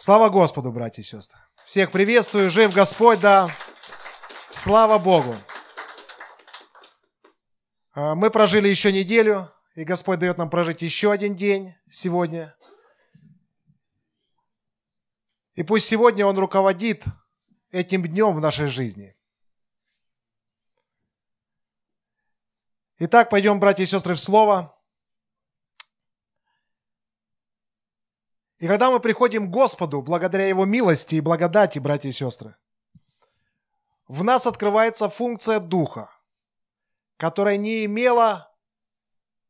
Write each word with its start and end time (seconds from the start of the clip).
Слава 0.00 0.28
Господу, 0.28 0.70
братья 0.70 1.02
и 1.02 1.04
сестры. 1.04 1.40
Всех 1.64 1.90
приветствую, 1.90 2.50
жив 2.50 2.72
Господь, 2.72 3.18
да. 3.18 3.50
Слава 4.48 4.96
Богу. 4.96 5.34
А, 7.94 8.14
мы 8.14 8.30
прожили 8.30 8.68
еще 8.68 8.92
неделю, 8.92 9.50
и 9.74 9.82
Господь 9.82 10.20
дает 10.20 10.38
нам 10.38 10.50
прожить 10.50 10.82
еще 10.82 11.10
один 11.10 11.34
день 11.34 11.74
сегодня. 11.90 12.56
И 15.54 15.64
пусть 15.64 15.86
сегодня 15.86 16.24
Он 16.26 16.38
руководит 16.38 17.02
этим 17.72 18.06
днем 18.06 18.36
в 18.36 18.40
нашей 18.40 18.68
жизни. 18.68 19.16
Итак, 23.00 23.30
пойдем, 23.30 23.58
братья 23.58 23.82
и 23.82 23.86
сестры, 23.86 24.14
в 24.14 24.20
Слово. 24.20 24.77
И 28.58 28.66
когда 28.66 28.90
мы 28.90 28.98
приходим 28.98 29.46
к 29.46 29.50
Господу, 29.50 30.02
благодаря 30.02 30.46
Его 30.48 30.64
милости 30.64 31.14
и 31.14 31.20
благодати, 31.20 31.78
братья 31.78 32.08
и 32.08 32.12
сестры, 32.12 32.56
в 34.08 34.24
нас 34.24 34.46
открывается 34.46 35.08
функция 35.08 35.60
Духа, 35.60 36.10
которая 37.16 37.56
не 37.56 37.84
имела 37.84 38.52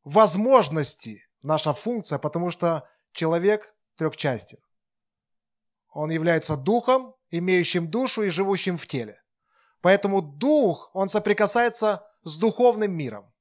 возможности, 0.05 1.23
наша 1.43 1.73
функция, 1.73 2.19
потому 2.19 2.51
что 2.51 2.87
человек 3.13 3.75
трехчастен. 3.97 4.59
Он 5.93 6.11
является 6.11 6.57
Духом, 6.57 7.15
имеющим 7.31 7.91
душу 7.91 8.23
и 8.23 8.31
живущим 8.31 8.77
в 8.77 8.87
теле. 8.87 9.23
Поэтому 9.81 10.23
Дух, 10.23 10.91
он 10.93 11.09
соприкасается 11.09 12.07
с 12.25 12.37
духовным 12.37 12.93
миром. 12.93 13.33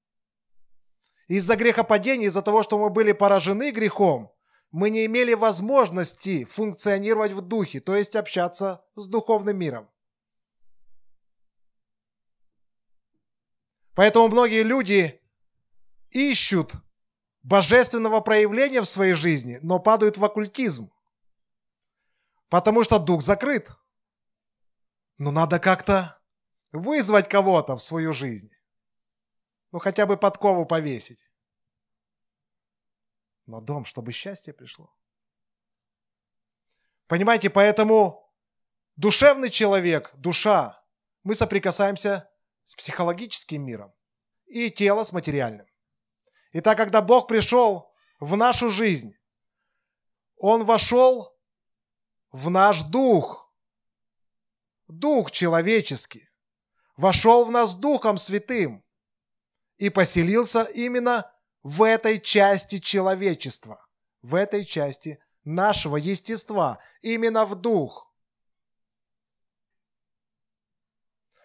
Из-за 1.28 1.56
грехопадения, 1.56 2.28
из-за 2.28 2.42
того, 2.42 2.64
что 2.64 2.78
мы 2.78 2.90
были 2.90 3.12
поражены 3.12 3.72
грехом, 3.72 4.31
мы 4.72 4.90
не 4.90 5.06
имели 5.06 5.34
возможности 5.34 6.46
функционировать 6.46 7.32
в 7.32 7.42
духе, 7.42 7.80
то 7.80 7.96
есть 7.96 8.16
общаться 8.16 8.86
с 8.96 9.08
духовным 9.08 9.58
миром. 9.58 9.90
Поэтому 13.94 14.28
многие 14.28 14.64
люди 14.64 15.20
ищут 16.12 16.74
божественного 17.42 18.22
проявления 18.22 18.82
в 18.82 18.88
своей 18.88 19.14
жизни, 19.14 19.58
но 19.62 19.80
падают 19.80 20.18
в 20.18 20.26
оккультизм. 20.26 20.92
Потому 22.50 22.84
что 22.84 23.00
дух 23.00 23.22
закрыт. 23.24 23.70
Но 25.18 25.31
надо 25.31 25.59
как-то 25.59 26.22
вызвать 26.72 27.28
кого-то 27.28 27.76
в 27.76 27.81
свою 27.81 28.14
жизнь. 28.14 28.52
Ну 29.72 29.80
хотя 29.80 30.06
бы 30.06 30.18
подкову 30.18 30.66
повесить 30.66 31.27
на 33.48 33.62
дом, 33.62 33.86
чтобы 33.86 34.12
счастье 34.12 34.53
пришло. 34.53 34.94
Понимаете, 37.08 37.50
поэтому 37.50 38.30
душевный 38.95 39.50
человек, 39.50 40.12
душа, 40.16 40.84
мы 41.23 41.34
соприкасаемся 41.34 42.30
с 42.64 42.75
психологическим 42.75 43.64
миром 43.64 43.94
и 44.45 44.70
тело 44.70 45.03
с 45.03 45.14
материальным. 45.14 45.66
И 46.52 46.62
так, 46.62 46.78
когда 46.78 47.02
Бог 47.02 47.28
пришел 47.28 47.94
в 48.20 48.36
нашу 48.36 48.70
жизнь, 48.70 49.16
Он 50.38 50.66
вошел 50.66 51.38
в 52.31 52.50
наш 52.50 52.84
дух, 52.84 53.52
дух 54.88 55.31
человеческий, 55.31 56.30
вошел 56.98 57.45
в 57.45 57.52
нас 57.52 57.75
Духом 57.75 58.18
Святым 58.18 58.84
и 59.78 59.90
поселился 59.90 60.64
именно 60.64 61.31
в 61.68 61.84
этой 61.84 62.22
части 62.22 62.80
человечества, 62.80 63.86
в 64.22 64.36
этой 64.36 64.64
части 64.64 65.22
нашего 65.44 65.98
естества, 65.98 66.80
именно 67.02 67.46
в 67.46 67.56
дух. 67.56 68.09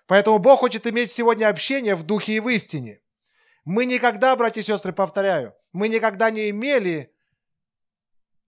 Поэтому 0.06 0.38
Бог 0.38 0.60
хочет 0.60 0.86
иметь 0.86 1.10
сегодня 1.10 1.48
общение 1.48 1.96
в 1.96 2.04
духе 2.04 2.36
и 2.36 2.40
в 2.40 2.48
истине. 2.50 3.02
Мы 3.64 3.84
никогда, 3.84 4.36
братья 4.36 4.60
и 4.60 4.64
сестры, 4.64 4.92
повторяю, 4.92 5.56
мы 5.72 5.88
никогда 5.88 6.30
не 6.30 6.50
имели 6.50 7.12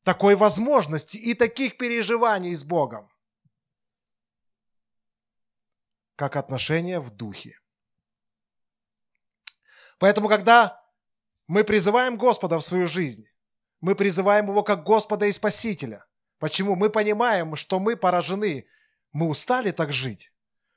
такой 0.04 0.37
возможности 0.37 1.16
и 1.16 1.34
таких 1.34 1.77
переживаний 1.77 2.54
с 2.54 2.62
Богом, 2.62 3.10
как 6.15 6.37
отношения 6.37 7.00
в 7.00 7.10
духе. 7.10 7.59
Поэтому, 9.98 10.28
когда 10.28 10.84
мы 11.47 11.65
призываем 11.65 12.16
Господа 12.16 12.59
в 12.59 12.65
свою 12.65 12.87
жизнь. 12.87 13.27
Мы 13.81 13.94
призываем 13.94 14.49
Его 14.49 14.62
как 14.62 14.82
Господа 14.84 15.27
и 15.27 15.32
Спасителя. 15.32 16.06
Почему? 16.38 16.75
Мы 16.75 16.91
понимаем, 16.91 17.55
что 17.56 17.78
мы 17.78 17.97
поражены. 17.97 18.66
Мы 19.12 19.27
устали 19.27 19.71
так 19.71 19.93
жить. 19.93 20.33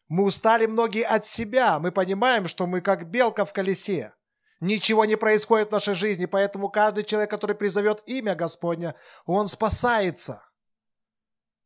Мы 0.08 0.24
устали 0.24 0.66
многие 0.66 1.06
от 1.06 1.26
себя. 1.26 1.80
Мы 1.80 1.92
понимаем, 1.92 2.48
что 2.48 2.68
мы 2.68 2.82
как 2.82 3.10
белка 3.10 3.46
в 3.46 3.54
колесе. 3.54 4.14
Ничего 4.60 5.06
не 5.06 5.16
происходит 5.16 5.70
в 5.70 5.72
нашей 5.72 5.94
жизни, 5.94 6.26
поэтому 6.26 6.70
каждый 6.70 7.04
человек, 7.04 7.30
который 7.30 7.56
призовет 7.56 8.02
имя 8.08 8.36
Господня, 8.36 8.96
он 9.26 9.48
спасается. 9.48 10.44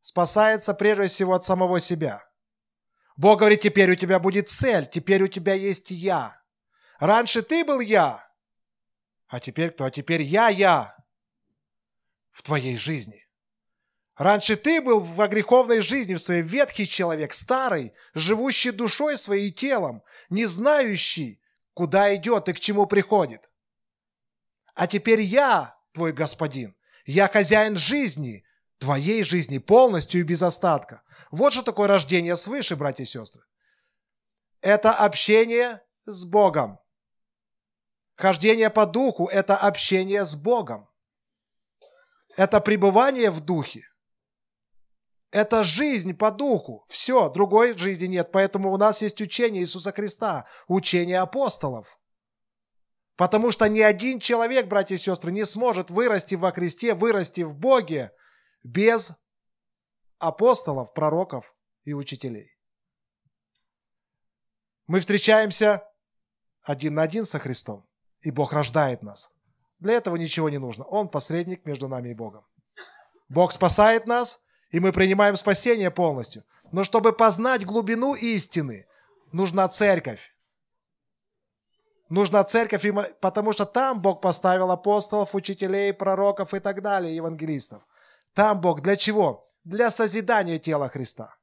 Спасается 0.01 0.73
прежде 0.73 1.07
всего 1.07 1.34
от 1.34 1.45
самого 1.45 1.79
себя. 1.79 2.23
Бог 3.16 3.40
говорит, 3.40 3.61
теперь 3.61 3.91
у 3.91 3.95
тебя 3.95 4.19
будет 4.19 4.50
цель, 4.50 4.88
теперь 4.88 5.23
у 5.23 5.28
тебя 5.28 5.53
есть 5.53 5.91
я. 5.91 6.41
Раньше 7.00 7.44
ты 7.44 7.63
был 7.63 7.79
я, 7.79 8.30
а 9.31 9.39
теперь 9.39 9.71
кто? 9.71 9.85
А 9.85 9.91
теперь 9.91 10.21
я, 10.21 10.49
я 10.49 10.93
в 12.31 12.43
твоей 12.43 12.77
жизни. 12.77 13.25
Раньше 14.17 14.57
ты 14.57 14.81
был 14.81 14.99
в 14.99 15.25
греховной 15.29 15.79
жизни, 15.79 16.15
в 16.15 16.21
своей 16.21 16.41
ветхий 16.41 16.85
человек, 16.85 17.33
старый, 17.33 17.93
живущий 18.13 18.71
душой 18.71 19.17
своей 19.17 19.47
и 19.47 19.53
телом, 19.53 20.03
не 20.29 20.45
знающий, 20.47 21.41
куда 21.73 22.13
идет 22.13 22.49
и 22.49 22.53
к 22.53 22.59
чему 22.59 22.87
приходит. 22.87 23.49
А 24.75 24.85
теперь 24.85 25.21
я, 25.21 25.77
твой 25.93 26.11
господин, 26.11 26.75
я 27.05 27.29
хозяин 27.29 27.77
жизни, 27.77 28.43
твоей 28.79 29.23
жизни 29.23 29.59
полностью 29.59 30.19
и 30.19 30.25
без 30.25 30.41
остатка. 30.41 31.03
Вот 31.31 31.53
что 31.53 31.63
такое 31.63 31.87
рождение 31.87 32.35
свыше, 32.35 32.75
братья 32.75 33.03
и 33.03 33.07
сестры. 33.07 33.43
Это 34.59 34.93
общение 34.93 35.81
с 36.05 36.25
Богом. 36.25 36.81
Хождение 38.21 38.69
по 38.69 38.85
духу– 38.85 39.25
это 39.33 39.57
общение 39.57 40.25
с 40.25 40.35
Богом. 40.35 40.87
Это 42.37 42.61
пребывание 42.61 43.31
в 43.31 43.39
духе. 43.39 43.81
Это 45.31 45.63
жизнь 45.63 46.15
по 46.15 46.31
духу. 46.31 46.85
Все, 46.87 47.31
другой 47.31 47.75
жизни 47.75 48.05
нет. 48.05 48.31
Поэтому 48.31 48.71
у 48.71 48.77
нас 48.77 49.01
есть 49.01 49.19
учение 49.21 49.63
Иисуса 49.63 49.91
Христа, 49.91 50.45
учение 50.67 51.19
апостолов. 51.19 51.99
Потому 53.15 53.51
что 53.51 53.67
ни 53.67 53.79
один 53.79 54.19
человек, 54.19 54.67
братья 54.67 54.93
и 54.93 54.99
сестры, 54.99 55.31
не 55.31 55.43
сможет 55.43 55.89
вырасти 55.89 56.35
во 56.35 56.51
Христе, 56.51 56.93
вырасти 56.93 57.41
в 57.41 57.55
Боге 57.55 58.11
без 58.61 59.19
апостолов, 60.19 60.93
пророков 60.93 61.55
и 61.85 61.93
учителей. 61.93 62.55
Мы 64.85 64.99
встречаемся 64.99 65.83
один 66.61 66.93
на 66.93 67.01
один 67.01 67.25
со 67.25 67.39
Христом 67.39 67.87
и 68.21 68.31
Бог 68.31 68.53
рождает 68.53 69.01
нас. 69.01 69.31
Для 69.79 69.93
этого 69.93 70.15
ничего 70.15 70.49
не 70.49 70.59
нужно. 70.59 70.83
Он 70.85 71.07
посредник 71.07 71.65
между 71.65 71.87
нами 71.87 72.09
и 72.09 72.13
Богом. 72.13 72.45
Бог 73.29 73.51
спасает 73.51 74.05
нас, 74.05 74.43
и 74.69 74.79
мы 74.79 74.91
принимаем 74.91 75.35
спасение 75.35 75.89
полностью. 75.89 76.43
Но 76.71 76.83
чтобы 76.83 77.13
познать 77.13 77.65
глубину 77.65 78.13
истины, 78.13 78.85
нужна 79.31 79.67
церковь. 79.67 80.33
Нужна 82.09 82.43
церковь, 82.43 82.85
потому 83.21 83.53
что 83.53 83.65
там 83.65 84.01
Бог 84.01 84.21
поставил 84.21 84.69
апостолов, 84.69 85.33
учителей, 85.33 85.93
пророков 85.93 86.53
и 86.53 86.59
так 86.59 86.81
далее, 86.81 87.15
евангелистов. 87.15 87.81
Там 88.33 88.59
Бог 88.59 88.81
для 88.81 88.95
чего? 88.95 89.47
Для 89.63 89.91
созидания 89.91 90.59
тела 90.59 90.90
Христа. 90.90 91.35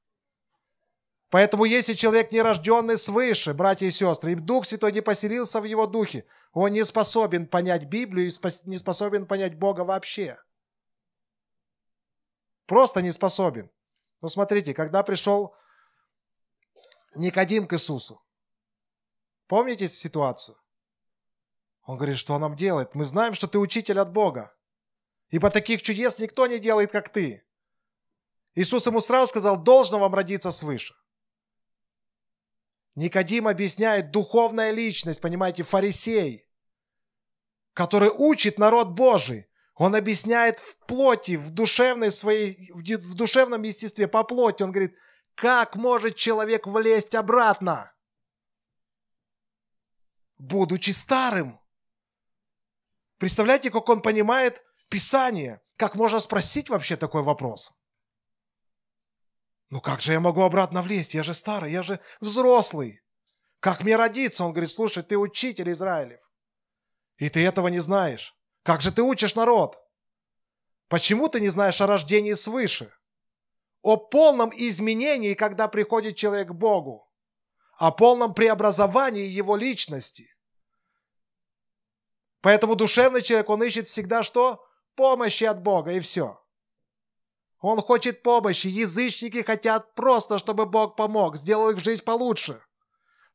Поэтому 1.30 1.64
если 1.66 1.92
человек 1.92 2.32
не 2.32 2.40
рожденный 2.40 2.96
свыше, 2.96 3.52
братья 3.52 3.86
и 3.86 3.90
сестры, 3.90 4.32
и 4.32 4.34
Дух 4.34 4.64
Святой 4.64 4.92
не 4.92 5.02
поселился 5.02 5.60
в 5.60 5.64
его 5.64 5.86
духе, 5.86 6.24
он 6.52 6.72
не 6.72 6.84
способен 6.84 7.46
понять 7.46 7.84
Библию 7.84 8.28
и 8.28 8.32
не 8.64 8.78
способен 8.78 9.26
понять 9.26 9.58
Бога 9.58 9.82
вообще. 9.82 10.38
Просто 12.64 13.02
не 13.02 13.12
способен. 13.12 13.70
Ну 14.22 14.28
смотрите, 14.28 14.72
когда 14.72 15.02
пришел 15.02 15.54
Никодим 17.14 17.66
к 17.66 17.74
Иисусу, 17.74 18.22
помните 19.46 19.88
ситуацию? 19.88 20.56
Он 21.82 21.96
говорит, 21.96 22.18
что 22.18 22.38
нам 22.38 22.56
делает? 22.56 22.94
Мы 22.94 23.04
знаем, 23.04 23.34
что 23.34 23.48
ты 23.48 23.58
учитель 23.58 23.98
от 23.98 24.12
Бога. 24.12 24.54
Ибо 25.30 25.50
таких 25.50 25.82
чудес 25.82 26.18
никто 26.18 26.46
не 26.46 26.58
делает, 26.58 26.90
как 26.90 27.10
ты. 27.10 27.44
Иисус 28.54 28.86
ему 28.86 29.00
сразу 29.00 29.28
сказал, 29.28 29.62
должно 29.62 29.98
вам 29.98 30.14
родиться 30.14 30.50
свыше. 30.52 30.94
Никодим 32.98 33.46
объясняет 33.46 34.10
духовная 34.10 34.72
личность, 34.72 35.20
понимаете, 35.20 35.62
фарисей, 35.62 36.48
который 37.72 38.10
учит 38.10 38.58
народ 38.58 38.88
Божий. 38.88 39.48
Он 39.76 39.94
объясняет 39.94 40.58
в 40.58 40.78
плоти, 40.78 41.36
в 41.36 41.52
душевной 41.52 42.10
своей, 42.10 42.72
в 42.72 43.14
душевном 43.14 43.62
естестве, 43.62 44.08
по 44.08 44.24
плоти. 44.24 44.64
Он 44.64 44.72
говорит, 44.72 44.96
как 45.36 45.76
может 45.76 46.16
человек 46.16 46.66
влезть 46.66 47.14
обратно? 47.14 47.94
Будучи 50.36 50.90
старым. 50.90 51.60
Представляете, 53.18 53.70
как 53.70 53.88
он 53.88 54.02
понимает 54.02 54.60
Писание? 54.88 55.60
Как 55.76 55.94
можно 55.94 56.18
спросить 56.18 56.68
вообще 56.68 56.96
такой 56.96 57.22
вопрос? 57.22 57.77
Ну 59.70 59.80
как 59.80 60.00
же 60.00 60.12
я 60.12 60.20
могу 60.20 60.42
обратно 60.42 60.82
влезть? 60.82 61.14
Я 61.14 61.22
же 61.22 61.34
старый, 61.34 61.72
я 61.72 61.82
же 61.82 62.00
взрослый. 62.20 63.02
Как 63.60 63.82
мне 63.82 63.96
родиться? 63.96 64.44
Он 64.44 64.52
говорит, 64.52 64.70
слушай, 64.70 65.02
ты 65.02 65.18
учитель 65.18 65.70
Израилев. 65.70 66.20
И 67.16 67.28
ты 67.28 67.44
этого 67.44 67.68
не 67.68 67.80
знаешь. 67.80 68.34
Как 68.62 68.80
же 68.80 68.92
ты 68.92 69.02
учишь 69.02 69.34
народ? 69.34 69.78
Почему 70.88 71.28
ты 71.28 71.40
не 71.40 71.48
знаешь 71.48 71.80
о 71.80 71.86
рождении 71.86 72.32
свыше? 72.32 72.92
О 73.82 73.96
полном 73.96 74.50
изменении, 74.54 75.34
когда 75.34 75.68
приходит 75.68 76.16
человек 76.16 76.48
к 76.48 76.54
Богу. 76.54 77.10
О 77.78 77.90
полном 77.90 78.34
преобразовании 78.34 79.26
его 79.26 79.56
личности. 79.56 80.34
Поэтому 82.40 82.74
душевный 82.74 83.22
человек, 83.22 83.48
он 83.50 83.62
ищет 83.62 83.88
всегда 83.88 84.22
что? 84.22 84.64
Помощи 84.94 85.44
от 85.44 85.62
Бога 85.62 85.92
и 85.92 86.00
все. 86.00 86.40
Он 87.60 87.80
хочет 87.80 88.22
помощи. 88.22 88.68
Язычники 88.68 89.42
хотят 89.42 89.94
просто, 89.94 90.38
чтобы 90.38 90.66
Бог 90.66 90.96
помог, 90.96 91.36
сделал 91.36 91.70
их 91.70 91.80
жизнь 91.80 92.04
получше, 92.04 92.62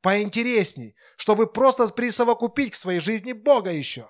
поинтересней, 0.01 0.95
чтобы 1.17 1.47
просто 1.47 1.87
присовокупить 1.89 2.73
к 2.73 2.75
своей 2.75 2.99
жизни 2.99 3.33
Бога 3.33 3.71
еще. 3.71 4.09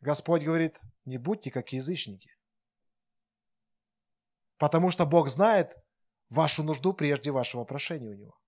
Господь 0.00 0.42
говорит, 0.42 0.78
не 1.04 1.18
будьте 1.18 1.50
как 1.50 1.72
язычники. 1.72 2.30
Потому 4.58 4.90
что 4.90 5.06
Бог 5.06 5.28
знает 5.28 5.74
вашу 6.28 6.62
нужду 6.62 6.92
прежде 6.92 7.30
вашего 7.30 7.64
прошения 7.64 8.10
у 8.10 8.14
Него. 8.14 8.38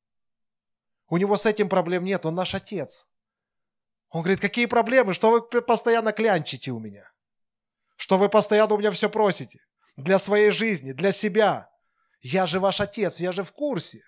У 1.08 1.16
Него 1.16 1.36
с 1.36 1.46
этим 1.46 1.68
проблем 1.68 2.04
нет, 2.04 2.26
Он 2.26 2.34
наш 2.34 2.54
Отец. 2.54 3.10
Он 4.10 4.22
говорит, 4.22 4.40
какие 4.40 4.66
проблемы, 4.66 5.14
что 5.14 5.30
вы 5.30 5.62
постоянно 5.62 6.12
клянчите 6.12 6.72
у 6.72 6.80
меня? 6.80 7.10
Что 7.96 8.18
вы 8.18 8.28
постоянно 8.28 8.74
у 8.74 8.78
меня 8.78 8.90
все 8.90 9.08
просите? 9.08 9.58
Для 9.96 10.18
своей 10.18 10.50
жизни, 10.50 10.92
для 10.92 11.12
себя. 11.12 11.70
Я 12.20 12.46
же 12.46 12.60
ваш 12.60 12.80
Отец, 12.80 13.20
я 13.20 13.32
же 13.32 13.42
в 13.42 13.52
курсе. 13.52 14.02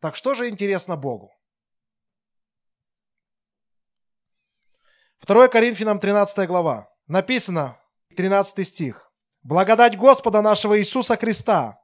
Так 0.00 0.16
что 0.16 0.34
же 0.34 0.48
интересно 0.48 0.96
Богу? 0.96 1.32
2 5.26 5.48
Коринфянам 5.48 5.98
13 5.98 6.46
глава. 6.46 6.88
Написано, 7.06 7.78
13 8.16 8.66
стих. 8.66 9.12
«Благодать 9.42 9.96
Господа 9.96 10.42
нашего 10.42 10.78
Иисуса 10.78 11.16
Христа 11.16 11.80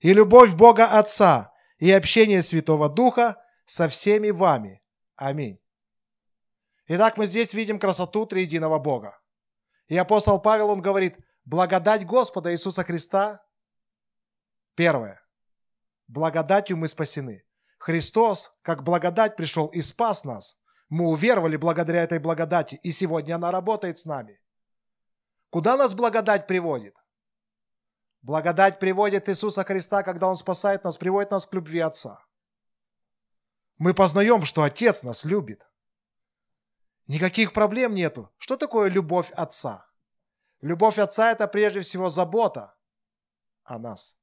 и 0.00 0.12
любовь 0.12 0.54
Бога 0.54 0.98
Отца 0.98 1.52
и 1.78 1.90
общение 1.90 2.42
Святого 2.42 2.88
Духа 2.88 3.36
со 3.64 3.88
всеми 3.88 4.30
вами. 4.30 4.82
Аминь». 5.14 5.61
Итак, 6.86 7.16
мы 7.16 7.26
здесь 7.26 7.54
видим 7.54 7.78
красоту 7.78 8.26
триединого 8.26 8.78
Бога. 8.78 9.18
И 9.86 9.96
апостол 9.96 10.40
Павел, 10.40 10.70
он 10.70 10.80
говорит, 10.80 11.16
благодать 11.44 12.06
Господа 12.06 12.52
Иисуса 12.52 12.84
Христа, 12.84 13.44
первое, 14.74 15.20
благодатью 16.08 16.76
мы 16.76 16.88
спасены. 16.88 17.44
Христос, 17.78 18.58
как 18.62 18.84
благодать 18.84 19.36
пришел 19.36 19.68
и 19.68 19.82
спас 19.82 20.24
нас– 20.24 20.58
мы 20.92 21.06
уверовали 21.06 21.56
благодаря 21.56 22.02
этой 22.02 22.18
благодати, 22.18 22.78
и 22.82 22.92
сегодня 22.92 23.36
она 23.36 23.50
работает 23.50 23.98
с 23.98 24.04
нами. 24.04 24.38
Куда 25.48 25.78
нас 25.78 25.94
благодать 25.94 26.46
приводит? 26.46 26.94
Благодать 28.20 28.78
приводит 28.78 29.26
Иисуса 29.30 29.64
Христа, 29.64 30.02
когда 30.02 30.28
Он 30.28 30.36
спасает 30.36 30.84
нас, 30.84 30.98
приводит 30.98 31.30
нас 31.30 31.46
к 31.46 31.54
любви 31.54 31.78
Отца. 31.78 32.22
Мы 33.78 33.94
познаем, 33.94 34.44
что 34.44 34.64
Отец 34.64 35.02
нас 35.02 35.24
любит. 35.24 35.62
Никаких 37.06 37.52
проблем 37.52 37.94
нету. 37.94 38.32
Что 38.38 38.56
такое 38.56 38.88
любовь 38.88 39.30
Отца? 39.32 39.88
Любовь 40.60 40.98
Отца– 40.98 41.32
это 41.32 41.48
прежде 41.48 41.80
всего 41.80 42.08
забота 42.08 42.74
о 43.64 43.78
нас. 43.78 44.20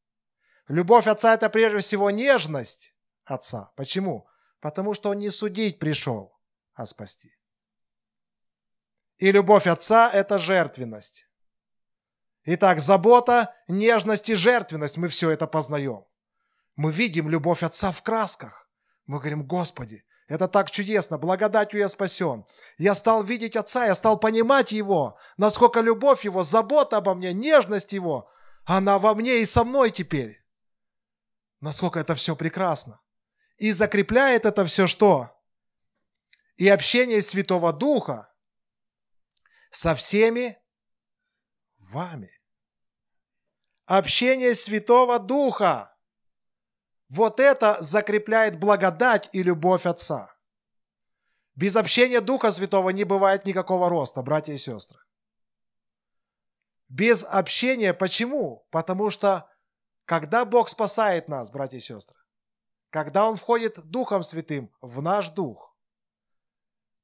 Любовь 0.67 1.07
Отца– 1.07 1.33
это 1.35 1.49
прежде 1.49 1.79
всего 1.79 2.09
нежность 2.09 2.95
Отца. 3.25 3.71
Почему? 3.75 4.27
Потому 4.61 4.93
что 4.93 5.09
Он 5.09 5.19
не 5.19 5.29
судить 5.29 5.79
пришел, 5.79 6.39
а 6.73 6.85
спасти. 6.85 7.35
И 9.17 9.31
любовь 9.31 9.67
Отца– 9.67 10.09
это 10.13 10.39
жертвенность. 10.39 11.29
Итак, 12.45 12.79
забота, 12.79 13.53
нежность 13.67 14.29
и 14.29 14.35
жертвенность– 14.35 14.97
мы 14.97 15.09
все 15.09 15.29
это 15.29 15.45
познаем. 15.45 16.05
Мы 16.77 16.93
видим 16.93 17.29
любовь 17.29 17.63
Отца 17.63 17.91
в 17.91 18.01
красках. 18.01 18.71
Мы 19.05 19.19
говорим, 19.19 19.45
Господи, 19.45 20.05
это 20.29 20.47
так 20.47 20.71
чудесно, 20.71 21.17
благодатью 21.17 21.79
я 21.79 21.89
спасен. 21.89 22.45
Я 22.77 22.95
стал 22.95 23.23
видеть 23.23 23.57
Отца, 23.57 23.85
я 23.85 23.95
стал 23.95 24.17
понимать 24.17 24.71
Его, 24.71 25.17
насколько 25.35 25.81
любовь 25.81 26.23
Его, 26.23 26.43
забота 26.43 26.97
обо 26.97 27.13
мне, 27.13 27.33
нежность 27.33 27.91
Его, 27.91 28.29
она 28.63 28.97
во 28.97 29.13
мне 29.13 29.41
и 29.41 29.45
со 29.45 29.65
мной 29.65 29.91
теперь. 29.91 30.41
Насколько 31.59 31.99
это 31.99 32.15
все 32.15 32.37
прекрасно. 32.37 33.01
И 33.57 33.73
закрепляет 33.73 34.45
это 34.45 34.65
все 34.65 34.87
что? 34.87 35.35
и 36.59 36.67
общение 36.67 37.21
Святого 37.21 37.71
Духа 37.71 38.29
со 39.71 39.95
всеми 39.95 40.57
вами. 41.77 42.37
Общение 43.85 44.53
Святого 44.55 45.19
Духа. 45.19 45.97
Вот 47.09 47.39
это 47.39 47.77
закрепляет 47.81 48.59
благодать 48.59 49.29
и 49.33 49.43
любовь 49.43 49.85
Отца. 49.85 50.31
Без 51.55 51.75
общения 51.75 52.21
Духа 52.21 52.51
Святого 52.51 52.91
не 52.91 53.03
бывает 53.03 53.45
никакого 53.45 53.89
роста, 53.89 54.21
братья 54.21 54.53
и 54.53 54.57
сестры. 54.57 54.99
Без 56.87 57.23
общения, 57.23 57.93
почему? 57.93 58.65
Потому 58.71 59.09
что 59.09 59.49
когда 60.05 60.45
Бог 60.45 60.69
спасает 60.69 61.27
нас, 61.27 61.51
братья 61.51 61.77
и 61.77 61.81
сестры, 61.81 62.17
когда 62.89 63.27
Он 63.27 63.35
входит 63.35 63.79
Духом 63.89 64.23
Святым 64.23 64.71
в 64.81 65.01
наш 65.01 65.29
дух, 65.29 65.69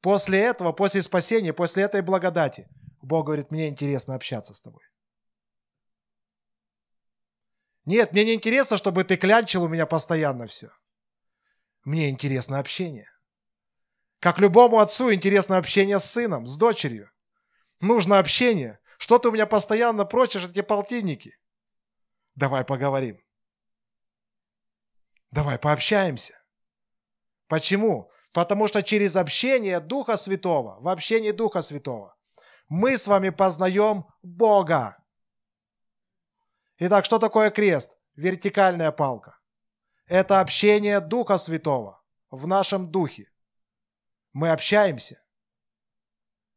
После 0.06 0.40
этого, 0.40 0.72
после 0.72 1.02
спасения, 1.02 1.52
после 1.52 1.82
этой 1.82 2.04
благодати, 2.04 2.68
Бог 3.02 3.26
говорит, 3.26 3.50
мне 3.50 3.70
интересно 3.70 4.14
общаться 4.14 4.54
с 4.54 4.62
тобой. 4.62 4.84
Нет, 7.86 8.12
мне 8.12 8.26
не 8.26 8.34
интересно, 8.34 8.78
чтобы 8.78 9.04
ты 9.04 9.16
клянчил 9.16 9.64
у 9.64 9.68
меня 9.68 9.86
постоянно 9.86 10.48
все. 10.48 10.70
Мне 11.84 12.10
интересно 12.10 12.60
общение. 12.60 13.10
Как 14.20 14.40
любому 14.40 14.80
отцу 14.80 15.14
интересно 15.14 15.58
общение 15.58 16.00
с 16.00 16.06
сыном, 16.06 16.48
с 16.48 16.58
дочерью. 16.58 17.12
Нужно 17.80 18.18
общение. 18.18 18.80
Что 18.98 19.20
ты 19.20 19.30
у 19.30 19.32
меня 19.32 19.46
постоянно 19.46 20.06
прочишь 20.06 20.46
эти 20.46 20.62
полтинники? 20.62 21.38
Давай 22.34 22.64
поговорим. 22.64 23.20
Давай 25.30 25.60
пообщаемся. 25.60 26.34
Почему? 27.48 28.10
Потому 28.32 28.68
что 28.68 28.82
через 28.82 29.16
общение 29.16 29.80
Духа 29.80 30.18
Святого, 30.18 30.80
в 30.82 30.88
общении 30.88 31.32
Духа 31.32 31.62
Святого, 31.62 32.16
мы 32.68 32.98
с 32.98 33.06
вами 33.06 33.30
познаем 33.30 34.06
Бога. 34.24 34.98
Итак, 36.78 37.06
что 37.06 37.20
такое 37.20 37.52
крест? 37.52 37.98
Вертикальная 38.16 38.92
палка. 38.92 39.40
Это 40.08 40.40
общение 40.40 41.00
Духа 41.00 41.38
Святого 41.38 42.04
в 42.30 42.48
нашем 42.48 42.92
духе. 42.92 43.32
Мы 44.34 44.50
общаемся. 44.52 45.24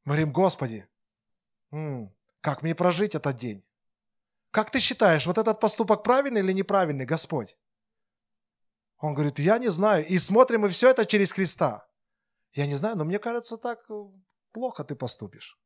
Мы 0.05 0.15
говорим, 0.15 0.33
Господи, 0.33 0.89
как 2.41 2.63
мне 2.63 2.75
прожить 2.75 3.15
этот 3.15 3.37
день? 3.37 3.65
Как 4.51 4.71
ты 4.71 4.81
считаешь, 4.81 5.27
вот 5.27 5.39
этот 5.39 5.61
поступок 5.61 6.03
правильный 6.03 6.41
или 6.41 6.53
неправильный, 6.53 7.05
Господь? 7.05 7.57
Он 8.99 9.15
говорит, 9.15 9.39
я 9.39 9.59
не 9.59 9.69
знаю. 9.69 10.07
И 10.07 10.19
смотрим 10.19 10.63
мы 10.63 10.69
все 10.71 10.91
это 10.91 11.07
через 11.07 11.33
Христа. 11.33 11.87
Я 12.53 12.67
не 12.67 12.75
знаю, 12.75 12.97
но 12.97 13.05
мне 13.05 13.19
кажется, 13.19 13.57
так 13.57 13.79
э, 13.91 13.95
плохо 14.53 14.83
ты 14.83 14.97
поступишь. 14.97 15.61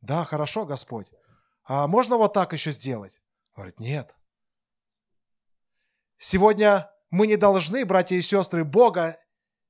Да, 0.00 0.24
хорошо, 0.24 0.66
Господь. 0.66 1.10
А 1.64 1.88
можно 1.88 2.16
вот 2.16 2.34
так 2.34 2.52
еще 2.52 2.70
сделать? 2.70 3.20
Он 3.56 3.62
говорит, 3.62 3.80
нет. 3.80 4.14
Сегодня 6.18 6.90
мы 7.10 7.26
не 7.26 7.36
должны, 7.36 7.84
братья 7.84 8.14
и 8.16 8.22
сестры, 8.22 8.64
Бога 8.64 9.16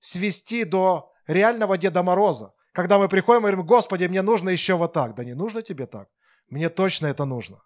свести 0.01 0.65
до 0.65 1.13
реального 1.27 1.79
Деда 1.79 2.03
Мороза. 2.03 2.53
Когда 2.73 2.99
мы 2.99 3.09
приходим 3.09 3.39
и 3.39 3.43
говорим, 3.43 3.65
Господи, 3.65 4.07
мне 4.07 4.23
нужно 4.23 4.51
еще 4.51 4.75
вот 4.75 4.93
так. 4.93 5.15
Да 5.15 5.25
не 5.25 5.35
нужно 5.35 5.63
тебе 5.63 5.87
так. 5.87 6.09
Мне 6.49 6.69
точно 6.69 7.07
это 7.07 7.25
нужно. 7.25 7.63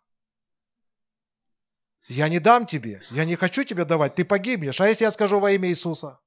Я 2.06 2.28
не 2.28 2.38
дам 2.38 2.66
тебе, 2.66 3.02
я 3.10 3.24
не 3.24 3.36
хочу 3.36 3.62
тебе 3.62 3.84
давать, 3.84 4.16
ты 4.16 4.24
погибнешь. 4.24 4.80
А 4.80 4.88
если 4.88 5.04
я 5.04 5.12
скажу 5.12 5.38
во 5.38 5.52
имя 5.52 5.68
Иисуса? 5.68 6.18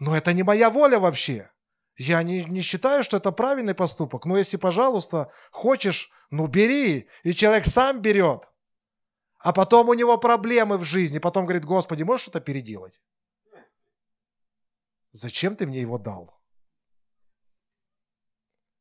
Но 0.00 0.16
это 0.16 0.32
не 0.32 0.42
моя 0.42 0.70
воля 0.70 0.98
вообще. 0.98 1.50
Я 1.98 2.22
не, 2.22 2.44
не 2.44 2.60
считаю, 2.60 3.02
что 3.02 3.16
это 3.16 3.32
правильный 3.32 3.74
поступок. 3.74 4.24
Но 4.24 4.38
если, 4.38 4.56
пожалуйста, 4.56 5.32
хочешь, 5.50 6.12
ну 6.30 6.46
бери. 6.46 7.08
И 7.24 7.34
человек 7.34 7.66
сам 7.66 8.00
берет. 8.00 8.48
А 9.38 9.52
потом 9.52 9.88
у 9.88 9.94
него 9.94 10.16
проблемы 10.16 10.78
в 10.78 10.84
жизни. 10.84 11.18
Потом 11.18 11.44
говорит, 11.44 11.64
Господи, 11.64 12.04
можешь 12.04 12.22
что-то 12.22 12.40
переделать? 12.40 13.02
Зачем 15.10 15.56
ты 15.56 15.66
мне 15.66 15.80
его 15.80 15.98
дал? 15.98 16.38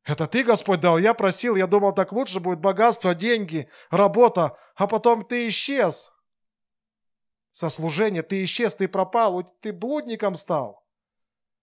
Это 0.03 0.27
ты, 0.27 0.43
Господь, 0.43 0.79
дал, 0.79 0.97
я 0.97 1.13
просил, 1.13 1.57
я 1.57 1.67
думал, 1.67 1.93
так 1.93 2.13
лучше 2.13 2.39
будет 2.39 2.59
богатство, 2.61 3.13
деньги, 3.13 3.67
работа, 3.89 4.57
а 4.75 4.87
потом 4.87 5.25
ты 5.25 5.49
исчез. 5.49 6.15
Со 7.51 7.69
служения 7.69 8.23
ты 8.23 8.43
исчез, 8.45 8.75
ты 8.75 8.87
пропал, 8.87 9.43
ты 9.59 9.73
блудником 9.73 10.35
стал. 10.35 10.86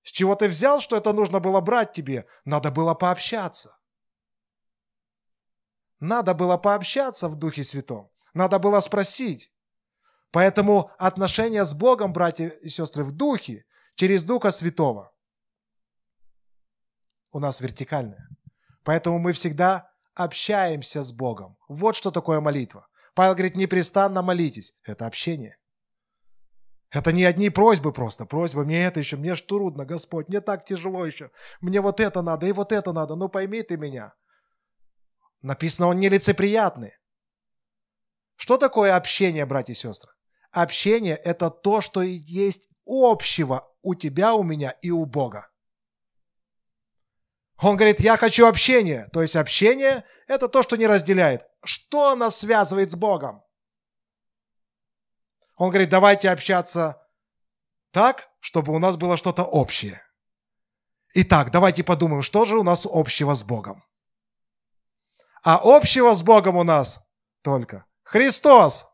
С 0.04 0.10
чего 0.10 0.36
ты 0.36 0.48
взял, 0.48 0.80
что 0.80 0.96
это 0.96 1.12
нужно 1.14 1.40
было 1.40 1.60
брать 1.62 1.94
тебе? 1.94 2.26
Надо 2.44 2.70
было 2.70 2.94
пообщаться. 2.94 3.78
Надо 5.98 6.34
было 6.34 6.58
пообщаться 6.58 7.28
в 7.28 7.36
Духе 7.36 7.64
Святом. 7.64 8.10
Надо 8.34 8.58
было 8.58 8.80
спросить. 8.80 9.52
Поэтому 10.30 10.90
отношения 10.98 11.64
с 11.64 11.72
Богом, 11.72 12.12
братья 12.12 12.48
и 12.48 12.68
сестры, 12.68 13.02
в 13.02 13.12
Духе, 13.12 13.64
через 13.94 14.22
Духа 14.22 14.52
Святого, 14.52 15.10
у 17.32 17.38
нас 17.38 17.60
вертикальное. 17.60 18.28
Поэтому 18.82 19.18
мы 19.18 19.32
всегда 19.32 19.90
общаемся 20.14 21.02
с 21.02 21.12
Богом. 21.12 21.56
Вот 21.66 21.96
что 21.96 22.10
такое 22.10 22.40
молитва. 22.40 22.86
Павел 23.14 23.32
говорит, 23.32 23.56
непрестанно 23.56 24.20
молитесь. 24.20 24.76
Это 24.82 25.06
общение. 25.06 25.56
Это 26.94 27.12
не 27.12 27.24
одни 27.24 27.50
просьбы 27.50 27.92
просто. 27.92 28.24
Просьба, 28.24 28.62
мне 28.62 28.84
это 28.84 29.00
еще, 29.00 29.16
мне 29.16 29.34
ж 29.34 29.42
трудно, 29.42 29.84
Господь, 29.84 30.28
мне 30.28 30.40
так 30.40 30.64
тяжело 30.64 31.04
еще. 31.04 31.32
Мне 31.60 31.80
вот 31.80 31.98
это 31.98 32.22
надо 32.22 32.46
и 32.46 32.52
вот 32.52 32.70
это 32.70 32.92
надо. 32.92 33.16
Ну 33.16 33.28
пойми 33.28 33.62
ты 33.62 33.76
меня. 33.76 34.14
Написано, 35.42 35.88
он 35.88 35.98
нелицеприятный. 35.98 36.92
Что 38.36 38.58
такое 38.58 38.94
общение, 38.94 39.44
братья 39.44 39.72
и 39.72 39.76
сестры? 39.76 40.12
Общение– 40.52 41.16
это 41.24 41.50
то, 41.50 41.80
что 41.80 42.00
есть 42.00 42.70
общего 42.86 43.68
у 43.82 43.96
тебя, 43.96 44.34
у 44.34 44.44
меня 44.44 44.70
и 44.80 44.92
у 44.92 45.04
Бога. 45.04 45.50
Он 47.60 47.74
говорит, 47.74 47.98
я 47.98 48.16
хочу 48.16 48.46
общения. 48.46 49.08
То 49.12 49.20
есть 49.20 49.34
общение– 49.34 50.04
это 50.28 50.48
то, 50.48 50.62
что 50.62 50.76
не 50.76 50.86
разделяет. 50.86 51.44
Что 51.64 52.14
нас 52.14 52.38
связывает 52.38 52.92
с 52.92 52.96
Богом? 52.96 53.42
Он 55.56 55.70
говорит, 55.70 55.88
давайте 55.88 56.30
общаться 56.30 57.00
так, 57.90 58.28
чтобы 58.40 58.74
у 58.74 58.78
нас 58.78 58.96
было 58.96 59.16
что-то 59.16 59.44
общее. 59.44 60.02
Итак, 61.14 61.50
давайте 61.50 61.84
подумаем, 61.84 62.22
что 62.22 62.44
же 62.44 62.58
у 62.58 62.62
нас 62.62 62.86
общего 62.90 63.34
с 63.34 63.44
Богом. 63.44 63.84
А 65.44 65.60
общего 65.62 66.14
с 66.14 66.22
Богом 66.22 66.56
у 66.56 66.64
нас 66.64 67.06
только 67.42 67.86
Христос. 68.02 68.88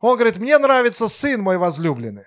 Он 0.00 0.16
говорит, 0.16 0.36
мне 0.36 0.58
нравится 0.58 1.08
Сын 1.08 1.40
мой 1.40 1.56
возлюбленный. 1.56 2.26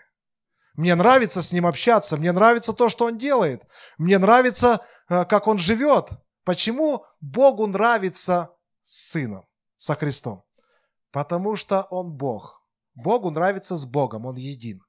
Мне 0.74 0.96
нравится 0.96 1.42
с 1.42 1.52
Ним 1.52 1.68
общаться, 1.68 2.18
мне 2.18 2.32
нравится 2.32 2.74
то, 2.74 2.90
что 2.90 3.06
Он 3.06 3.18
делает. 3.18 3.64
Мне 3.98 4.18
нравится 4.18 4.86
Э, 5.10 5.26
как 5.26 5.48
он 5.48 5.58
живет. 5.58 6.10
Почему 6.44 7.06
Богу 7.22 7.68
нравится 7.68 8.56
с 8.84 9.12
Сыном, 9.12 9.48
со 9.76 9.96
Христом? 9.96 10.44
Потому 11.12 11.56
что 11.56 11.84
Он 11.90 12.12
Бог. 12.12 12.55
Богу 12.96 13.30
нравится 13.30 13.78
с 13.78 13.86
Богом, 13.86 14.26
Он 14.26 14.36
един. 14.36 14.82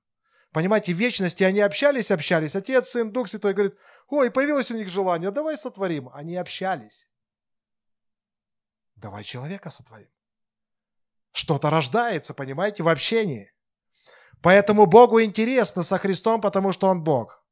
Понимаете, 0.52 0.94
в 0.94 0.96
вечности 0.96 1.42
они 1.42 1.60
общались, 1.60 2.10
общались. 2.10 2.56
Отец, 2.56 2.88
Сын, 2.88 3.12
Дух 3.12 3.28
Святой 3.28 3.52
говорит, 3.52 3.76
ой, 4.08 4.30
появилось 4.30 4.70
у 4.70 4.76
них 4.76 4.88
желание, 4.88 5.30
давай 5.30 5.58
сотворим. 5.58 6.08
Они 6.14 6.36
общались. 6.36 7.10
Давай 8.94 9.24
человека 9.24 9.68
сотворим. 9.68 10.08
Что-то 11.32 11.68
рождается, 11.68 12.32
понимаете, 12.32 12.82
в 12.82 12.88
общении. 12.88 13.52
Поэтому 14.40 14.86
Богу 14.86 15.20
интересно 15.20 15.82
со 15.82 15.98
Христом, 15.98 16.40
потому 16.40 16.72
что 16.72 16.88
Он 16.88 17.02
Бог. 17.02 17.44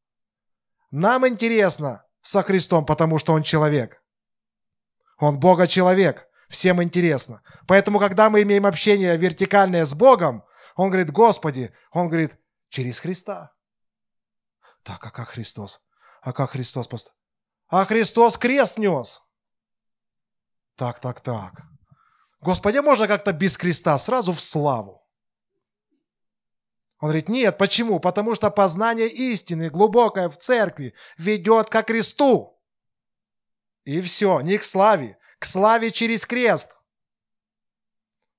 Нам 0.90 1.26
интересно 1.28 2.06
со 2.22 2.42
Христом, 2.42 2.86
потому 2.86 3.18
что 3.18 3.34
Он 3.34 3.42
человек. 3.42 4.02
Он 5.18 5.38
Бога-человек. 5.38 6.26
Всем 6.48 6.82
интересно. 6.82 7.42
Поэтому, 7.66 7.98
когда 7.98 8.30
мы 8.30 8.42
имеем 8.42 8.66
общение 8.66 9.16
вертикальное 9.16 9.86
с 9.86 9.94
Богом, 9.94 10.44
Он 10.76 10.90
говорит, 10.90 11.10
Господи, 11.10 11.74
Он 11.90 12.08
говорит, 12.08 12.36
через 12.68 13.00
Христа. 13.00 13.52
Так, 14.82 15.04
а 15.06 15.10
как 15.10 15.28
Христос? 15.28 15.82
А 16.20 16.32
как 16.32 16.50
Христос 16.50 16.88
пост? 16.88 17.14
А 17.68 17.84
Христос 17.84 18.36
крест 18.36 18.78
нес. 18.78 19.22
Так, 20.76 21.00
так, 21.00 21.20
так. 21.20 21.62
Господи, 22.40 22.78
а 22.78 22.82
можно 22.82 23.08
как-то 23.08 23.32
без 23.32 23.56
креста, 23.56 23.96
сразу 23.98 24.32
в 24.32 24.40
славу? 24.40 25.02
Он 26.98 27.08
говорит, 27.08 27.28
нет, 27.28 27.58
почему? 27.58 28.00
Потому 28.00 28.34
что 28.34 28.50
познание 28.50 29.08
истины, 29.08 29.70
глубокое 29.70 30.28
в 30.28 30.38
церкви, 30.38 30.94
ведет 31.16 31.68
ко 31.68 31.82
кресту. 31.82 32.60
И 33.84 34.00
все, 34.00 34.40
не 34.40 34.58
к 34.58 34.64
славе, 34.64 35.18
славе 35.44 35.90
через 35.90 36.26
крест. 36.26 36.76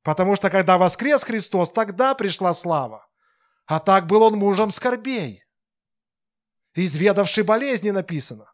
Потому 0.03 0.35
что 0.35 0.49
когда 0.49 0.77
воскрес 0.77 1.23
Христос, 1.23 1.71
тогда 1.71 2.13
пришла 2.13 2.53
слава. 2.53 3.07
А 3.65 3.79
так 3.79 4.05
был 4.05 4.21
он 4.21 4.35
мужем 4.35 4.71
скорбей. 4.71 5.43
Изведавший 6.75 7.43
болезни 7.43 7.89
написано. 7.89 8.51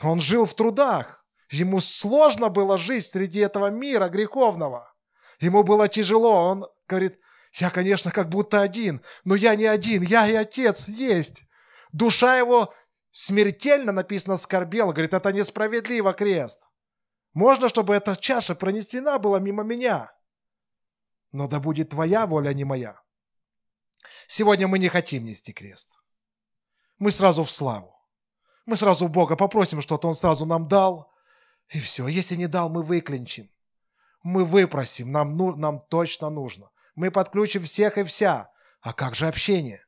Он 0.00 0.20
жил 0.20 0.46
в 0.46 0.54
трудах. 0.54 1.26
Ему 1.50 1.80
сложно 1.80 2.48
было 2.48 2.78
жить 2.78 3.06
среди 3.06 3.40
этого 3.40 3.70
мира 3.70 4.08
греховного. 4.08 4.94
Ему 5.40 5.64
было 5.64 5.88
тяжело. 5.88 6.48
Он 6.48 6.66
говорит, 6.86 7.18
я, 7.54 7.70
конечно, 7.70 8.10
как 8.10 8.28
будто 8.28 8.60
один, 8.60 9.02
но 9.24 9.34
я 9.34 9.54
не 9.56 9.66
один, 9.66 10.02
я 10.02 10.26
и 10.26 10.34
отец 10.34 10.88
есть. 10.88 11.44
Душа 11.92 12.38
его 12.38 12.72
смертельно, 13.10 13.92
написано, 13.92 14.38
скорбела. 14.38 14.92
Говорит, 14.92 15.12
это 15.12 15.32
несправедливо, 15.32 16.14
крест. 16.14 16.62
Можно, 17.32 17.68
чтобы 17.68 17.94
эта 17.94 18.16
чаша 18.16 18.54
пронесена 18.54 19.18
была 19.18 19.40
мимо 19.40 19.62
меня. 19.62 20.12
Но 21.30 21.48
да 21.48 21.60
будет 21.60 21.90
твоя 21.90 22.26
воля, 22.26 22.50
а 22.50 22.52
не 22.52 22.64
моя. 22.64 23.00
Сегодня 24.28 24.68
мы 24.68 24.78
не 24.78 24.88
хотим 24.88 25.24
нести 25.24 25.52
крест. 25.52 25.90
Мы 26.98 27.10
сразу 27.10 27.44
в 27.44 27.50
славу. 27.50 27.94
Мы 28.66 28.76
сразу 28.76 29.08
Бога 29.08 29.36
попросим 29.36 29.80
что-то, 29.80 30.08
Он 30.08 30.14
сразу 30.14 30.46
нам 30.46 30.68
дал. 30.68 31.10
И 31.68 31.80
все. 31.80 32.06
Если 32.06 32.36
не 32.36 32.46
дал, 32.46 32.68
мы 32.68 32.82
выклинчим. 32.82 33.50
Мы 34.22 34.44
выпросим. 34.44 35.10
Нам, 35.10 35.36
ну, 35.36 35.56
нам 35.56 35.80
точно 35.88 36.30
нужно 36.30 36.72
мы 36.94 37.10
подключим 37.10 37.64
всех 37.64 37.98
и 37.98 38.04
вся. 38.04 38.50
А 38.80 38.92
как 38.92 39.14
же 39.14 39.28
общение? 39.28 39.86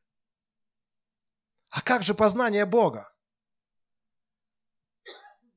А 1.70 1.80
как 1.80 2.02
же 2.02 2.14
познание 2.14 2.64
Бога? 2.64 3.12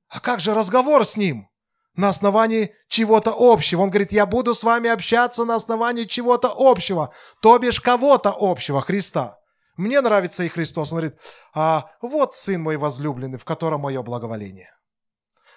А 0.07 0.19
как 0.19 0.39
же 0.39 0.53
разговор 0.53 1.05
с 1.05 1.15
Ним? 1.15 1.49
На 1.97 2.09
основании 2.09 2.73
чего-то 2.87 3.33
общего. 3.35 3.81
Он 3.81 3.89
говорит, 3.89 4.11
я 4.11 4.25
буду 4.25 4.53
с 4.53 4.63
вами 4.63 4.89
общаться 4.89 5.43
на 5.43 5.55
основании 5.55 6.05
чего-то 6.05 6.53
общего. 6.55 7.11
То 7.41 7.57
бишь 7.57 7.81
кого-то 7.81 8.33
общего, 8.39 8.81
Христа. 8.81 9.39
Мне 9.77 9.99
нравится 10.01 10.43
и 10.43 10.47
Христос. 10.47 10.91
Он 10.91 10.99
говорит, 10.99 11.19
а 11.53 11.89
вот 12.01 12.35
Сын 12.35 12.61
мой 12.61 12.77
возлюбленный, 12.77 13.39
в 13.39 13.45
котором 13.45 13.81
мое 13.81 14.01
благоволение. 14.03 14.71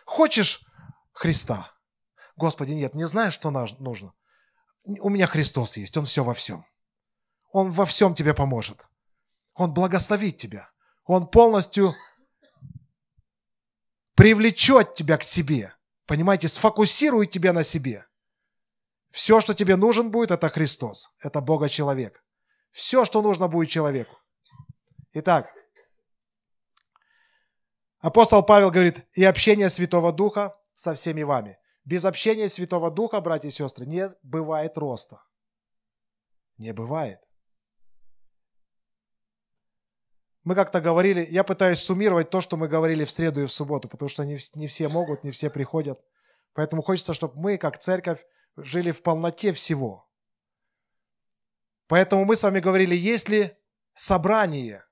Хочешь 0.06 0.64
Христа? 1.12 1.70
Господи, 2.37 2.73
нет, 2.73 2.94
не 2.94 3.06
знаешь, 3.06 3.35
что 3.35 3.50
нужно? 3.50 4.12
у 5.00 5.11
меня 5.11 5.26
Христос 5.26 5.76
есть, 5.76 5.97
Он 5.97 6.06
все 6.06 6.25
во 6.25 6.32
всем. 6.32 6.64
Он 7.52 7.70
во 7.70 7.85
всем 7.85 8.14
тебе 8.14 8.32
поможет. 8.32 8.87
Он 9.54 9.75
благословит 9.75 10.38
тебя. 10.38 10.70
Он 11.04 11.26
полностью 11.26 11.94
привлечет 14.14 14.94
тебя 14.94 15.18
к 15.18 15.23
себе. 15.23 15.75
Понимаете, 16.10 16.48
сфокусирует 16.48 17.30
тебя 17.30 17.52
на 17.52 17.62
себе. 17.62 18.04
Все, 19.10 19.40
что 19.40 19.54
тебе 19.54 19.76
нужен 19.76 20.10
будет, 20.10 20.32
это 20.32 20.48
Христос. 20.48 21.16
Это 21.20 21.40
Бога-человек. 21.40 22.24
Все, 22.72 23.04
что 23.04 23.22
нужно 23.22 23.46
будет 23.46 23.70
человеку. 23.70 24.18
Итак, 25.12 25.54
апостол 28.00 28.42
Павел 28.44 28.72
говорит, 28.72 29.06
и 29.12 29.22
общение 29.22 29.70
Святого 29.70 30.12
Духа 30.12 30.58
со 30.74 30.96
всеми 30.96 31.22
вами. 31.22 31.60
Без 31.84 32.04
общения 32.04 32.48
Святого 32.48 32.90
Духа, 32.90 33.20
братья 33.20 33.46
и 33.46 33.52
сестры, 33.52 33.86
не 33.86 34.10
бывает 34.24 34.76
роста. 34.78 35.22
Не 36.56 36.72
бывает. 36.72 37.20
Мы 40.44 40.54
как-то 40.54 40.80
говорили, 40.80 41.26
я 41.30 41.44
пытаюсь 41.44 41.80
суммировать 41.80 42.30
то, 42.30 42.40
что 42.40 42.56
мы 42.56 42.66
говорили 42.66 43.04
в 43.04 43.11
среду 43.11 43.42
и 43.42 43.47
в 43.47 43.52
субботу, 43.52 43.88
потому 43.88 44.09
что 44.09 44.25
не, 44.25 44.38
не 44.54 44.66
все 44.66 44.88
могут, 44.88 45.23
не 45.23 45.30
все 45.30 45.50
приходят. 45.50 46.00
Поэтому 46.54 46.82
хочется, 46.82 47.14
чтобы 47.14 47.38
мы, 47.38 47.59
как 47.59 47.78
церковь, 47.78 48.25
жили 48.56 48.90
в 48.90 49.02
полноте 49.02 49.52
всего. 49.52 50.09
Поэтому 51.88 52.25
мы 52.25 52.37
с 52.37 52.42
вами 52.42 52.61
говорили, 52.61 52.94
если 52.94 53.59
собрание 53.92 54.85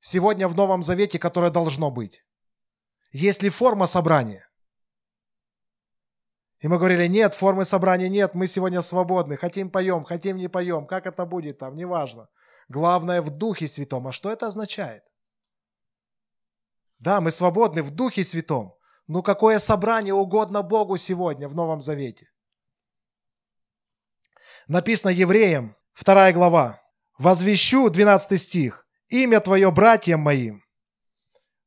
сегодня 0.00 0.48
в 0.48 0.56
Новом 0.56 0.82
Завете, 0.82 1.18
которое 1.18 1.50
должно 1.50 1.90
быть? 1.90 2.24
Есть 3.12 3.42
ли 3.42 3.48
форма 3.48 3.86
собрания? 3.86 4.48
И 6.58 6.68
мы 6.68 6.78
говорили, 6.78 7.06
нет, 7.06 7.34
формы 7.34 7.64
собрания 7.64 8.08
нет, 8.08 8.34
мы 8.34 8.46
сегодня 8.46 8.80
свободны, 8.80 9.36
хотим 9.36 9.70
поем, 9.70 10.04
хотим 10.04 10.36
не 10.36 10.48
поем, 10.48 10.86
как 10.86 11.06
это 11.06 11.26
будет 11.26 11.58
там, 11.58 11.76
неважно. 11.76 12.28
Главное 12.68 13.22
в 13.22 13.30
Духе 13.30 13.68
Святом. 13.68 14.06
А 14.08 14.12
что 14.12 14.30
это 14.30 14.46
означает? 14.46 15.04
Да, 16.98 17.20
мы 17.20 17.30
свободны 17.30 17.82
в 17.82 17.90
Духе 17.90 18.24
Святом. 18.24 18.74
Ну 19.06 19.22
какое 19.22 19.58
собрание 19.58 20.14
угодно 20.14 20.62
Богу 20.62 20.96
сегодня 20.96 21.48
в 21.48 21.54
Новом 21.54 21.80
Завете? 21.80 22.30
Написано 24.66 25.10
евреям, 25.10 25.76
2 26.02 26.32
глава. 26.32 26.80
«Возвещу», 27.18 27.90
12 27.90 28.40
стих, 28.40 28.88
«имя 29.08 29.40
Твое 29.40 29.70
братьям 29.70 30.20
моим, 30.20 30.64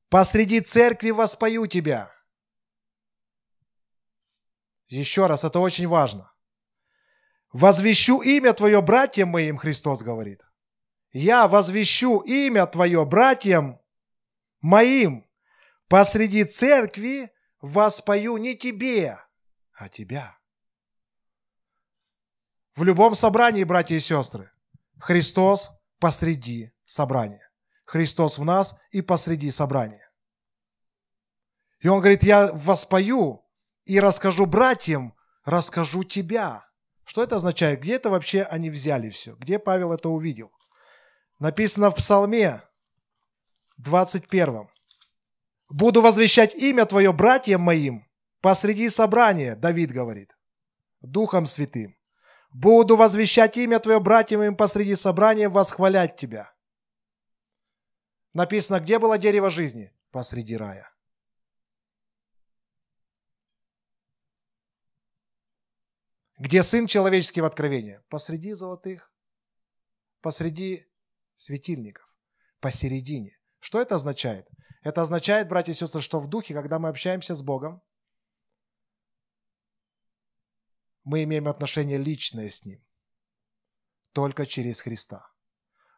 посреди 0.09 0.59
церкви 0.59 1.11
воспою 1.11 1.67
Тебя». 1.67 2.11
Еще 4.87 5.27
раз, 5.27 5.45
это 5.45 5.59
очень 5.59 5.87
важно. 5.87 6.33
«Возвещу 7.53 8.21
имя 8.21 8.53
Твое 8.53 8.81
братьям 8.81 9.29
моим», 9.29 9.57
Христос 9.57 10.01
говорит. 10.01 10.41
«Я 11.17 11.47
возвещу 11.47 12.19
имя 12.19 12.67
Твое 12.67 13.03
братьям 13.03 13.81
моим, 14.61 15.27
посреди 15.87 16.43
церкви 16.43 17.31
воспою 17.59 18.37
не 18.37 18.55
тебе, 18.55 19.17
а 19.73 19.89
тебя. 19.89 20.37
В 22.75 22.83
любом 22.83 23.15
собрании, 23.15 23.63
братья 23.63 23.95
и 23.95 23.99
сестры, 23.99 24.51
Христос 24.99 25.71
посреди 25.97 26.71
собрания. 26.85 27.49
Христос 27.85 28.37
в 28.37 28.45
нас 28.45 28.77
и 28.91 29.01
посреди 29.01 29.49
собрания. 29.49 30.11
И 31.79 31.87
он 31.87 31.97
говорит, 31.97 32.21
я 32.21 32.51
воспою 32.53 33.43
и 33.85 33.99
расскажу 33.99 34.45
братьям, 34.45 35.15
расскажу 35.45 36.03
тебя. 36.03 36.69
Что 37.05 37.23
это 37.23 37.37
означает? 37.37 37.81
Где 37.81 37.95
это 37.95 38.11
вообще 38.11 38.43
они 38.43 38.69
взяли 38.69 39.09
все? 39.09 39.33
Где 39.37 39.57
Павел 39.57 39.93
это 39.93 40.09
увидел? 40.09 40.51
Написано 41.39 41.91
в 41.91 41.95
Псалме 41.95 42.63
21. 43.77 44.69
Буду 45.69 46.01
возвещать 46.01 46.55
имя 46.55 46.85
Твое 46.85 47.13
братьям 47.13 47.61
моим 47.61 48.07
посреди 48.41 48.89
собрания, 48.89 49.55
Давид 49.55 49.91
говорит, 49.91 50.35
Духом 51.01 51.45
Святым. 51.45 51.95
Буду 52.51 52.95
возвещать 52.95 53.55
имя 53.57 53.79
Твое 53.79 53.99
братьям 53.99 54.39
моим 54.39 54.55
посреди 54.55 54.95
собрания, 54.95 55.47
восхвалять 55.47 56.15
Тебя. 56.15 56.51
Написано, 58.33 58.79
где 58.79 58.97
было 58.97 59.17
дерево 59.17 59.51
жизни? 59.51 59.93
Посреди 60.11 60.57
рая. 60.57 60.91
Где 66.39 66.63
Сын 66.63 66.87
Человеческий 66.87 67.41
в 67.41 67.45
откровении? 67.45 67.99
Посреди 68.09 68.53
золотых, 68.53 69.11
посреди 70.21 70.87
светильников, 71.37 72.13
посередине. 72.59 73.37
Что 73.59 73.81
это 73.81 73.95
означает? 73.95 74.49
Это 74.83 75.01
означает, 75.01 75.47
братья 75.47 75.71
и 75.71 75.75
сестры, 75.75 76.01
что 76.01 76.19
в 76.19 76.27
духе, 76.27 76.53
когда 76.53 76.79
мы 76.79 76.89
общаемся 76.89 77.35
с 77.35 77.43
Богом, 77.43 77.81
мы 81.03 81.23
имеем 81.23 81.47
отношение 81.47 81.97
личное 81.97 82.49
с 82.49 82.65
Ним. 82.65 82.83
Только 84.11 84.45
через 84.45 84.81
Христа. 84.81 85.31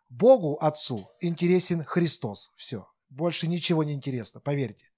Богу, 0.10 0.58
Отцу, 0.62 1.12
интересен 1.20 1.84
Христос. 1.84 2.54
Все. 2.58 2.88
Больше 3.10 3.48
ничего 3.48 3.84
не 3.84 3.94
интересно, 3.94 4.40
поверьте. 4.40 4.92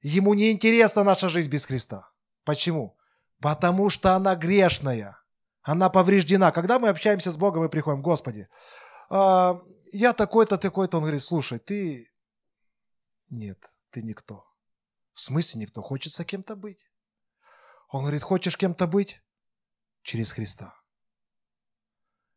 Ему 0.00 0.34
не 0.34 0.52
интересна 0.52 1.04
наша 1.04 1.28
жизнь 1.28 1.50
без 1.50 1.66
Христа. 1.66 2.10
Почему? 2.44 2.96
Потому 3.40 3.90
что 3.90 4.14
она 4.14 4.36
грешная. 4.36 5.18
Она 5.62 5.90
повреждена. 5.90 6.52
Когда 6.52 6.78
мы 6.78 6.88
общаемся 6.88 7.30
с 7.30 7.36
Богом 7.36 7.64
и 7.64 7.68
приходим, 7.68 8.00
Господи, 8.00 8.48
а, 9.10 9.60
я 9.92 10.12
такой-то, 10.12 10.58
такой-то, 10.58 10.98
он 10.98 11.04
говорит, 11.04 11.22
слушай, 11.22 11.58
ты 11.58 12.10
нет, 13.30 13.58
ты 13.90 14.02
никто. 14.02 14.44
В 15.12 15.20
смысле 15.20 15.62
никто? 15.62 15.82
Хочется 15.82 16.24
кем-то 16.24 16.56
быть. 16.56 16.86
Он 17.88 18.02
говорит, 18.02 18.22
хочешь 18.22 18.56
кем-то 18.56 18.86
быть? 18.86 19.22
Через 20.02 20.32
Христа. 20.32 20.74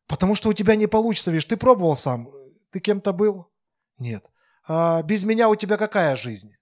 Потому 0.07 0.35
что 0.35 0.49
у 0.49 0.53
тебя 0.53 0.75
не 0.75 0.87
получится, 0.87 1.31
видишь, 1.31 1.45
ты 1.45 1.57
пробовал 1.57 1.95
сам. 1.95 2.31
Ты 2.71 2.79
кем-то 2.79 3.13
был? 3.13 3.51
Нет. 3.99 4.25
А 4.67 5.03
без 5.03 5.23
меня 5.23 5.49
у 5.49 5.55
тебя 5.55 5.77
какая 5.77 6.15
жизнь? 6.15 6.55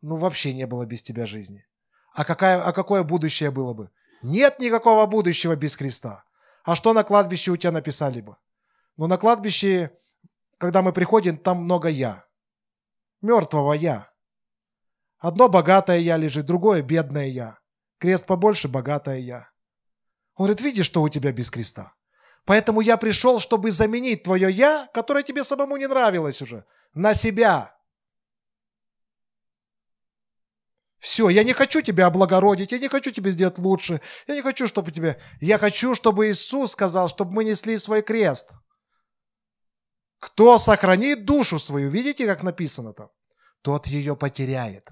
Ну, 0.00 0.16
вообще 0.16 0.54
не 0.54 0.66
было 0.66 0.86
без 0.86 1.02
тебя 1.02 1.26
жизни. 1.26 1.66
А, 2.14 2.24
какая, 2.24 2.62
а 2.62 2.72
какое 2.72 3.02
будущее 3.02 3.50
было 3.50 3.74
бы? 3.74 3.90
Нет 4.22 4.60
никакого 4.60 5.06
будущего 5.06 5.56
без 5.56 5.74
Христа. 5.74 6.24
А 6.62 6.76
что 6.76 6.92
на 6.92 7.02
кладбище 7.02 7.50
у 7.50 7.56
тебя 7.56 7.72
написали 7.72 8.20
бы? 8.20 8.36
Ну, 8.96 9.06
на 9.06 9.18
кладбище, 9.18 9.90
когда 10.58 10.82
мы 10.82 10.92
приходим, 10.92 11.36
там 11.36 11.64
много 11.64 11.88
«я» 11.88 12.24
мертвого 13.24 13.72
я. 13.72 14.08
Одно 15.18 15.48
богатое 15.48 15.98
я 15.98 16.16
лежит, 16.16 16.46
другое 16.46 16.82
бедное 16.82 17.26
я. 17.26 17.58
Крест 17.98 18.26
побольше, 18.26 18.68
богатое 18.68 19.18
я. 19.18 19.50
Он 20.34 20.46
говорит, 20.46 20.60
видишь, 20.60 20.86
что 20.86 21.02
у 21.02 21.08
тебя 21.08 21.32
без 21.32 21.50
креста? 21.50 21.94
Поэтому 22.44 22.82
я 22.82 22.98
пришел, 22.98 23.40
чтобы 23.40 23.70
заменить 23.70 24.22
твое 24.22 24.52
«я», 24.52 24.86
которое 24.92 25.24
тебе 25.24 25.42
самому 25.42 25.78
не 25.78 25.86
нравилось 25.86 26.42
уже, 26.42 26.66
на 26.92 27.14
себя. 27.14 27.74
Все, 30.98 31.30
я 31.30 31.42
не 31.42 31.54
хочу 31.54 31.80
тебя 31.80 32.06
облагородить, 32.06 32.72
я 32.72 32.78
не 32.78 32.88
хочу 32.88 33.10
тебе 33.10 33.30
сделать 33.30 33.58
лучше, 33.58 34.02
я 34.26 34.34
не 34.34 34.42
хочу, 34.42 34.68
чтобы 34.68 34.92
тебе... 34.92 35.18
Я 35.40 35.56
хочу, 35.58 35.94
чтобы 35.94 36.28
Иисус 36.28 36.72
сказал, 36.72 37.08
чтобы 37.08 37.32
мы 37.32 37.44
несли 37.44 37.78
свой 37.78 38.02
крест– 38.02 38.50
кто 40.24 40.58
сохранит 40.58 41.26
душу 41.26 41.58
свою, 41.58 41.90
видите, 41.90 42.26
как 42.26 42.42
написано 42.42 42.94
там? 42.94 43.10
Тот 43.60 43.86
ее 43.86 44.16
потеряет. 44.16 44.88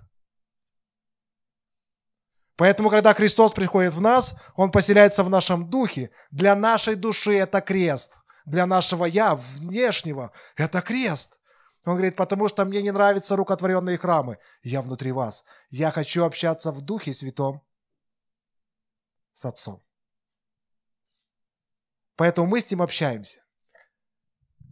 Поэтому, 2.56 2.90
когда 2.90 3.14
Христос 3.14 3.52
приходит 3.52 3.94
в 3.94 4.00
нас, 4.02 4.38
Он 4.56 4.70
поселяется 4.70 5.24
в 5.24 5.30
нашем 5.30 5.70
духе. 5.70 6.10
Для 6.30 6.54
нашей 6.54 6.96
души 6.96 7.32
это 7.32 7.62
крест. 7.62 8.12
Для 8.44 8.66
нашего 8.66 9.06
«я», 9.06 9.34
внешнего, 9.34 10.32
это 10.56 10.82
крест. 10.82 11.40
Он 11.84 11.94
говорит, 11.94 12.14
потому 12.14 12.48
что 12.48 12.66
мне 12.66 12.82
не 12.82 12.90
нравятся 12.90 13.34
рукотворенные 13.34 13.96
храмы. 13.96 14.38
Я 14.62 14.82
внутри 14.82 15.12
вас. 15.12 15.44
Я 15.70 15.90
хочу 15.90 16.24
общаться 16.24 16.72
в 16.72 16.82
Духе 16.82 17.14
Святом 17.14 17.62
с 19.32 19.46
Отцом. 19.46 19.82
Поэтому 22.16 22.46
мы 22.46 22.60
с 22.60 22.70
Ним 22.70 22.82
общаемся. 22.82 23.41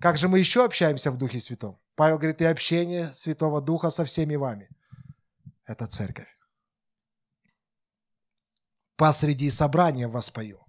Как 0.00 0.16
же 0.16 0.28
мы 0.28 0.38
еще 0.38 0.64
общаемся 0.64 1.10
в 1.10 1.18
Духе 1.18 1.40
Святом? 1.40 1.78
Павел 1.94 2.16
говорит, 2.16 2.40
и 2.40 2.46
общение 2.46 3.12
Святого 3.12 3.60
Духа 3.60 3.90
со 3.90 4.06
всеми 4.06 4.34
вами. 4.34 4.70
Это 5.66 5.86
церковь. 5.86 6.28
Посреди 8.96 9.50
собрания 9.50 10.08
воспою. 10.08 10.66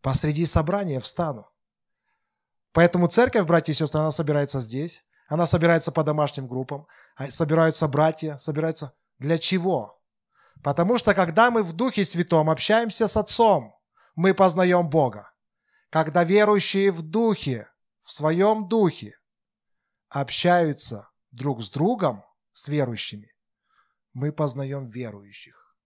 Посреди 0.00 0.46
собрания 0.46 1.00
встану. 1.00 1.50
Поэтому 2.72 3.08
церковь, 3.08 3.46
братья 3.46 3.72
и 3.72 3.76
сестры, 3.76 4.00
она 4.00 4.10
собирается 4.10 4.60
здесь. 4.60 5.04
Она 5.28 5.44
собирается 5.44 5.92
по 5.92 6.02
домашним 6.02 6.48
группам. 6.48 6.86
А 7.16 7.30
собираются 7.30 7.88
братья, 7.88 8.38
собираются... 8.38 8.94
Для 9.18 9.36
чего? 9.36 10.00
Потому 10.62 10.96
что 10.96 11.14
когда 11.14 11.50
мы 11.50 11.62
в 11.62 11.74
Духе 11.74 12.06
Святом 12.06 12.48
общаемся 12.48 13.06
с 13.06 13.18
Отцом, 13.18 13.74
мы 14.14 14.32
познаем 14.32 14.88
Бога. 14.88 15.30
Когда 15.90 16.24
верующие 16.24 16.90
в 16.90 17.02
Духе 17.02 17.69
в 18.10 18.12
своем 18.12 18.66
духе 18.66 19.16
общаются 20.08 21.08
друг 21.30 21.62
с 21.62 21.70
другом, 21.70 22.24
с 22.50 22.66
верующими, 22.66 23.32
мы 24.12 24.32
познаем 24.32 24.86
верующих. 24.86 25.76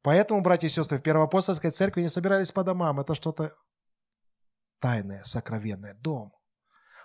Поэтому, 0.00 0.40
братья 0.40 0.66
и 0.66 0.70
сестры, 0.70 0.96
в 0.96 1.02
Первоапостольской 1.02 1.72
церкви 1.72 2.00
не 2.00 2.08
собирались 2.08 2.52
по 2.52 2.64
домам. 2.64 3.00
Это 3.00 3.14
что-то 3.14 3.54
тайное, 4.78 5.22
сокровенное. 5.24 5.92
Дом. 5.92 6.32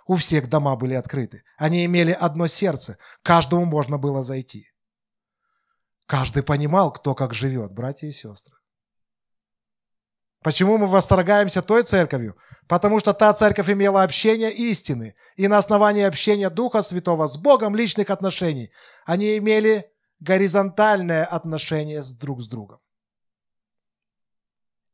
У 0.06 0.14
всех 0.14 0.48
дома 0.48 0.76
были 0.76 0.94
открыты. 0.94 1.44
Они 1.58 1.84
имели 1.84 2.12
одно 2.12 2.46
сердце. 2.46 2.96
Каждому 3.22 3.66
можно 3.66 3.98
было 3.98 4.22
зайти. 4.22 4.66
Каждый 6.06 6.42
понимал, 6.42 6.90
кто 6.90 7.14
как 7.14 7.34
живет, 7.34 7.74
братья 7.74 8.06
и 8.06 8.12
сестры. 8.12 8.59
Почему 10.42 10.78
мы 10.78 10.86
восторгаемся 10.86 11.60
той 11.60 11.82
церковью? 11.82 12.36
Потому 12.66 12.98
что 13.00 13.12
та 13.12 13.32
церковь 13.34 13.68
имела 13.68 14.02
общение 14.02 14.52
истины, 14.52 15.14
и 15.36 15.48
на 15.48 15.58
основании 15.58 16.04
общения 16.04 16.48
Духа 16.50 16.82
Святого 16.82 17.26
с 17.26 17.36
Богом 17.36 17.76
личных 17.76 18.10
отношений 18.10 18.70
они 19.04 19.36
имели 19.36 19.90
горизонтальное 20.20 21.24
отношение 21.24 22.02
друг 22.18 22.40
с 22.40 22.48
другом. 22.48 22.80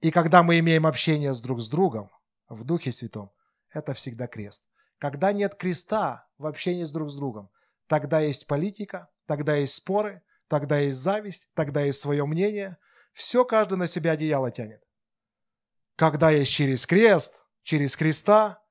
И 0.00 0.10
когда 0.10 0.42
мы 0.42 0.58
имеем 0.58 0.86
общение 0.86 1.34
с 1.34 1.40
друг 1.40 1.60
с 1.60 1.68
другом 1.68 2.10
в 2.48 2.64
Духе 2.64 2.90
Святом, 2.92 3.30
это 3.72 3.94
всегда 3.94 4.26
крест. 4.26 4.64
Когда 4.98 5.32
нет 5.32 5.54
креста 5.54 6.26
в 6.38 6.46
общении 6.46 6.84
с 6.84 6.90
друг 6.90 7.10
с 7.10 7.14
другом, 7.14 7.50
тогда 7.86 8.20
есть 8.20 8.46
политика, 8.46 9.08
тогда 9.26 9.54
есть 9.54 9.74
споры, 9.74 10.22
тогда 10.48 10.78
есть 10.78 10.98
зависть, 10.98 11.50
тогда 11.54 11.82
есть 11.82 12.00
свое 12.00 12.24
мнение. 12.24 12.78
Все 13.12 13.44
каждый 13.44 13.78
на 13.78 13.86
себя 13.86 14.12
одеяло 14.12 14.50
тянет. 14.50 14.85
Когда 15.96 16.30
есть 16.30 16.52
через 16.52 16.86
крест, 16.86 17.42
через 17.62 17.96
креста, 17.96 18.62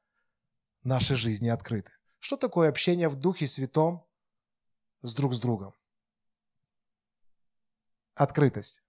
наши 0.84 1.16
жизни 1.16 1.50
открыты. 1.50 1.92
Что 2.20 2.38
такое 2.38 2.70
общение 2.70 3.10
в 3.10 3.16
Духе 3.16 3.48
Святом 3.48 4.06
с 5.02 5.16
друг 5.16 5.34
с 5.34 5.40
другом? 5.40 5.74
Открытость. 8.14 8.84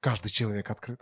Каждый 0.00 0.30
человек 0.30 0.70
открыт. 0.70 1.00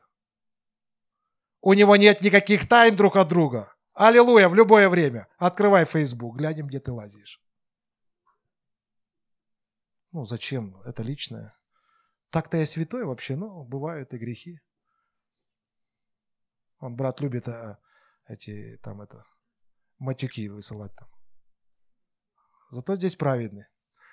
У 1.62 1.72
него 1.72 1.96
нет 1.96 2.20
никаких 2.20 2.68
тайн 2.68 2.94
друг 2.94 3.16
от 3.16 3.28
друга. 3.28 3.74
Аллилуйя, 3.94 4.50
в 4.50 4.54
любое 4.54 4.90
время. 4.90 5.26
Открывай 5.38 5.86
Facebook, 5.86 6.36
глянем, 6.36 6.66
где 6.66 6.78
ты 6.78 6.92
лазишь. 6.92 7.42
Ну, 10.12 10.24
зачем? 10.24 10.80
Это 10.82 11.02
личное. 11.02 11.55
Так-то 12.36 12.58
я 12.58 12.66
святой 12.66 13.06
вообще, 13.06 13.34
но 13.34 13.64
бывают 13.64 14.12
и 14.12 14.18
грехи. 14.18 14.60
Он, 16.80 16.94
брат, 16.94 17.22
любит 17.22 17.48
а, 17.48 17.78
эти, 18.26 18.76
там, 18.82 19.00
это, 19.00 19.24
матюки 19.96 20.46
высылать 20.50 20.94
там. 20.96 21.08
Зато 22.68 22.96
здесь 22.96 23.16
праведный. 23.16 23.64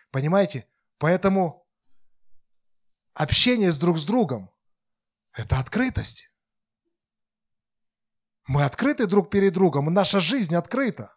Понимаете? 0.09 0.69
Поэтому 0.99 1.67
общение 3.13 3.73
с 3.73 3.77
друг 3.77 3.97
с 3.97 4.05
другом– 4.05 4.49
это 5.33 5.59
открытость. 5.59 6.33
Мы 8.47 8.63
открыты 8.63 9.05
друг 9.05 9.31
перед 9.31 9.51
другом, 9.51 9.93
наша 9.93 10.21
жизнь 10.21 10.55
открыта. 10.55 11.13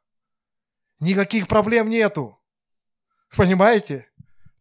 Никаких 0.98 1.46
проблем 1.46 1.88
нету. 1.88 2.42
Понимаете? 3.36 4.12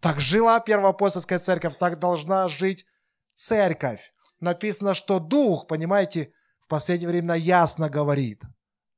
Так 0.05 0.21
жила 0.21 0.59
первоапостольская 0.59 1.39
церковь, 1.39 1.79
так 1.79 1.97
должна 1.97 2.47
жить 2.47 2.85
церковь. 3.33 4.13
Написано, 4.39 4.93
что 4.93 5.19
дух, 5.19 5.65
понимаете, 5.65 6.31
в 6.59 6.67
последнее 6.67 7.09
время 7.09 7.33
ясно 7.33 7.89
говорит. 7.89 8.43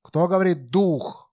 Кто 0.02 0.28
говорит 0.28 0.70
дух? 0.70 1.32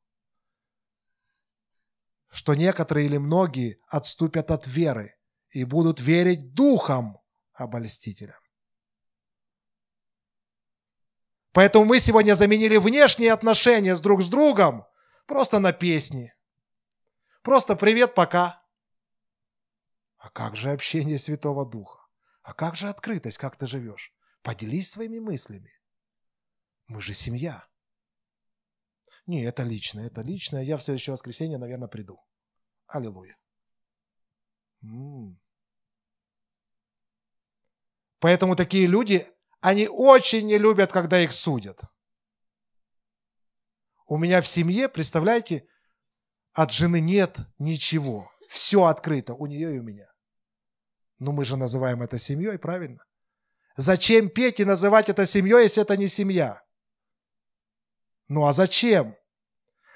Что 2.30 2.54
некоторые 2.54 3.06
или 3.06 3.16
многие 3.18 3.76
отступят 3.88 4.52
от 4.52 4.64
веры 4.64 5.16
и 5.50 5.64
будут 5.64 5.98
верить 5.98 6.54
духом 6.54 7.18
обольстителям. 7.52 8.38
Поэтому 11.50 11.84
мы 11.84 11.98
сегодня 11.98 12.36
заменили 12.36 12.76
внешние 12.76 13.32
отношения 13.32 13.96
с 13.96 14.00
друг 14.00 14.22
с 14.22 14.28
другом 14.28 14.86
просто 15.26 15.58
на 15.58 15.72
песни. 15.72 16.32
Просто 17.42 17.74
привет, 17.74 18.14
пока. 18.14 18.63
А 20.24 20.30
как 20.30 20.56
же 20.56 20.70
общение 20.70 21.18
Святого 21.18 21.66
Духа? 21.66 21.98
А 22.40 22.54
как 22.54 22.76
же 22.76 22.88
открытость, 22.88 23.36
как 23.36 23.56
ты 23.56 23.66
живешь? 23.66 24.14
Поделись 24.40 24.90
своими 24.90 25.18
мыслями. 25.18 25.70
Мы 26.86 27.02
же 27.02 27.12
семья. 27.12 27.68
Не, 29.26 29.44
это 29.44 29.64
личное, 29.64 30.06
это 30.06 30.22
личное. 30.22 30.62
Я 30.62 30.78
в 30.78 30.82
следующее 30.82 31.12
воскресенье, 31.12 31.58
наверное, 31.58 31.88
приду. 31.88 32.24
Аллилуйя. 32.86 33.36
М-м. 34.82 35.38
Поэтому 38.18 38.56
такие 38.56 38.86
люди, 38.86 39.26
они 39.60 39.88
очень 39.88 40.46
не 40.46 40.56
любят, 40.56 40.90
когда 40.90 41.20
их 41.20 41.34
судят. 41.34 41.78
У 44.06 44.16
меня 44.16 44.40
в 44.40 44.48
семье, 44.48 44.88
представляете, 44.88 45.68
от 46.54 46.72
жены 46.72 47.02
нет 47.02 47.40
ничего. 47.58 48.32
Все 48.48 48.84
открыто 48.84 49.34
у 49.34 49.44
нее 49.44 49.76
и 49.76 49.78
у 49.80 49.82
меня. 49.82 50.13
Но 51.18 51.32
мы 51.32 51.44
же 51.44 51.56
называем 51.56 52.02
это 52.02 52.18
семьей, 52.18 52.58
правильно? 52.58 53.04
Зачем 53.76 54.28
петь 54.28 54.60
и 54.60 54.64
называть 54.64 55.08
это 55.08 55.26
семьей, 55.26 55.64
если 55.64 55.82
это 55.82 55.96
не 55.96 56.08
семья? 56.08 56.62
Ну 58.28 58.46
а 58.46 58.52
зачем? 58.52 59.16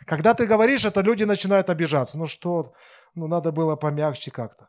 Когда 0.06 0.34
ты 0.34 0.46
говоришь 0.46 0.84
это, 0.84 1.00
люди 1.00 1.24
начинают 1.24 1.70
обижаться. 1.70 2.18
Ну 2.18 2.26
что, 2.26 2.74
ну 3.14 3.26
надо 3.26 3.52
было 3.52 3.76
помягче 3.76 4.30
как-то. 4.30 4.68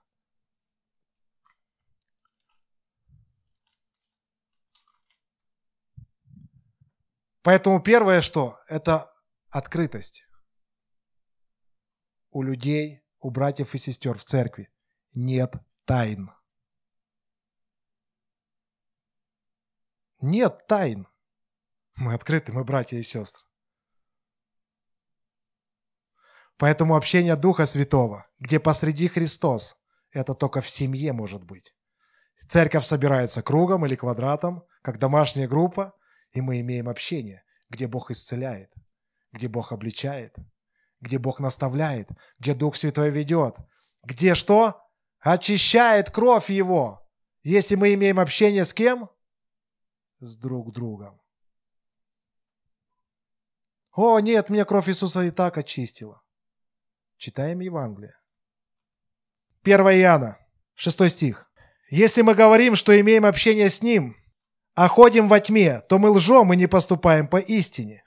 Поэтому 7.41 7.81
первое 7.81 8.21
что? 8.21 8.59
Это 8.67 9.05
открытость. 9.49 10.27
У 12.31 12.43
людей, 12.43 13.01
у 13.19 13.31
братьев 13.31 13.73
и 13.73 13.77
сестер 13.77 14.17
в 14.17 14.23
церкви 14.23 14.69
нет 15.13 15.55
тайн. 15.85 16.29
Нет 20.21 20.67
тайн. 20.67 21.07
Мы 21.95 22.13
открыты, 22.13 22.51
мы 22.51 22.63
братья 22.63 22.97
и 22.97 23.03
сестры. 23.03 23.43
Поэтому 26.57 26.97
общение 26.97 27.37
Духа 27.37 27.65
Святого, 27.65 28.27
где 28.37 28.59
посреди 28.59 29.07
Христос, 29.07 29.81
это 30.11 30.33
только 30.33 30.61
в 30.61 30.69
семье 30.69 31.13
может 31.13 31.45
быть. 31.45 31.73
Церковь 32.35 32.85
собирается 32.85 33.41
кругом 33.41 33.85
или 33.85 33.95
квадратом, 33.95 34.65
как 34.81 34.99
домашняя 34.99 35.47
группа, 35.47 35.93
и 36.31 36.41
мы 36.41 36.59
имеем 36.59 36.89
общение, 36.89 37.43
где 37.69 37.87
Бог 37.87 38.11
исцеляет, 38.11 38.73
где 39.31 39.47
Бог 39.47 39.71
обличает, 39.71 40.35
где 40.99 41.17
Бог 41.17 41.39
наставляет, 41.39 42.09
где 42.39 42.53
Дух 42.53 42.75
Святой 42.75 43.09
ведет, 43.09 43.55
где 44.03 44.35
что? 44.35 44.81
Очищает 45.19 46.11
кровь 46.11 46.49
Его. 46.49 47.07
Если 47.43 47.75
мы 47.75 47.93
имеем 47.93 48.19
общение 48.19 48.65
с 48.65 48.73
кем? 48.73 49.09
С 50.21 50.35
друг 50.35 50.73
другом. 50.73 51.17
О, 53.93 54.19
нет, 54.19 54.49
мне 54.49 54.65
кровь 54.65 54.89
Иисуса 54.89 55.23
и 55.23 55.31
так 55.31 55.57
очистила. 55.57 56.21
Читаем 57.15 57.61
Евангелие. 57.61 58.15
1 59.63 59.79
Иоанна, 59.79 60.37
6 60.75 61.09
стих. 61.09 61.49
«Если 61.89 62.21
мы 62.21 62.35
говорим, 62.35 62.75
что 62.75 62.99
имеем 62.99 63.25
общение 63.25 63.69
с 63.69 63.81
Ним, 63.81 64.17
а 64.75 64.89
ходим 64.89 65.29
во 65.29 65.39
тьме, 65.39 65.79
то 65.87 65.97
мы 65.97 66.09
лжем 66.09 66.51
и 66.51 66.57
не 66.57 66.67
поступаем 66.67 67.25
по 67.25 67.37
истине. 67.37 68.03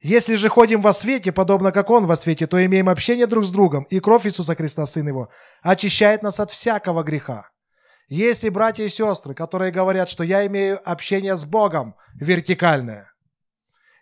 Если 0.00 0.36
же 0.36 0.48
ходим 0.48 0.80
во 0.80 0.94
свете, 0.94 1.30
подобно 1.30 1.72
как 1.72 1.90
Он 1.90 2.06
во 2.06 2.16
свете, 2.16 2.46
то 2.46 2.64
имеем 2.64 2.88
общение 2.88 3.26
друг 3.26 3.44
с 3.44 3.50
другом, 3.50 3.84
и 3.84 4.00
кровь 4.00 4.26
Иисуса 4.26 4.54
Христа, 4.54 4.86
Сын 4.86 5.06
Его, 5.06 5.28
очищает 5.60 6.22
нас 6.22 6.40
от 6.40 6.50
всякого 6.50 7.02
греха. 7.02 7.49
Есть 8.10 8.46
братья 8.50 8.82
и 8.82 8.88
сестры, 8.88 9.34
которые 9.34 9.70
говорят, 9.70 10.08
что 10.08 10.24
я 10.24 10.44
имею 10.48 10.80
общение 10.84 11.36
с 11.36 11.46
Богом 11.46 11.94
вертикальное. 12.14 13.14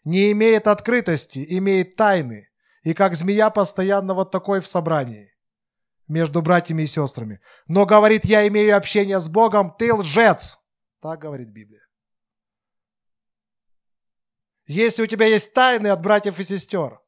Не 0.03 0.33
имеет 0.33 0.67
открытости, 0.67 1.45
имеет 1.59 1.95
тайны, 1.95 2.49
и 2.83 2.95
как 2.95 3.15
змея 3.15 3.51
постоянно 3.51 4.15
вот 4.15 4.31
такой 4.31 4.61
в 4.61 4.67
собрании 4.67 5.37
между 6.07 6.41
братьями 6.41 6.85
и 6.85 6.87
сестрами. 6.87 7.43
Но 7.67 7.85
говорит, 7.85 8.25
я 8.25 8.49
имею 8.49 8.79
общение 8.79 9.21
с 9.21 9.29
Богом, 9.29 9.77
ты 9.79 9.93
лжец. 9.93 10.67
Так 11.03 11.21
говорит 11.21 11.49
Библия. 11.49 11.87
Если 14.65 15.03
у 15.03 15.07
тебя 15.07 15.27
есть 15.27 15.53
тайны 15.53 15.89
от 15.89 16.01
братьев 16.01 16.39
и 16.39 16.45
сестер, 16.45 16.99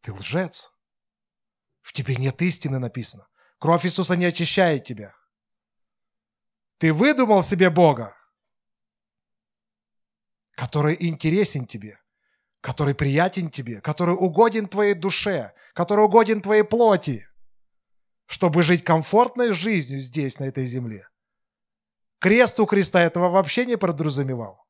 ты 0.00 0.14
лжец. 0.14 0.74
В 1.82 1.92
тебе 1.92 2.16
нет 2.16 2.40
истины 2.40 2.78
написано. 2.78 3.28
Кровь 3.62 3.86
Иисуса 3.86 4.16
не 4.16 4.24
очищает 4.24 4.82
тебя. 4.82 5.14
Ты 6.78 6.92
выдумал 6.92 7.44
себе 7.44 7.70
Бога, 7.70 8.16
который 10.56 10.96
интересен 10.98 11.64
тебе, 11.64 12.00
который 12.60 12.96
приятен 12.96 13.50
тебе, 13.50 13.80
который 13.80 14.16
угоден 14.16 14.66
твоей 14.66 14.94
душе, 14.94 15.54
который 15.74 16.04
угоден 16.04 16.40
твоей 16.40 16.64
плоти, 16.64 17.24
чтобы 18.26 18.64
жить 18.64 18.82
комфортной 18.82 19.52
жизнью 19.52 20.00
здесь, 20.00 20.40
на 20.40 20.44
этой 20.46 20.66
земле. 20.66 21.08
Крест 22.18 22.58
у 22.58 22.66
креста 22.66 23.00
этого 23.00 23.28
вообще 23.28 23.64
не 23.64 23.76
подразумевал. 23.76 24.66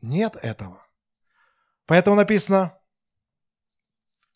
Нет 0.00 0.36
этого. 0.36 0.82
Поэтому 1.84 2.16
написано, 2.16 2.80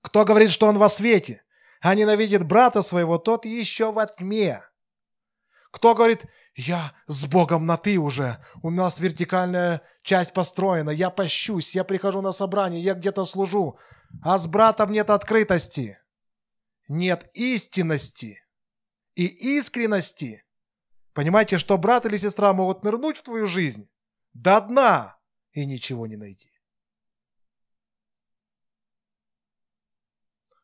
кто 0.03 0.27
говорит, 0.27 0.51
что 0.51 0.67
он 0.67 0.77
во 0.77 0.91
свете, 0.91 1.43
а 1.83 1.95
ненавидит 1.95 2.47
брата 2.47 2.83
своего, 2.83 3.19
тот 3.19 3.45
еще 3.45 3.93
во 3.93 4.07
тьме. 4.07 4.63
Кто 5.71 5.95
говорит, 5.95 6.25
я 6.55 6.93
с 7.07 7.27
Богом 7.27 7.67
на 7.67 7.77
«ты» 7.77 7.99
уже, 7.99 8.39
у 8.63 8.71
нас 8.71 8.99
вертикальная 8.99 9.83
часть 10.03 10.33
построена, 10.33 10.91
я 10.91 11.11
пощусь, 11.11 11.75
я 11.75 11.85
прихожу 11.85 12.23
на 12.23 12.33
собрание, 12.33 12.83
я 12.83 12.95
где-то 12.95 13.25
служу, 13.25 13.79
а 14.23 14.39
с 14.39 14.47
братом 14.47 14.93
нет 14.93 15.11
открытости, 15.11 15.99
нет 16.89 17.31
истинности 17.35 18.45
и 19.15 19.27
искренности, 19.27 20.45
Понимаете, 21.15 21.59
что 21.59 21.77
брат 21.77 22.07
или 22.07 22.17
сестра 22.17 22.53
могут 22.53 22.85
нырнуть 22.85 23.19
в 23.19 23.23
твою 23.23 23.47
жизнь 23.47 23.91
до 24.33 24.61
дна 24.61 25.19
и 25.53 25.67
ничего 25.67 26.07
не 26.07 26.17
найти. 26.17 26.51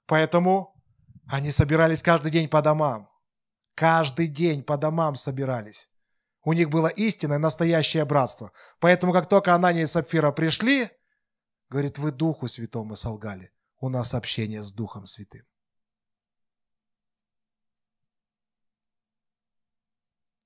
Поэтому 0.07 0.78
они 1.29 1.51
собирались 1.51 2.03
каждый 2.03 2.31
день 2.31 2.49
по 2.49 2.63
домам. 2.63 3.11
Каждый 3.75 4.27
день 4.27 4.63
по 4.63 4.79
домам 4.79 5.15
собирались. 5.15 5.93
У 6.43 6.55
них 6.55 6.71
было 6.71 6.89
истинное, 6.89 7.39
настоящее 7.39 8.05
братство. 8.07 8.51
Поэтому, 8.81 9.13
как 9.13 9.29
только 9.29 9.55
Анания 9.55 9.83
и 9.83 9.87
Сапфира 9.87 10.33
пришли, 10.33 10.91
говорит, 11.69 11.99
вы 11.99 12.13
Духу 12.13 12.49
Святому 12.49 12.97
солгали. 12.97 13.53
У 13.79 13.91
нас 13.91 14.15
общение 14.15 14.63
с 14.63 14.73
Духом 14.73 15.07
Святым. 15.07 15.47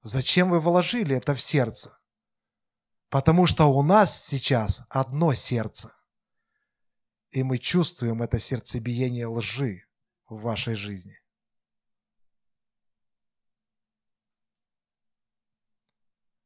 Зачем 0.03 0.51
вы 0.51 0.59
вложили 0.59 1.17
это 1.17 1.37
в 1.37 1.41
сердце? 1.41 1.97
Потому 3.09 3.47
что 3.47 3.67
у 3.67 3.83
нас 3.85 4.25
сейчас 4.25 4.85
одно 4.91 5.33
сердце. 5.33 5.95
И 7.31 7.45
мы 7.45 7.59
чувствуем 7.59 8.21
это 8.21 8.41
сердцебиение 8.41 9.27
лжи 9.27 9.85
в 10.33 10.43
вашей 10.43 10.75
жизни. 10.75 11.19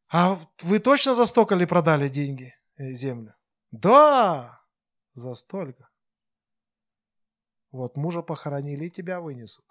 А 0.08 0.38
вы 0.62 0.78
точно 0.78 1.14
за 1.14 1.26
столько 1.26 1.54
ли 1.54 1.66
продали 1.66 2.08
деньги, 2.08 2.54
э, 2.76 2.90
землю? 2.90 3.34
Да, 3.70 4.60
за 5.14 5.34
столько. 5.34 5.88
Вот 7.70 7.96
мужа 7.96 8.22
похоронили 8.22 8.86
и 8.86 8.90
тебя 8.90 9.20
вынесут. 9.20 9.66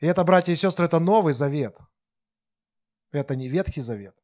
И 0.00 0.06
это, 0.06 0.24
братья 0.24 0.52
и 0.52 0.56
сестры, 0.56 0.86
это 0.86 0.98
Новый 0.98 1.32
Завет. 1.32 1.76
Это 3.12 3.36
не 3.36 3.48
Ветхий 3.48 3.80
Завет. 3.80 4.16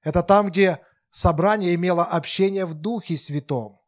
Это 0.00 0.22
там, 0.22 0.48
где 0.48 0.84
собрание 1.10 1.74
имело 1.74 2.04
общение 2.04 2.64
в 2.64 2.74
Духе 2.74 3.16
Святом. 3.16 3.85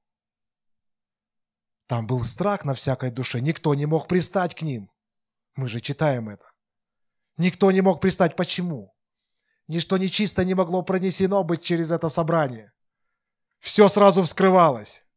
Там 1.88 2.06
был 2.06 2.22
страх 2.22 2.66
на 2.66 2.74
всякой 2.74 3.10
душе. 3.10 3.40
Никто 3.40 3.74
не 3.74 3.86
мог 3.86 4.08
пристать 4.08 4.54
к 4.54 4.60
ним. 4.60 4.90
Мы 5.56 5.68
же 5.68 5.80
читаем 5.80 6.28
это. 6.28 6.44
Никто 7.38 7.72
не 7.72 7.80
мог 7.80 8.02
пристать. 8.02 8.36
Почему? 8.36 8.94
Ничто 9.68 9.96
нечисто 9.96 10.44
не 10.44 10.54
могло 10.54 10.82
пронесено 10.82 11.42
быть 11.42 11.62
через 11.62 11.90
это 11.90 12.10
собрание. 12.10 12.72
Все 13.58 13.88
сразу 13.88 14.22
вскрывалось. 14.22 15.08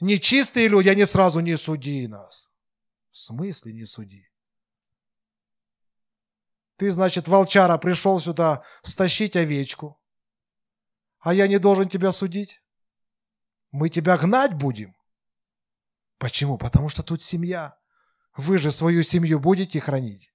Нечистые 0.00 0.66
люди, 0.66 0.88
они 0.88 1.04
сразу 1.04 1.38
не 1.38 1.56
суди 1.56 2.08
нас. 2.08 2.52
В 3.12 3.18
смысле 3.18 3.72
не 3.72 3.84
суди? 3.84 4.28
Ты, 6.78 6.90
значит, 6.90 7.28
волчара 7.28 7.78
пришел 7.78 8.18
сюда 8.18 8.64
стащить 8.82 9.36
овечку, 9.36 10.00
а 11.20 11.32
я 11.32 11.46
не 11.46 11.58
должен 11.58 11.88
тебя 11.88 12.10
судить? 12.10 12.64
Мы 13.70 13.88
тебя 13.88 14.16
гнать 14.16 14.54
будем? 14.54 14.96
Почему? 16.20 16.58
Потому 16.58 16.90
что 16.90 17.02
тут 17.02 17.22
семья. 17.22 17.78
Вы 18.36 18.58
же 18.58 18.70
свою 18.70 19.02
семью 19.02 19.40
будете 19.40 19.80
хранить. 19.80 20.34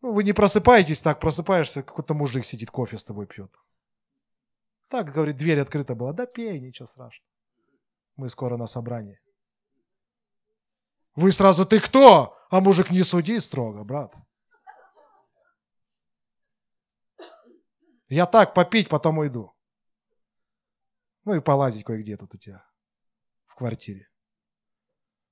Ну, 0.00 0.14
вы 0.14 0.24
не 0.24 0.32
просыпаетесь 0.32 1.02
так, 1.02 1.20
просыпаешься, 1.20 1.82
какой-то 1.82 2.14
мужик 2.14 2.46
сидит, 2.46 2.70
кофе 2.70 2.96
с 2.96 3.04
тобой 3.04 3.26
пьет. 3.26 3.54
Так, 4.88 5.12
говорит, 5.12 5.36
дверь 5.36 5.60
открыта 5.60 5.94
была. 5.94 6.14
Да 6.14 6.24
пей, 6.24 6.58
ничего 6.60 6.86
страшного. 6.86 7.30
Мы 8.16 8.30
скоро 8.30 8.56
на 8.56 8.66
собрании. 8.66 9.20
Вы 11.14 11.30
сразу, 11.30 11.66
ты 11.66 11.78
кто? 11.78 12.34
А 12.48 12.60
мужик, 12.60 12.90
не 12.90 13.02
суди 13.02 13.38
строго, 13.40 13.84
брат. 13.84 14.14
Я 18.08 18.24
так 18.24 18.54
попить, 18.54 18.88
потом 18.88 19.18
уйду. 19.18 19.54
Ну 21.24 21.34
и 21.34 21.40
полазить 21.40 21.84
кое-где 21.84 22.16
тут 22.16 22.34
у 22.34 22.38
тебя 22.38 22.66
в 23.46 23.56
квартире. 23.56 24.08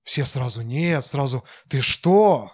Все 0.03 0.25
сразу, 0.25 0.63
нет, 0.63 1.05
сразу, 1.05 1.45
ты 1.69 1.81
что? 1.81 2.51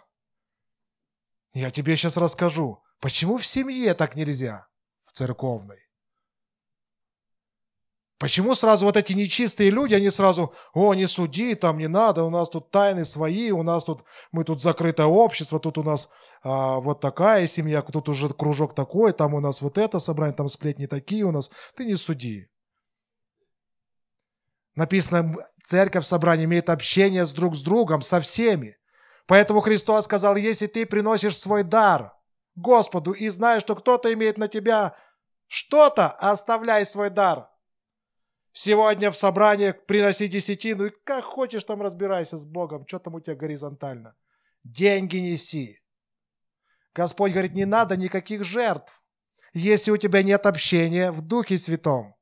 Я 1.54 1.70
тебе 1.70 1.96
сейчас 1.96 2.16
расскажу, 2.16 2.82
почему 3.00 3.38
в 3.38 3.46
семье 3.46 3.94
так 3.94 4.16
нельзя, 4.16 4.68
в 5.04 5.12
церковной. 5.12 5.88
Почему 8.18 8.56
сразу 8.56 8.84
вот 8.84 8.96
эти 8.96 9.12
нечистые 9.12 9.70
люди, 9.70 9.94
они 9.94 10.10
сразу, 10.10 10.52
о, 10.74 10.92
не 10.94 11.06
суди, 11.06 11.54
там 11.54 11.78
не 11.78 11.86
надо, 11.86 12.24
у 12.24 12.30
нас 12.30 12.50
тут 12.50 12.72
тайны 12.72 13.04
свои, 13.04 13.52
у 13.52 13.62
нас 13.62 13.84
тут, 13.84 14.02
мы 14.32 14.42
тут 14.42 14.60
закрытое 14.60 15.06
общество, 15.06 15.60
тут 15.60 15.78
у 15.78 15.84
нас 15.84 16.10
а, 16.42 16.80
вот 16.80 17.00
такая 17.00 17.46
семья, 17.46 17.80
тут 17.80 18.08
уже 18.08 18.28
кружок 18.28 18.74
такой, 18.74 19.12
там 19.12 19.34
у 19.34 19.40
нас 19.40 19.62
вот 19.62 19.78
это 19.78 20.00
собрание, 20.00 20.36
там 20.36 20.48
сплетни 20.48 20.86
такие 20.86 21.24
у 21.24 21.30
нас, 21.30 21.50
ты 21.76 21.84
не 21.84 21.94
суди. 21.94 22.48
Написано, 24.74 25.36
церковь 25.68 26.06
собрание 26.06 26.46
имеет 26.46 26.70
общение 26.70 27.26
с 27.26 27.32
друг 27.32 27.54
с 27.54 27.62
другом, 27.62 28.00
со 28.00 28.20
всеми. 28.22 28.78
Поэтому 29.26 29.60
Христос 29.60 30.06
сказал, 30.06 30.36
если 30.36 30.66
ты 30.66 30.86
приносишь 30.86 31.36
свой 31.36 31.62
дар 31.62 32.14
Господу 32.56 33.12
и 33.12 33.28
знаешь, 33.28 33.62
что 33.62 33.76
кто-то 33.76 34.12
имеет 34.14 34.38
на 34.38 34.48
тебя 34.48 34.96
что-то, 35.46 36.08
оставляй 36.08 36.86
свой 36.86 37.10
дар. 37.10 37.50
Сегодня 38.52 39.10
в 39.10 39.16
собраниях 39.16 39.84
приноси 39.84 40.26
десятину, 40.26 40.86
и 40.86 40.92
как 41.04 41.24
хочешь 41.24 41.64
там 41.64 41.82
разбирайся 41.82 42.38
с 42.38 42.46
Богом, 42.46 42.86
что 42.88 42.98
там 42.98 43.14
у 43.14 43.20
тебя 43.20 43.36
горизонтально. 43.36 44.16
Деньги 44.64 45.18
неси. 45.18 45.80
Господь 46.94 47.32
говорит, 47.32 47.52
не 47.52 47.66
надо 47.66 47.96
никаких 47.98 48.42
жертв, 48.42 49.02
если 49.52 49.90
у 49.90 49.98
тебя 49.98 50.22
нет 50.22 50.46
общения 50.46 51.12
в 51.12 51.20
Духе 51.20 51.58
Святом 51.58 52.16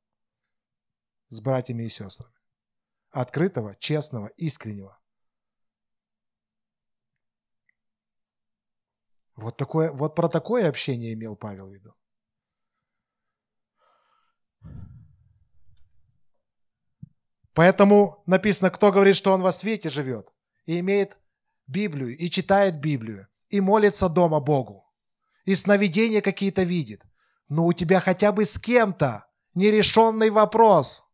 с 1.29 1.41
братьями 1.41 1.85
и 1.85 1.89
сестрами. 1.89 2.36
Открытого, 3.17 3.75
честного, 3.77 4.27
искреннего. 4.37 5.01
Вот, 9.37 9.57
такое, 9.57 9.91
вот 9.91 10.15
про 10.15 10.29
такое 10.29 10.69
общение 10.69 11.15
имел 11.15 11.35
Павел 11.35 11.69
в 11.69 11.73
виду. 11.73 11.95
Поэтому 17.55 18.23
написано, 18.27 18.69
кто 18.69 18.93
говорит, 18.93 19.17
что 19.17 19.33
он 19.33 19.41
во 19.41 19.51
свете 19.51 19.89
живет, 19.89 20.31
и 20.67 20.79
имеет 20.81 21.17
Библию, 21.67 22.15
и 22.15 22.29
читает 22.29 22.81
Библию, 22.81 23.29
и 23.49 23.63
молится 23.63 24.11
дома 24.11 24.41
Богу, 24.41 24.93
и 25.47 25.55
сновидения 25.55 26.21
какие-то 26.21 26.65
видит. 26.65 27.03
Но 27.49 27.65
у 27.65 27.73
тебя 27.73 28.01
хотя 28.01 28.31
бы 28.31 28.45
с 28.45 28.59
кем-то 28.59 29.27
нерешенный 29.55 30.29
вопрос. 30.29 31.11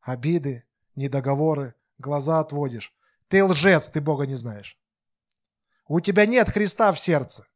Обиды, 0.00 0.66
недоговоры, 0.96 1.74
глаза 1.98 2.40
отводишь. 2.40 2.94
Ты 3.28 3.44
лжец, 3.44 3.88
ты 3.88 4.00
Бога 4.00 4.26
не 4.26 4.34
знаешь. 4.34 4.78
У 5.86 6.00
тебя 6.00 6.26
нет 6.26 6.48
Христа 6.50 6.92
в 6.92 7.00
сердце. 7.00 7.46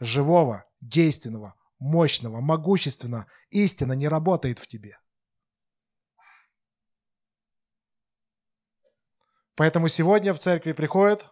Живого, 0.00 0.64
действенного, 0.80 1.54
мощного, 1.78 2.40
могущественного. 2.40 3.26
Истина 3.50 3.92
не 3.92 4.08
работает 4.08 4.58
в 4.58 4.66
тебе. 4.66 4.98
Поэтому 9.54 9.88
сегодня 9.88 10.32
в 10.32 10.38
церкви 10.38 10.72
приходят 10.72 11.30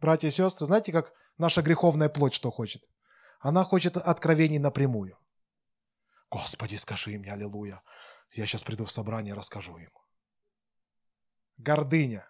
братья 0.00 0.28
и 0.28 0.30
сестры. 0.30 0.66
Знаете, 0.66 0.92
как 0.92 1.12
наша 1.38 1.62
греховная 1.62 2.08
плоть 2.08 2.34
что 2.34 2.50
хочет? 2.50 2.84
Она 3.40 3.64
хочет 3.64 3.96
откровений 3.96 4.58
напрямую. 4.58 5.18
Господи, 6.30 6.76
скажи 6.76 7.12
им, 7.12 7.24
аллилуйя. 7.28 7.82
Я 8.32 8.46
сейчас 8.46 8.62
приду 8.62 8.84
в 8.84 8.92
собрание, 8.92 9.34
расскажу 9.34 9.76
им. 9.78 9.90
Гордыня. 11.58 12.28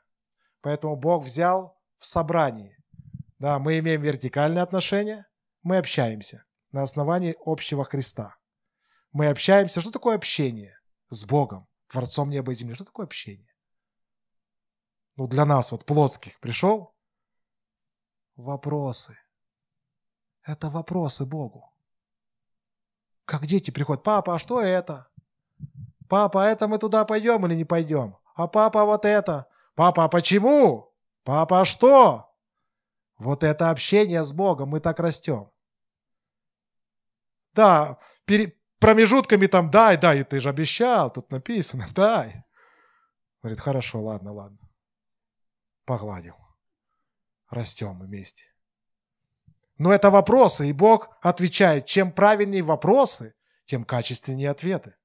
Поэтому 0.61 0.97
Бог 0.97 1.25
взял 1.25 1.79
в 1.99 2.07
собрании. 2.07 2.77
Да, 3.39 3.59
мы 3.59 3.79
имеем 3.79 4.03
вертикальные 4.03 4.63
отношения, 4.63 5.27
мы 5.63 5.79
общаемся 5.79 6.45
на 6.73 6.83
основании 6.83 7.37
общего 7.45 7.85
Христа. 7.85 8.37
Мы 9.13 9.29
общаемся. 9.29 9.81
Что 9.81 9.91
такое 9.91 10.17
общение 10.17 10.79
с 11.09 11.25
Богом, 11.25 11.69
Творцом 11.87 12.31
неба 12.31 12.53
и 12.53 12.55
земли? 12.55 12.75
Что 12.75 12.85
такое 12.85 13.07
общение? 13.07 13.49
ну, 15.19 15.27
для 15.27 15.45
нас, 15.45 15.73
вот 15.73 15.85
плоских, 15.85 16.39
пришел? 16.39 16.95
Вопросы. 18.37 19.19
Это 20.45 20.71
вопросы 20.71 21.27
Богу. 21.27 21.73
Как 23.25 23.45
дети 23.45 23.73
приходят, 23.73 24.05
папа, 24.05 24.37
а 24.37 24.39
что 24.39 24.63
это? 24.63 25.09
Папа, 26.09 26.45
а 26.45 26.47
это 26.47 26.69
мы 26.69 26.79
туда 26.79 27.05
пойдем 27.05 27.45
или 27.47 27.57
не 27.57 27.65
пойдем? 27.65 28.17
А 28.39 28.47
папа 28.47 28.85
вот 28.85 29.05
это? 29.05 29.49
Папа, 29.75 30.05
а 30.05 30.09
почему? 30.09 30.95
Папа, 31.25 31.61
а 31.61 31.65
что? 31.65 32.33
Вот 33.19 33.43
это 33.43 33.71
общение 33.71 34.23
с 34.23 34.33
Богом, 34.33 34.69
мы 34.71 34.81
так 34.81 35.01
растем. 35.01 35.51
Да, 37.53 37.99
пере, 38.25 38.57
промежутками 38.79 39.49
там 39.49 39.71
дай, 39.71 39.97
дай, 39.97 40.23
ты 40.23 40.41
же 40.41 40.49
обещал, 40.49 41.13
тут 41.13 41.31
написано, 41.33 41.89
дай. 41.95 42.45
Говорит, 43.43 43.59
хорошо, 43.59 44.01
ладно, 44.01 44.33
ладно 44.33 44.69
погладил. 45.89 46.37
растем 47.49 47.99
вместе. 47.99 48.45
Но 49.79 49.91
это 49.91 50.11
вопросы, 50.11 50.69
и 50.69 50.73
Бог 50.75 51.17
отвечает, 51.23 51.87
чем 51.87 52.13
правильнее 52.13 52.63
вопросы, 52.63 53.35
тем 53.65 53.85
качественнее 53.85 54.51
ответы. 54.51 54.98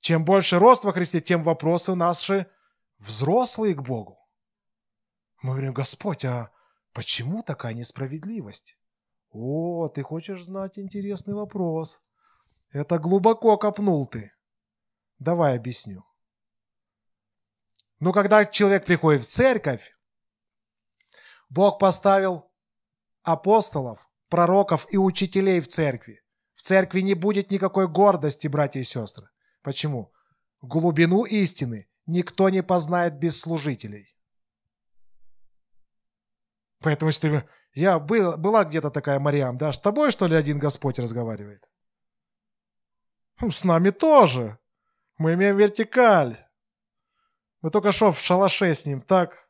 Чем 0.00 0.24
больше 0.24 0.58
рост 0.58 0.84
во 0.84 0.92
Христе, 0.92 1.20
тем 1.20 1.42
вопросы 1.42 1.94
наши 1.94 2.46
взрослые 2.98 3.74
к 3.74 3.82
Богу. 3.82 4.18
Мы 5.42 5.52
говорим, 5.52 5.72
Господь, 5.72 6.24
а 6.24 6.50
почему 6.92 7.42
такая 7.42 7.74
несправедливость? 7.74 8.78
О, 9.30 9.88
ты 9.88 10.02
хочешь 10.02 10.44
знать 10.44 10.78
интересный 10.78 11.34
вопрос. 11.34 12.02
Это 12.72 12.98
глубоко 12.98 13.56
копнул 13.56 14.06
ты. 14.06 14.32
Давай 15.18 15.56
объясню. 15.56 16.04
Но 18.00 18.12
когда 18.12 18.44
человек 18.44 18.84
приходит 18.84 19.22
в 19.22 19.28
церковь, 19.28 19.92
Бог 21.48 21.78
поставил 21.78 22.50
апостолов, 23.22 24.08
пророков 24.28 24.86
и 24.90 24.96
учителей 24.96 25.60
в 25.60 25.68
церкви. 25.68 26.22
В 26.54 26.62
церкви 26.62 27.00
не 27.00 27.14
будет 27.14 27.50
никакой 27.50 27.88
гордости, 27.88 28.46
братья 28.48 28.80
и 28.80 28.84
сестры. 28.84 29.28
Почему? 29.62 30.12
Глубину 30.62 31.24
истины 31.24 31.88
никто 32.06 32.48
не 32.48 32.62
познает 32.62 33.18
без 33.18 33.40
служителей. 33.40 34.16
Поэтому, 36.80 37.10
если 37.10 37.28
ты... 37.28 37.48
Я 37.74 37.98
был, 37.98 38.36
была 38.38 38.64
где-то 38.64 38.90
такая 38.90 39.20
Мариам, 39.20 39.58
да? 39.58 39.72
С 39.72 39.78
тобой, 39.78 40.10
что 40.10 40.26
ли, 40.26 40.34
один 40.34 40.58
Господь 40.58 40.98
разговаривает? 40.98 41.62
Хм, 43.36 43.50
с 43.50 43.64
нами 43.64 43.90
тоже. 43.90 44.58
Мы 45.16 45.34
имеем 45.34 45.56
вертикаль. 45.56 46.44
Мы 47.60 47.70
только 47.70 47.92
что 47.92 48.12
в 48.12 48.20
шалаше 48.20 48.74
с 48.74 48.86
ним, 48.86 49.02
так 49.02 49.48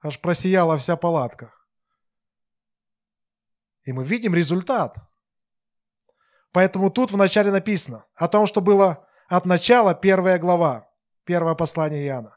аж 0.00 0.20
просияла 0.20 0.76
вся 0.78 0.96
палатка. 0.96 1.54
И 3.84 3.92
мы 3.92 4.04
видим 4.04 4.34
результат. 4.34 4.96
Поэтому 6.52 6.90
тут 6.90 7.10
вначале 7.10 7.50
написано 7.50 8.06
о 8.14 8.28
том, 8.28 8.46
что 8.46 8.60
было 8.60 9.03
от 9.28 9.46
начала 9.46 9.94
первая 9.94 10.38
глава, 10.38 10.88
первое 11.24 11.54
послание 11.54 12.06
Иоанна. 12.06 12.36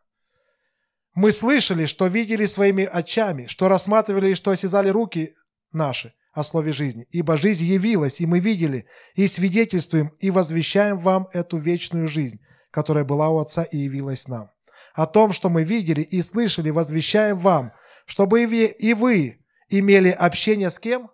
Мы 1.13 1.31
слышали, 1.31 1.85
что 1.85 2.07
видели 2.07 2.45
своими 2.45 2.83
очами, 2.83 3.47
что 3.47 3.67
рассматривали 3.67 4.29
и 4.29 4.35
что 4.35 4.51
осязали 4.51 4.89
руки 4.89 5.35
наши 5.71 6.13
о 6.31 6.43
слове 6.43 6.73
жизни. 6.73 7.07
Ибо 7.09 7.37
жизнь 7.37 7.65
явилась, 7.65 8.21
и 8.21 8.27
мы 8.27 8.39
видели, 8.39 8.85
и 9.15 9.25
свидетельствуем, 9.27 10.09
и 10.19 10.29
возвещаем 10.29 10.99
вам 10.99 11.27
эту 11.33 11.57
вечную 11.57 12.07
жизнь, 12.07 12.39
которая 12.69 13.03
была 13.03 13.29
у 13.29 13.39
Отца 13.39 13.63
и 13.63 13.77
явилась 13.77 14.27
нам. 14.27 14.51
О 14.93 15.07
том, 15.07 15.33
что 15.33 15.49
мы 15.49 15.63
видели 15.63 16.01
и 16.01 16.21
слышали, 16.21 16.69
возвещаем 16.69 17.39
вам, 17.39 17.71
чтобы 18.05 18.43
и 18.43 18.93
вы 18.93 19.43
имели 19.69 20.09
общение 20.09 20.69
с 20.69 20.77
кем? 20.77 21.09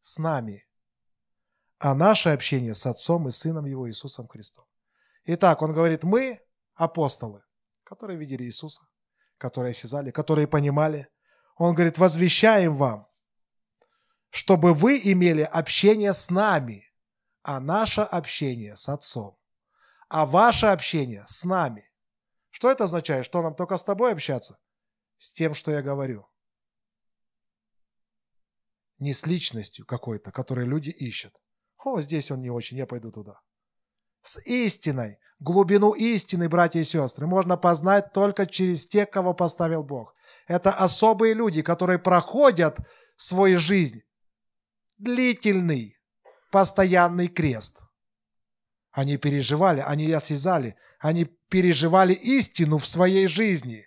С 0.00 0.18
нами. 0.18 0.64
А 1.78 1.94
наше 1.94 2.30
общение 2.30 2.74
с 2.74 2.86
Отцом 2.86 3.28
и 3.28 3.30
Сыном 3.30 3.66
Его 3.66 3.88
Иисусом 3.88 4.28
Христом. 4.28 4.64
Итак, 5.24 5.62
он 5.62 5.72
говорит, 5.72 6.02
мы 6.02 6.40
апостолы, 6.74 7.42
которые 7.82 8.18
видели 8.18 8.44
Иисуса, 8.44 8.86
которые 9.38 9.72
осязали, 9.72 10.10
которые 10.10 10.46
понимали. 10.46 11.08
Он 11.56 11.74
говорит, 11.74 11.98
возвещаем 11.98 12.76
вам, 12.76 13.08
чтобы 14.30 14.74
вы 14.74 15.00
имели 15.02 15.42
общение 15.42 16.14
с 16.14 16.30
нами, 16.30 16.84
а 17.42 17.60
наше 17.60 18.00
общение 18.00 18.76
с 18.76 18.88
Отцом 18.88 19.38
а 20.14 20.26
ваше 20.26 20.66
общение 20.66 21.24
с 21.26 21.44
нами. 21.44 21.90
Что 22.50 22.70
это 22.70 22.84
означает? 22.84 23.24
Что 23.24 23.42
нам 23.42 23.54
только 23.56 23.76
с 23.76 23.82
тобой 23.82 24.12
общаться? 24.12 24.60
С 25.16 25.32
тем, 25.32 25.54
что 25.54 25.72
я 25.72 25.82
говорю. 25.82 26.28
Не 28.98 29.12
с 29.12 29.26
личностью 29.26 29.84
какой-то, 29.84 30.30
которую 30.30 30.68
люди 30.68 30.90
ищут. 30.90 31.34
О, 31.84 32.00
здесь 32.00 32.30
он 32.30 32.40
не 32.40 32.50
очень, 32.50 32.78
я 32.78 32.86
пойду 32.86 33.12
туда. 33.12 33.40
С 34.22 34.40
истиной. 34.46 35.18
Глубину 35.38 35.92
истины, 35.92 36.48
братья 36.48 36.80
и 36.80 36.84
сестры, 36.84 37.26
можно 37.26 37.58
познать 37.58 38.12
только 38.12 38.46
через 38.46 38.86
тех, 38.86 39.10
кого 39.10 39.34
поставил 39.34 39.84
Бог. 39.84 40.14
Это 40.46 40.72
особые 40.72 41.34
люди, 41.34 41.60
которые 41.60 41.98
проходят 41.98 42.78
свою 43.16 43.58
жизнь. 43.58 44.00
Длительный, 44.96 45.98
постоянный 46.50 47.28
крест. 47.28 47.80
Они 48.90 49.18
переживали, 49.18 49.80
они 49.80 50.10
осязали, 50.12 50.76
они 51.00 51.24
переживали 51.24 52.14
истину 52.14 52.78
в 52.78 52.86
своей 52.86 53.26
жизни 53.26 53.86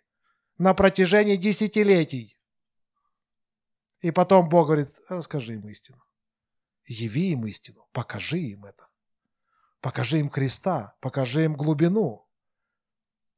на 0.59 0.75
протяжении 0.75 1.37
десятилетий. 1.37 2.37
И 4.01 4.11
потом 4.11 4.49
Бог 4.49 4.67
говорит, 4.67 4.93
расскажи 5.09 5.53
им 5.55 5.67
истину. 5.67 6.06
Яви 6.87 7.31
им 7.31 7.45
истину, 7.45 7.87
покажи 7.91 8.39
им 8.39 8.65
это. 8.65 8.87
Покажи 9.81 10.19
им 10.19 10.29
креста, 10.29 10.95
покажи 11.01 11.43
им 11.43 11.55
глубину. 11.55 12.27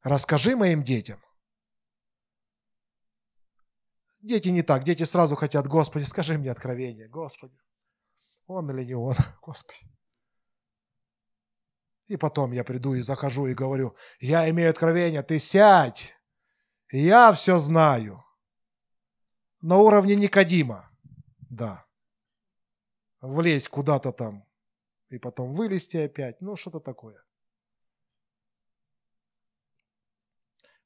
Расскажи 0.03 0.55
моим 0.55 0.83
детям. 0.83 1.19
Дети 4.21 4.49
не 4.49 4.61
так, 4.61 4.83
дети 4.83 5.03
сразу 5.03 5.35
хотят, 5.35 5.67
Господи, 5.67 6.03
скажи 6.03 6.37
мне 6.37 6.51
откровение, 6.51 7.07
Господи. 7.07 7.57
Он 8.47 8.69
или 8.69 8.85
не 8.85 8.93
он, 8.93 9.15
Господи. 9.41 9.79
И 12.07 12.17
потом 12.17 12.51
я 12.51 12.63
приду 12.63 12.93
и 12.95 13.01
захожу 13.01 13.47
и 13.47 13.53
говорю, 13.53 13.95
я 14.19 14.49
имею 14.49 14.69
откровение, 14.69 15.23
ты 15.23 15.39
сядь, 15.39 16.15
я 16.91 17.33
все 17.33 17.57
знаю. 17.57 18.23
На 19.61 19.77
уровне 19.77 20.15
Никодима, 20.15 20.89
да. 21.49 21.88
Влезть 23.21 23.67
куда-то 23.67 24.11
там 24.11 24.47
и 25.09 25.17
потом 25.17 25.53
вылезти 25.53 25.97
опять, 25.97 26.39
ну 26.41 26.55
что-то 26.55 26.79
такое. 26.79 27.23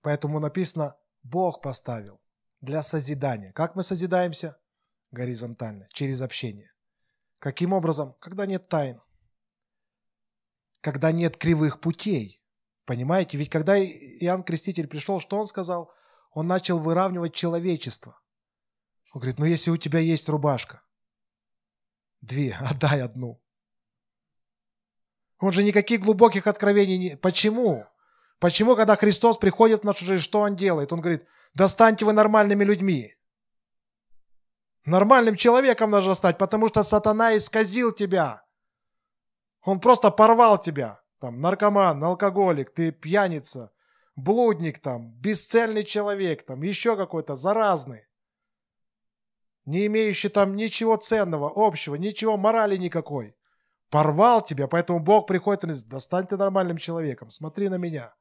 Поэтому 0.02 0.40
написано, 0.40 0.98
Бог 1.24 1.62
поставил 1.62 2.22
для 2.62 2.84
созидания. 2.84 3.52
Как 3.54 3.76
мы 3.76 3.84
созидаемся? 3.84 4.60
Горизонтально, 5.12 5.88
через 5.92 6.22
общение. 6.22 6.72
Каким 7.40 7.74
образом? 7.74 8.16
Когда 8.20 8.46
нет 8.46 8.68
тайн 8.68 9.02
когда 10.84 11.14
нет 11.14 11.38
кривых 11.38 11.80
путей. 11.80 12.44
Понимаете? 12.86 13.38
Ведь 13.38 13.50
когда 13.50 13.82
Иоанн 13.82 14.44
Креститель 14.44 14.88
пришел, 14.88 15.22
что 15.22 15.38
он 15.38 15.48
сказал? 15.48 15.94
Он 16.34 16.46
начал 16.46 16.78
выравнивать 16.78 17.34
человечество. 17.34 18.20
Он 19.14 19.22
говорит, 19.22 19.40
ну 19.40 19.46
если 19.46 19.72
у 19.72 19.78
тебя 19.78 20.00
есть 20.00 20.28
рубашка, 20.28 20.82
две, 22.24 22.58
отдай 22.70 23.02
одну. 23.02 23.40
Он 25.40 25.52
же 25.52 25.64
никаких 25.64 26.02
глубоких 26.02 26.48
откровений 26.48 26.98
не... 26.98 27.18
Почему? 27.18 27.86
Почему, 28.40 28.76
когда 28.76 28.96
Христос 28.96 29.38
приходит 29.38 29.82
в 29.82 29.84
нашу 29.84 30.06
жизнь, 30.06 30.24
что 30.24 30.40
Он 30.40 30.56
делает? 30.56 30.94
Он 30.94 31.02
говорит, 31.02 31.26
достаньте 31.54 32.06
вы 32.06 32.14
нормальными 32.14 32.64
людьми. 32.64 33.16
Нормальным 34.86 35.36
человеком 35.36 35.92
нужно 35.92 36.14
стать, 36.14 36.38
потому 36.38 36.70
что 36.70 36.84
сатана 36.84 37.38
исказил 37.38 37.92
тебя. 37.94 38.44
Он 39.62 39.80
просто 39.80 40.12
порвал 40.12 40.62
тебя. 40.62 41.02
Там 41.20 41.40
наркоман, 41.40 42.04
алкоголик, 42.04 42.74
ты 42.74 42.92
пьяница, 42.92 43.72
блудник 44.18 44.80
там, 44.80 45.14
бесцельный 45.14 45.86
человек 45.86 46.46
там, 46.46 46.62
еще 46.64 46.98
какой-то 46.98 47.36
заразный. 47.38 48.06
Не 49.66 49.86
имеющий 49.86 50.30
там 50.30 50.56
ничего 50.56 50.98
ценного, 50.98 51.52
общего, 51.56 51.96
ничего 51.96 52.36
морали 52.38 52.76
никакой. 52.76 53.36
Порвал 53.90 54.44
тебя, 54.44 54.68
поэтому 54.68 55.00
Бог 55.00 55.28
приходит 55.28 55.64
и 55.64 55.68
говорит, 55.68 55.88
достань 55.88 56.28
ты 56.28 56.36
нормальным 56.36 56.78
человеком, 56.78 57.30
смотри 57.30 57.70
на 57.70 57.76
меня. 57.76 58.14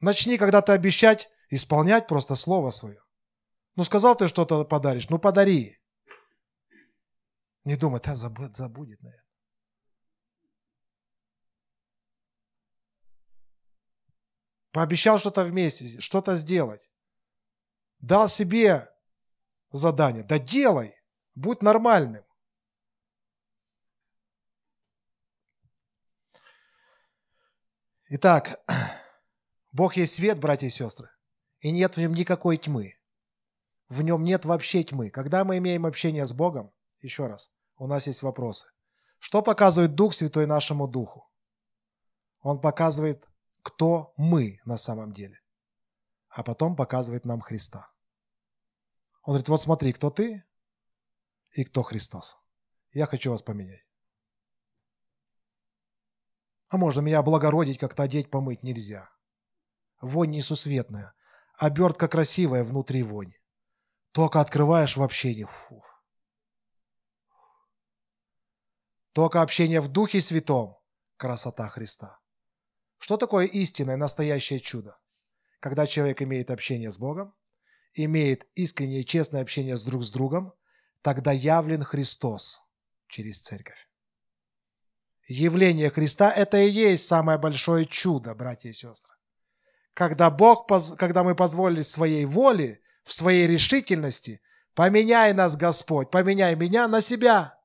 Начни 0.00 0.38
когда-то 0.38 0.72
обещать, 0.72 1.28
исполнять 1.50 2.08
просто 2.08 2.34
слово 2.34 2.70
свое. 2.70 3.00
Ну, 3.76 3.84
сказал 3.84 4.16
ты 4.16 4.26
что-то 4.26 4.64
подаришь, 4.64 5.08
ну 5.08 5.18
подари. 5.18 5.78
Не 7.64 7.76
думай, 7.76 8.00
да 8.02 8.16
забудет, 8.16 8.56
забудет, 8.56 9.00
наверное. 9.02 9.24
Пообещал 14.72 15.18
что-то 15.18 15.44
вместе, 15.44 16.00
что-то 16.00 16.34
сделать. 16.34 16.91
Дал 18.02 18.28
себе 18.28 18.92
задание. 19.70 20.24
Да 20.24 20.38
делай, 20.40 20.94
будь 21.36 21.62
нормальным. 21.62 22.24
Итак, 28.08 28.60
Бог 29.72 29.96
есть 29.96 30.16
свет, 30.16 30.38
братья 30.38 30.66
и 30.66 30.70
сестры, 30.70 31.08
и 31.60 31.70
нет 31.70 31.96
в 31.96 32.00
нем 32.00 32.12
никакой 32.12 32.58
тьмы. 32.58 32.98
В 33.88 34.02
нем 34.02 34.24
нет 34.24 34.44
вообще 34.44 34.82
тьмы. 34.82 35.10
Когда 35.10 35.44
мы 35.44 35.58
имеем 35.58 35.86
общение 35.86 36.26
с 36.26 36.34
Богом, 36.34 36.72
еще 37.00 37.28
раз, 37.28 37.52
у 37.76 37.86
нас 37.86 38.08
есть 38.08 38.22
вопросы. 38.22 38.70
Что 39.18 39.42
показывает 39.42 39.94
Дух 39.94 40.12
Святой 40.12 40.46
нашему 40.46 40.88
Духу? 40.88 41.30
Он 42.40 42.60
показывает, 42.60 43.28
кто 43.62 44.12
мы 44.16 44.60
на 44.64 44.76
самом 44.76 45.12
деле. 45.12 45.38
а 46.34 46.42
потом 46.42 46.74
показывает 46.74 47.26
нам 47.26 47.42
Христа. 47.42 47.91
Он 49.22 49.32
говорит, 49.32 49.48
вот 49.48 49.62
смотри, 49.62 49.92
кто 49.92 50.10
ты 50.10 50.44
и 51.52 51.64
кто 51.64 51.82
Христос. 51.82 52.38
Я 52.92 53.06
хочу 53.06 53.30
вас 53.30 53.42
поменять. 53.42 53.86
А 56.68 56.76
можно 56.76 57.00
меня 57.00 57.18
облагородить, 57.18 57.78
как-то 57.78 58.02
одеть, 58.02 58.30
помыть 58.30 58.62
нельзя. 58.62 59.10
Вонь 60.00 60.30
несусветная. 60.30 61.14
Обертка 61.58 62.08
красивая, 62.08 62.64
внутри 62.64 63.02
вонь. 63.02 63.34
Только 64.12 64.40
открываешь 64.40 64.96
в 64.96 65.02
общении. 65.02 65.44
Фу. 65.44 65.84
Только 69.12 69.42
общение 69.42 69.80
в 69.80 69.88
Духе 69.88 70.20
Святом– 70.20 70.78
красота 71.16 71.68
Христа. 71.68 72.18
Что 72.98 73.18
такое 73.18 73.46
истинное, 73.46 73.96
настоящее 73.96 74.58
чудо? 74.58 74.98
Когда 75.60 75.86
человек 75.86 76.22
имеет 76.22 76.50
общение 76.50 76.90
с 76.90 76.98
Богом, 76.98 77.34
имеет 77.94 78.46
искреннее 78.54 79.02
и 79.02 79.06
честное 79.06 79.42
общение 79.42 79.76
с 79.76 79.84
друг 79.84 80.04
с 80.04 80.10
другом, 80.10 80.54
тогда 81.02 81.32
явлен 81.32 81.82
Христос 81.82 82.60
через 83.08 83.40
церковь. 83.40 83.88
Явление 85.26 85.90
Христа– 85.90 86.30
это 86.36 86.58
и 86.58 86.70
есть 86.70 87.06
самое 87.06 87.38
большое 87.38 87.86
чудо, 87.86 88.34
братья 88.34 88.70
и 88.70 88.74
сестры. 88.74 89.14
Когда, 89.94 90.30
Бог, 90.30 90.66
когда 90.96 91.22
мы 91.22 91.34
позволили 91.34 91.82
своей 91.82 92.24
воле, 92.24 92.80
в 93.04 93.12
своей 93.12 93.46
решительности, 93.46 94.40
поменяй 94.74 95.32
нас, 95.32 95.56
Господь, 95.56 96.10
поменяй 96.10 96.54
меня 96.54 96.88
на 96.88 97.00
себя. 97.00 97.58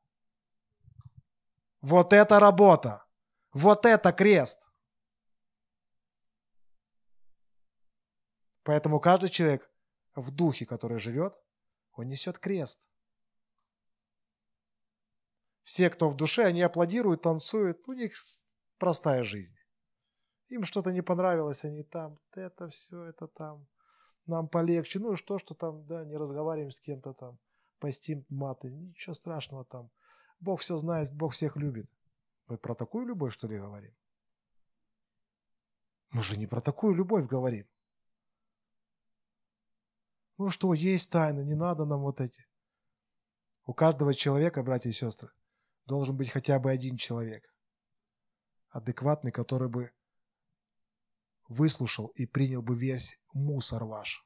Вот 1.82 2.11
это 2.11 2.39
работа, 2.39 3.05
вот 3.53 3.86
это 3.86 4.11
крест. 4.11 4.63
Поэтому 8.63 8.99
каждый 8.99 9.30
человек 9.30 9.69
в 10.22 10.32
духе, 10.32 10.65
который 10.65 10.99
живет, 10.99 11.38
он 11.93 12.07
несет 12.07 12.39
крест. 12.39 12.86
Все, 15.63 15.89
кто 15.89 16.09
в 16.09 16.15
душе, 16.15 16.43
они 16.43 16.61
аплодируют, 16.61 17.22
танцуют, 17.22 17.88
у 17.88 17.93
них 17.93 18.13
простая 18.78 19.24
жизнь. 19.24 19.57
Им 20.47 20.63
что-то 20.63 20.91
не 20.91 21.01
понравилось, 21.01 21.65
они 21.65 21.84
там, 21.84 22.18
это 22.32 22.70
все, 22.70 23.03
это 23.03 23.28
там, 23.28 23.68
нам 24.26 24.47
полегче. 24.47 24.99
Ну 24.99 25.13
и 25.13 25.15
что, 25.15 25.39
что 25.39 25.55
там, 25.55 25.86
да, 25.86 26.05
не 26.05 26.15
разговариваем 26.15 26.72
с 26.72 26.80
кем-то 26.80 27.13
там, 27.13 27.38
постим 27.80 28.26
маты, 28.30 28.72
ничего 28.72 29.13
страшного 29.13 29.65
там. 29.65 29.91
Бог 30.39 30.61
все 30.61 30.78
знает, 30.78 31.13
Бог 31.13 31.34
всех 31.34 31.57
любит. 31.57 31.89
Мы 32.47 32.57
про 32.57 32.76
такую 32.76 33.05
любовь, 33.05 33.34
что 33.34 33.47
ли, 33.47 33.57
говорим? 33.57 33.93
Мы 36.11 36.24
же 36.24 36.38
не 36.38 36.47
про 36.47 36.61
такую 36.61 36.95
любовь 36.95 37.28
говорим. 37.28 37.68
Ну 40.38 40.49
что, 40.49 40.73
есть 40.73 41.11
тайна, 41.11 41.41
не 41.41 41.55
надо 41.55 41.85
нам 41.85 42.01
вот 42.01 42.21
эти. 42.21 42.45
У 43.65 43.73
каждого 43.73 44.13
человека, 44.13 44.61
братья 44.63 44.89
и 44.89 44.93
сестры, 44.93 45.31
должен 45.85 46.15
быть 46.15 46.29
хотя 46.29 46.59
бы 46.59 46.71
один 46.71 46.95
человек, 46.95 47.43
адекватный, 48.69 49.31
который 49.31 49.67
бы 49.67 49.91
выслушал 51.47 52.07
и 52.07 52.25
принял 52.25 52.61
бы 52.61 52.77
весь 52.77 53.19
мусор 53.33 53.85
ваш, 53.85 54.25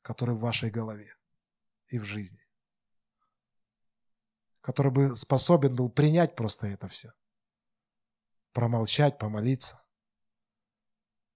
который 0.00 0.34
в 0.34 0.40
вашей 0.40 0.70
голове 0.70 1.14
и 1.88 1.98
в 1.98 2.04
жизни. 2.04 2.40
Который 4.62 4.92
бы 4.92 5.16
способен 5.16 5.76
был 5.76 5.90
принять 5.90 6.34
просто 6.34 6.66
это 6.66 6.88
все. 6.88 7.12
Промолчать, 8.52 9.18
помолиться. 9.18 9.82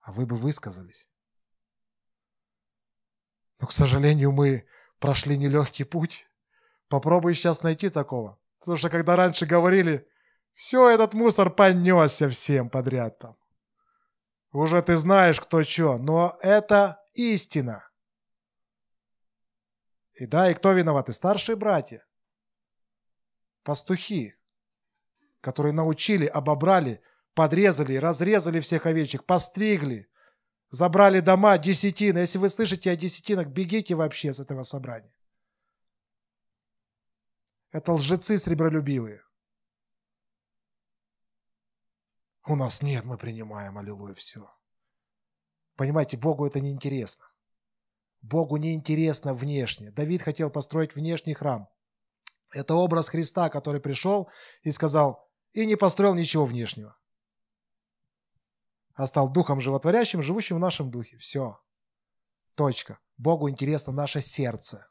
А 0.00 0.12
вы 0.12 0.26
бы 0.26 0.36
высказались. 0.36 1.13
Но, 3.64 3.68
к 3.68 3.72
сожалению, 3.72 4.30
мы 4.30 4.66
прошли 4.98 5.38
нелегкий 5.38 5.84
путь. 5.84 6.28
Попробуй 6.88 7.32
сейчас 7.32 7.62
найти 7.62 7.88
такого. 7.88 8.38
Потому 8.58 8.76
что 8.76 8.90
когда 8.90 9.16
раньше 9.16 9.46
говорили, 9.46 10.06
все, 10.52 10.90
этот 10.90 11.14
мусор 11.14 11.48
понесся 11.48 12.28
всем 12.28 12.68
подряд 12.68 13.18
там. 13.18 13.38
Уже 14.52 14.82
ты 14.82 14.96
знаешь, 14.96 15.40
кто 15.40 15.64
что, 15.64 15.96
но 15.96 16.36
это 16.42 17.02
истина. 17.14 17.88
И 20.12 20.26
да, 20.26 20.50
и 20.50 20.54
кто 20.54 20.72
виноват? 20.72 21.08
И 21.08 21.12
старшие 21.12 21.56
братья. 21.56 22.04
Пастухи, 23.62 24.34
которые 25.40 25.72
научили, 25.72 26.26
обобрали, 26.26 27.00
подрезали, 27.32 27.96
разрезали 27.96 28.60
всех 28.60 28.84
овечек, 28.84 29.24
постригли, 29.24 30.06
забрали 30.74 31.20
дома, 31.20 31.56
десятины. 31.56 32.18
Если 32.18 32.38
вы 32.38 32.48
слышите 32.48 32.90
о 32.90 32.96
десятинах, 32.96 33.48
бегите 33.48 33.94
вообще 33.94 34.32
с 34.32 34.40
этого 34.40 34.64
собрания. 34.64 35.14
Это 37.70 37.92
лжецы 37.92 38.38
сребролюбивые. 38.38 39.22
У 42.46 42.56
нас 42.56 42.82
нет, 42.82 43.04
мы 43.04 43.16
принимаем, 43.16 43.78
аллилуйя, 43.78 44.14
все. 44.14 44.50
Понимаете, 45.76 46.16
Богу 46.16 46.46
это 46.46 46.60
не 46.60 46.72
интересно. 46.72 47.24
Богу 48.20 48.56
не 48.56 48.74
интересно 48.74 49.34
внешне. 49.34 49.90
Давид 49.90 50.22
хотел 50.22 50.50
построить 50.50 50.94
внешний 50.94 51.34
храм. 51.34 51.68
Это 52.52 52.74
образ 52.74 53.08
Христа, 53.08 53.48
который 53.48 53.80
пришел 53.80 54.28
и 54.62 54.70
сказал, 54.72 55.28
и 55.52 55.66
не 55.66 55.76
построил 55.76 56.14
ничего 56.14 56.46
внешнего. 56.46 56.96
А 58.94 59.06
стал 59.06 59.30
духом 59.30 59.60
животворящим, 59.60 60.22
живущим 60.22 60.56
в 60.56 60.60
нашем 60.60 60.90
духе. 60.90 61.16
Все. 61.18 61.58
Точка. 62.54 62.98
Богу 63.16 63.50
интересно 63.50 63.92
наше 63.92 64.20
сердце. 64.20 64.86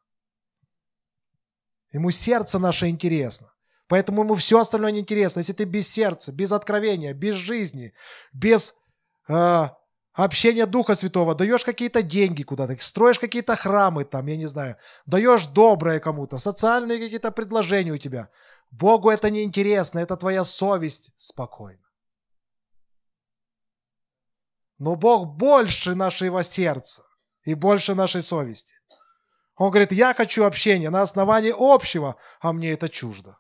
Ему 1.92 2.12
сердце 2.12 2.60
наше 2.60 2.88
интересно. 2.88 3.54
Поэтому 3.88 4.24
ему 4.24 4.36
все 4.36 4.60
остальное 4.60 4.92
не 4.92 5.00
интересно. 5.00 5.40
Если 5.40 5.54
ты 5.54 5.66
без 5.66 5.88
сердца, 5.88 6.32
без 6.32 6.52
откровения, 6.52 7.14
без 7.14 7.36
жизни, 7.36 7.94
без 8.34 8.76
э, 9.30 9.66
общения 10.14 10.66
Духа 10.66 10.96
Святого, 10.96 11.36
даешь 11.36 11.64
какие-то 11.64 12.02
деньги 12.02 12.44
куда-то, 12.44 12.76
строишь 12.80 13.20
какие-то 13.20 13.56
храмы 13.56 14.06
там, 14.06 14.26
я 14.28 14.38
не 14.38 14.48
знаю, 14.48 14.78
даешь 15.06 15.46
доброе 15.48 16.00
кому-то, 16.00 16.38
социальные 16.38 17.00
какие-то 17.00 17.32
предложения 17.32 17.92
у 17.92 17.98
тебя. 17.98 18.30
Богу 18.72 19.12
это 19.12 19.30
не 19.30 19.44
интересно, 19.44 20.00
это 20.00 20.18
твоя 20.18 20.44
совесть 20.44 21.14
спокойно. 21.18 21.83
Но 24.84 24.98
Бог 24.98 25.38
больше 25.38 25.96
нашего 25.96 26.44
сердца 26.44 27.08
и 27.44 27.54
больше 27.54 27.96
нашей 27.96 28.22
совести. 28.22 28.76
Он 29.56 29.70
говорит, 29.72 29.94
я 29.94 30.14
хочу 30.14 30.44
общения 30.44 30.90
на 30.90 31.04
основании 31.04 31.54
общего, 31.56 32.18
а 32.42 32.52
мне 32.52 32.72
это 32.72 32.90
чуждо. 32.90 33.40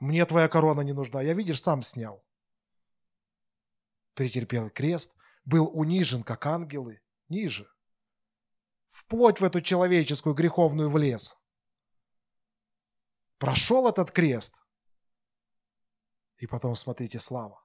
Мне 0.00 0.26
твоя 0.26 0.48
корона 0.48 0.80
не 0.80 0.92
нужна. 0.92 1.22
Я, 1.22 1.34
видишь, 1.34 1.62
сам 1.62 1.82
снял. 1.82 2.20
Претерпел 4.14 4.70
крест, 4.70 5.14
был 5.44 5.70
унижен, 5.72 6.24
как 6.24 6.46
ангелы, 6.46 7.00
ниже. 7.28 7.70
Вплоть 8.90 9.38
в 9.38 9.44
эту 9.44 9.60
человеческую 9.60 10.34
греховную 10.34 10.90
влез. 10.90 11.40
Прошел 13.38 13.88
этот 13.88 14.10
крест. 14.10 14.64
И 16.38 16.48
потом, 16.48 16.74
смотрите, 16.74 17.20
слава. 17.20 17.61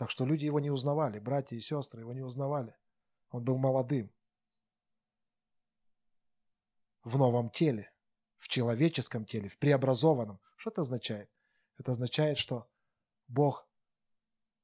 Так 0.00 0.10
что 0.10 0.24
люди 0.24 0.46
его 0.46 0.60
не 0.60 0.70
узнавали, 0.70 1.18
братья 1.18 1.56
и 1.56 1.60
сестры 1.60 2.00
его 2.00 2.14
не 2.14 2.22
узнавали. 2.22 2.74
Он 3.28 3.44
был 3.44 3.58
молодым 3.58 4.10
в 7.04 7.18
новом 7.18 7.50
теле, 7.50 7.92
в 8.38 8.48
человеческом 8.48 9.26
теле, 9.26 9.50
в 9.50 9.58
преобразованном. 9.58 10.40
Что 10.56 10.70
это 10.70 10.80
означает? 10.80 11.30
Это 11.76 11.92
означает, 11.92 12.38
что 12.38 12.66
Бог 13.28 13.68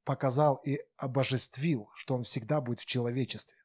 показал 0.05 0.57
и 0.64 0.80
обожествил, 0.97 1.91
что 1.97 2.14
Он 2.14 2.24
всегда 2.24 2.62
будет 2.62 2.80
в 2.80 2.87
человечестве. 2.87 3.59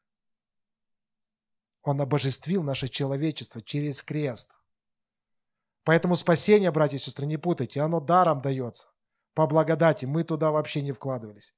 Он 1.83 2.01
обожествил 2.01 2.63
наше 2.63 2.89
человечество 2.89 3.61
через 3.61 4.01
крест. 4.01 4.57
Поэтому 5.85 6.17
спасение, 6.17 6.71
братья 6.71 6.97
и 6.97 6.99
сестры, 6.99 7.25
не 7.25 7.37
путайте, 7.37 7.79
оно 7.79 8.01
даром 8.01 8.41
дается. 8.41 8.89
По 9.33 9.47
благодати 9.47 10.03
мы 10.03 10.25
туда 10.25 10.51
вообще 10.51 10.81
не 10.81 10.91
вкладывались. 10.91 11.55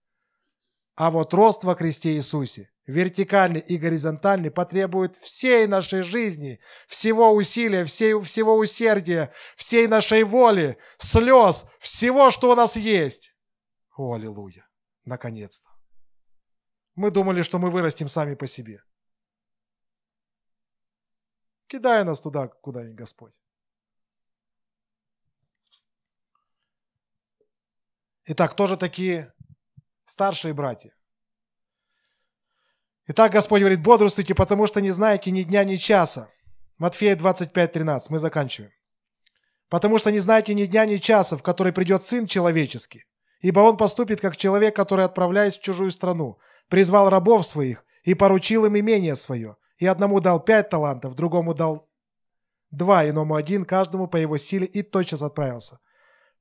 А 0.96 1.10
вот 1.10 1.34
рост 1.34 1.64
во 1.64 1.76
Христе 1.76 2.14
Иисусе, 2.14 2.70
вертикальный 2.86 3.62
и 3.62 3.78
горизонтальный, 3.78 4.52
потребует 4.52 5.16
всей 5.16 5.66
нашей 5.66 6.04
жизни, 6.04 6.60
всего 6.88 7.32
усилия, 7.32 7.84
всей, 7.86 8.22
всего 8.22 8.56
усердия, 8.58 9.34
всей 9.56 9.88
нашей 9.88 10.24
воли, 10.24 10.78
слез, 11.00 11.72
всего, 11.80 12.30
что 12.30 12.52
у 12.52 12.56
нас 12.56 12.76
есть. 12.76 13.36
О, 13.98 14.14
аллилуйя! 14.14 14.68
Наконец-то! 15.06 15.70
Мы 16.96 17.10
думали, 17.10 17.42
что 17.42 17.58
мы 17.58 17.72
вырастем 17.72 18.08
сами 18.08 18.36
по 18.36 18.46
себе. 18.46 18.84
Кидай 21.66 22.04
нас 22.04 22.22
туда, 22.22 22.50
куда-нибудь, 22.50 22.96
Господь. 22.96 23.34
Итак, 28.26 28.56
тоже 28.56 28.78
такие 28.78 29.34
старшие 30.06 30.54
братья. 30.54 30.94
Итак, 33.08 33.34
Господь 33.34 33.60
говорит, 33.60 33.82
бодрствуйте, 33.82 34.34
потому 34.34 34.66
что 34.68 34.80
не 34.82 34.92
знаете 34.92 35.32
ни 35.32 35.44
дня, 35.44 35.64
ни 35.64 35.76
часа. 35.76 36.30
Матфея 36.78 37.16
25, 37.16 37.72
13. 37.72 38.10
Мы 38.10 38.20
заканчиваем. 38.20 38.72
Потому 39.70 39.98
что 39.98 40.12
не 40.12 40.20
знаете 40.20 40.54
ни 40.54 40.66
дня, 40.66 40.86
ни 40.86 40.98
часа, 40.98 41.36
в 41.36 41.44
который 41.44 41.74
придет 41.74 42.04
Сын 42.04 42.28
Человеческий. 42.28 43.04
Ибо 43.42 43.60
Он 43.60 43.76
поступит, 43.76 44.22
как 44.22 44.38
человек, 44.38 44.76
который, 44.76 45.04
отправляясь 45.04 45.58
в 45.58 45.62
чужую 45.62 45.92
страну, 45.92 46.38
призвал 46.70 47.10
рабов 47.10 47.46
своих 47.46 47.84
и 48.04 48.14
поручил 48.14 48.66
им 48.66 48.78
имение 48.78 49.16
свое. 49.16 49.58
И 49.78 49.86
одному 49.86 50.22
дал 50.22 50.40
пять 50.40 50.70
талантов, 50.70 51.16
другому 51.16 51.54
дал 51.54 51.90
два, 52.72 53.08
иному 53.08 53.36
один, 53.36 53.66
каждому 53.66 54.08
по 54.08 54.18
его 54.18 54.38
силе, 54.38 54.66
и 54.66 54.82
тотчас 54.82 55.22
отправился. 55.22 55.80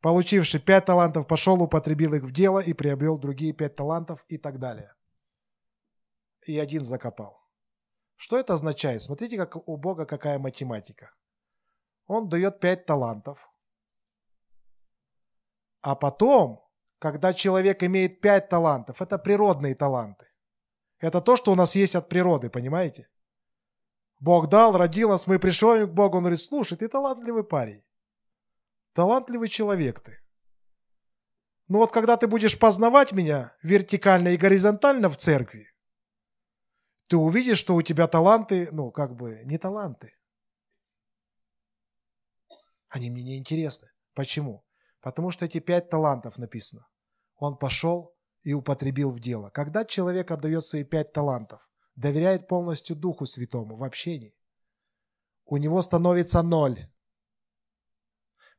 Получивший 0.03 0.59
пять 0.59 0.84
талантов, 0.84 1.28
пошел, 1.28 1.62
употребил 1.62 2.12
их 2.14 2.24
в 2.24 2.32
дело 2.32 2.59
и 2.59 2.72
приобрел 2.72 3.18
другие 3.18 3.53
пять 3.53 3.76
талантов 3.76 4.24
и 4.26 4.36
так 4.36 4.59
далее. 4.59 4.92
И 6.44 6.59
один 6.59 6.82
закопал. 6.82 7.40
Что 8.16 8.36
это 8.36 8.55
означает? 8.55 9.00
Смотрите, 9.00 9.36
как 9.36 9.68
у 9.68 9.76
Бога 9.76 10.05
какая 10.05 10.40
математика. 10.40 11.14
Он 12.09 12.28
дает 12.28 12.59
пять 12.59 12.84
талантов. 12.84 13.48
А 15.82 15.94
потом, 15.94 16.68
когда 16.98 17.32
человек 17.32 17.84
имеет 17.84 18.20
пять 18.20 18.48
талантов, 18.48 19.00
это 19.00 19.18
природные 19.18 19.76
таланты. 19.76 20.26
Это 20.98 21.20
то, 21.20 21.36
что 21.36 21.53
у 21.53 21.55
нас 21.55 21.76
есть 21.76 21.94
от 21.94 22.09
природы, 22.09 22.50
понимаете? 22.50 23.09
Бог 24.18 24.48
дал, 24.48 24.76
родил 24.76 25.11
нас, 25.11 25.28
мы 25.28 25.38
пришли 25.38 25.86
к 25.86 25.90
Богу, 25.90 26.16
он 26.16 26.24
говорит, 26.24 26.40
слушай, 26.40 26.76
ты 26.76 26.88
талантливый 26.88 27.44
парень. 27.44 27.84
Талантливый 28.93 29.49
человек 29.49 30.01
ты. 30.01 30.18
Но 31.68 31.78
вот 31.78 31.93
когда 31.93 32.16
ты 32.16 32.26
будешь 32.28 32.59
познавать 32.59 33.12
меня 33.12 33.57
вертикально 33.62 34.28
и 34.28 34.36
горизонтально 34.36 35.09
в 35.09 35.16
церкви, 35.16 35.68
ты 37.07 37.16
увидишь, 37.16 37.59
что 37.59 37.74
у 37.74 37.82
тебя 37.82 38.07
таланты, 38.09 38.68
ну, 38.72 38.90
как 38.90 39.16
бы, 39.16 39.43
не 39.45 39.59
таланты. 39.59 40.14
Они 42.88 43.11
мне 43.11 43.22
не 43.22 43.38
интересны. 43.38 43.88
Почему? 44.14 44.64
Потому 45.01 45.30
что 45.30 45.47
эти 45.47 45.61
пять 45.61 45.88
талантов 45.88 46.36
написано. 46.36 46.86
Он 47.36 47.57
пошел 47.57 48.14
и 48.43 48.53
употребил 48.53 49.12
в 49.12 49.20
дело. 49.20 49.51
Когда 49.51 49.84
человек 49.84 50.30
отдает 50.30 50.64
свои 50.64 50.84
пять 50.84 51.12
талантов, 51.12 51.68
доверяет 51.97 52.49
полностью 52.49 52.97
Духу 52.97 53.26
Святому 53.26 53.76
в 53.76 53.84
общении, 53.84 54.36
у 55.45 55.57
него 55.57 55.80
становится 55.82 56.43
ноль. 56.43 56.90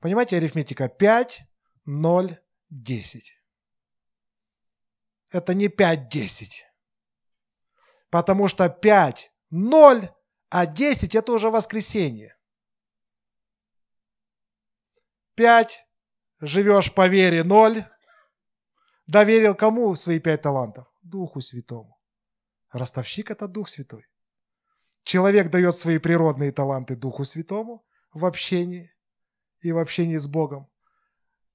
Понимаете, 0.04 0.36
арифметика 0.36 0.90
5, 0.90 1.44
0, 1.86 2.38
10. 2.70 3.44
Это 5.30 5.54
не 5.54 5.70
5, 5.70 6.10
10. 6.10 6.66
Потому 8.10 8.50
что 8.50 8.68
5, 8.68 9.32
0, 9.50 10.10
а 10.50 10.66
10 10.66 11.16
это 11.16 11.32
уже 11.32 11.50
воскресенье. 11.50 12.36
5, 15.36 15.88
живешь 16.42 16.94
по 16.94 17.08
вере 17.08 17.46
0, 17.46 17.86
доверил 19.08 19.56
кому 19.56 19.96
свои 19.96 20.20
5 20.20 20.42
талантов? 20.42 20.86
Духу 21.02 21.40
Святому. 21.40 21.98
Ростовщик– 22.72 23.32
это 23.32 23.48
Дух 23.48 23.70
Святой. 23.70 24.06
Человек 25.04 25.50
дает 25.50 25.78
свои 25.78 25.98
природные 25.98 26.52
таланты 26.52 26.98
Духу 26.98 27.24
Святому 27.24 27.86
в 28.12 28.26
общении 28.26 28.93
и 29.64 29.72
в 29.72 29.78
общении 29.78 30.18
с 30.18 30.28
Богом. 30.28 30.70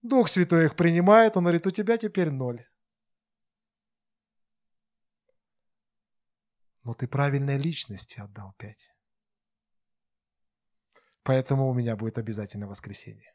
Дух 0.02 0.28
Святой 0.28 0.66
их 0.66 0.76
принимает, 0.76 1.36
он 1.36 1.44
говорит, 1.44 1.66
у 1.66 1.70
тебя 1.70 1.98
теперь 1.98 2.30
ноль. 2.30 2.66
Но 6.84 6.94
ты 6.94 7.06
правильной 7.06 7.58
личности 7.58 8.18
отдал 8.18 8.54
пять. 8.56 8.94
Поэтому 11.22 11.68
у 11.68 11.74
меня 11.74 11.96
будет 11.96 12.16
обязательно 12.16 12.66
воскресенье. 12.66 13.34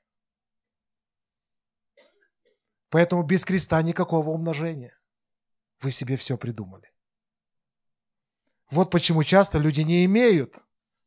Поэтому 2.89 3.23
без 3.23 3.45
креста 3.45 3.81
никакого 3.83 4.31
умножения. 4.31 4.99
Вы 5.81 5.91
себе 5.91 6.17
все 6.17 6.37
придумали. 6.37 6.91
Вот 8.71 8.89
почему 8.89 9.23
часто 9.23 9.59
люди 9.59 9.81
не 9.81 10.05
имеют 10.05 10.57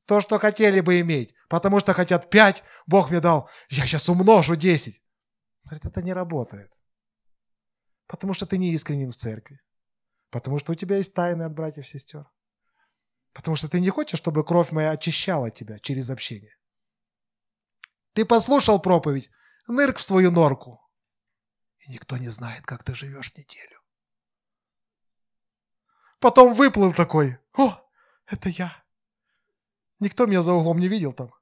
то, 0.04 0.20
что 0.20 0.38
хотели 0.38 0.80
бы 0.80 1.00
иметь, 1.00 1.34
потому 1.48 1.80
что 1.80 1.94
хотят 1.94 2.30
пять, 2.30 2.62
Бог 2.86 3.10
мне 3.10 3.20
дал, 3.20 3.48
я 3.68 3.86
сейчас 3.86 4.08
умножу 4.08 4.56
десять. 4.56 5.02
Говорит, 5.64 5.84
это 5.84 6.02
не 6.02 6.12
работает. 6.12 6.72
Потому 8.06 8.34
что 8.34 8.46
ты 8.46 8.58
не 8.58 8.72
искренен 8.72 9.10
в 9.10 9.16
церкви. 9.16 9.60
Потому 10.30 10.58
что 10.58 10.72
у 10.72 10.74
тебя 10.74 10.96
есть 10.96 11.14
тайны 11.14 11.42
от 11.42 11.52
братьев 11.52 11.84
и 11.84 11.88
сестер. 11.88 12.26
Потому 13.32 13.56
что 13.56 13.68
ты 13.68 13.80
не 13.80 13.90
хочешь, 13.90 14.18
чтобы 14.18 14.44
кровь 14.44 14.70
моя 14.72 14.92
очищала 14.92 15.50
тебя 15.50 15.78
через 15.78 16.10
общение. 16.10 16.56
Ты 18.12 18.24
послушал 18.24 18.80
проповедь, 18.80 19.30
нырк 19.66 19.98
в 19.98 20.02
свою 20.02 20.30
норку. 20.30 20.80
И 21.80 21.92
никто 21.92 22.16
не 22.16 22.28
знает, 22.28 22.64
как 22.64 22.82
ты 22.82 22.94
живешь 22.94 23.34
неделю. 23.34 23.80
Потом 26.18 26.54
выплыл 26.54 26.92
такой. 26.92 27.38
О, 27.52 27.78
это 28.26 28.48
я. 28.48 28.84
Никто 29.98 30.26
меня 30.26 30.42
за 30.42 30.52
углом 30.52 30.78
не 30.78 30.88
видел 30.88 31.12
там. 31.12 31.32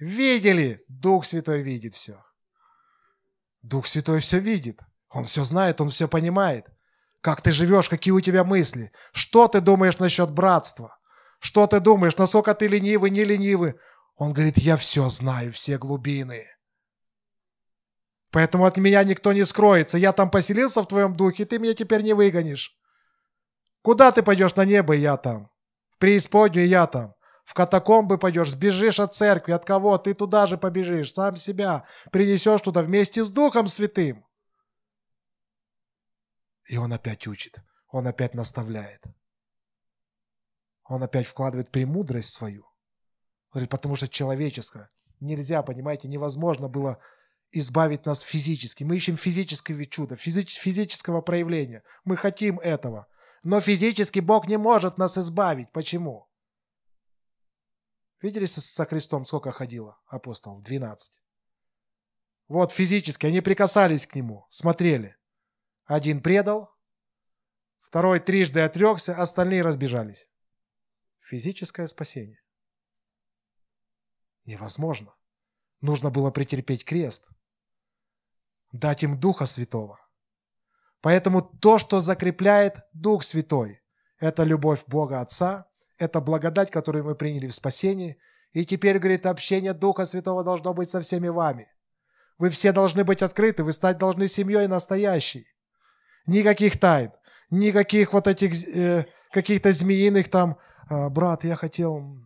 Видели? 0.00 0.82
Дух 0.88 1.26
Святой 1.26 1.62
видит 1.62 1.94
все. 1.94 2.24
Дух 3.60 3.86
Святой 3.86 4.20
все 4.20 4.38
видит. 4.38 4.80
Он 5.10 5.24
все 5.24 5.44
знает, 5.44 5.80
он 5.80 5.90
все 5.90 6.08
понимает. 6.08 6.66
Как 7.20 7.42
ты 7.42 7.52
живешь, 7.52 7.90
какие 7.90 8.12
у 8.12 8.20
тебя 8.20 8.42
мысли. 8.42 8.92
Что 9.12 9.46
ты 9.46 9.60
думаешь 9.60 9.98
насчет 9.98 10.30
братства? 10.32 10.96
Что 11.38 11.66
ты 11.66 11.80
думаешь, 11.80 12.16
насколько 12.16 12.54
ты 12.54 12.66
ленивый, 12.66 13.10
не 13.10 13.24
ленивый? 13.24 13.74
Он 14.16 14.32
говорит, 14.32 14.56
я 14.58 14.78
все 14.78 15.08
знаю, 15.10 15.52
все 15.52 15.76
глубины. 15.76 16.44
Поэтому 18.30 18.64
от 18.64 18.78
меня 18.78 19.04
никто 19.04 19.34
не 19.34 19.44
скроется. 19.44 19.98
Я 19.98 20.12
там 20.12 20.30
поселился 20.30 20.82
в 20.82 20.88
твоем 20.88 21.14
духе, 21.14 21.44
ты 21.44 21.58
меня 21.58 21.74
теперь 21.74 22.02
не 22.02 22.14
выгонишь. 22.14 22.74
Куда 23.82 24.12
ты 24.12 24.22
пойдешь 24.22 24.54
на 24.54 24.64
небо, 24.64 24.94
я 24.94 25.18
там? 25.18 25.50
В 25.90 25.98
преисподнюю 25.98 26.68
я 26.68 26.86
там. 26.86 27.14
В 27.50 27.54
катакомбы 27.54 28.16
пойдешь, 28.16 28.52
сбежишь 28.52 29.00
от 29.00 29.12
церкви. 29.12 29.50
От 29.50 29.64
кого? 29.64 29.98
Ты 29.98 30.14
туда 30.14 30.46
же 30.46 30.56
побежишь. 30.56 31.12
Сам 31.12 31.36
себя 31.36 31.84
принесешь 32.12 32.60
туда 32.60 32.80
вместе 32.80 33.24
с 33.24 33.28
Духом 33.28 33.66
Святым. 33.66 34.24
И 36.68 36.76
он 36.76 36.92
опять 36.92 37.26
учит. 37.26 37.58
Он 37.88 38.06
опять 38.06 38.34
наставляет. 38.34 39.02
Он 40.84 41.02
опять 41.02 41.26
вкладывает 41.26 41.72
премудрость 41.72 42.32
свою. 42.32 42.66
Говорит, 43.52 43.68
потому 43.68 43.96
что 43.96 44.06
человеческое. 44.06 44.88
Нельзя, 45.18 45.64
понимаете, 45.64 46.06
невозможно 46.06 46.68
было 46.68 47.00
избавить 47.50 48.06
нас 48.06 48.20
физически. 48.20 48.84
Мы 48.84 48.94
ищем 48.94 49.16
физического 49.16 49.84
чуда, 49.86 50.14
физического 50.14 51.20
проявления. 51.20 51.82
Мы 52.04 52.16
хотим 52.16 52.60
этого. 52.60 53.08
Но 53.42 53.60
физически 53.60 54.20
Бог 54.20 54.46
не 54.46 54.56
может 54.56 54.98
нас 54.98 55.18
избавить. 55.18 55.72
Почему? 55.72 56.29
Видели 58.22 58.44
со 58.44 58.84
Христом 58.84 59.24
сколько 59.24 59.50
ходило 59.50 59.98
апостолов? 60.06 60.62
12. 60.62 61.22
Вот 62.48 62.72
физически 62.72 63.26
они 63.26 63.40
прикасались 63.40 64.06
к 64.06 64.14
Нему, 64.14 64.46
смотрели. 64.50 65.16
Один 65.84 66.22
предал, 66.22 66.74
второй 67.80 68.20
трижды 68.20 68.60
отрекся, 68.60 69.16
остальные 69.16 69.62
разбежались. 69.62 70.30
Физическое 71.20 71.86
спасение. 71.86 72.42
Невозможно. 74.44 75.14
Нужно 75.80 76.10
было 76.10 76.30
претерпеть 76.30 76.84
крест– 76.84 77.28
дать 78.72 79.02
им 79.02 79.18
Духа 79.18 79.46
Святого. 79.46 79.98
Поэтому 81.00 81.42
то, 81.42 81.78
что 81.78 82.00
закрепляет 82.00 82.76
Дух 82.92 83.24
Святой, 83.24 83.80
это 84.18 84.44
любовь 84.44 84.84
Бога 84.86 85.20
Отца, 85.20 85.69
это 86.00 86.20
благодать, 86.20 86.70
которую 86.70 87.04
мы 87.04 87.14
приняли 87.14 87.46
в 87.46 87.54
спасении. 87.54 88.18
И 88.52 88.64
теперь, 88.64 88.98
говорит, 88.98 89.26
общение 89.26 89.74
Духа 89.74 90.06
Святого 90.06 90.42
должно 90.42 90.74
быть 90.74 90.90
со 90.90 91.00
всеми 91.00 91.28
вами. 91.28 91.68
Вы 92.38 92.50
все 92.50 92.72
должны 92.72 93.04
быть 93.04 93.22
открыты, 93.22 93.62
вы 93.62 93.72
стать 93.72 93.98
должны 93.98 94.26
семьей 94.26 94.66
настоящей. 94.66 95.46
Никаких 96.26 96.80
тайн, 96.80 97.12
никаких 97.50 98.12
вот 98.12 98.26
этих 98.26 98.52
э, 98.74 99.04
каких-то 99.30 99.72
змеиных 99.72 100.30
там, 100.30 100.56
«А, 100.88 101.10
брат, 101.10 101.44
я 101.44 101.54
хотел 101.54 102.18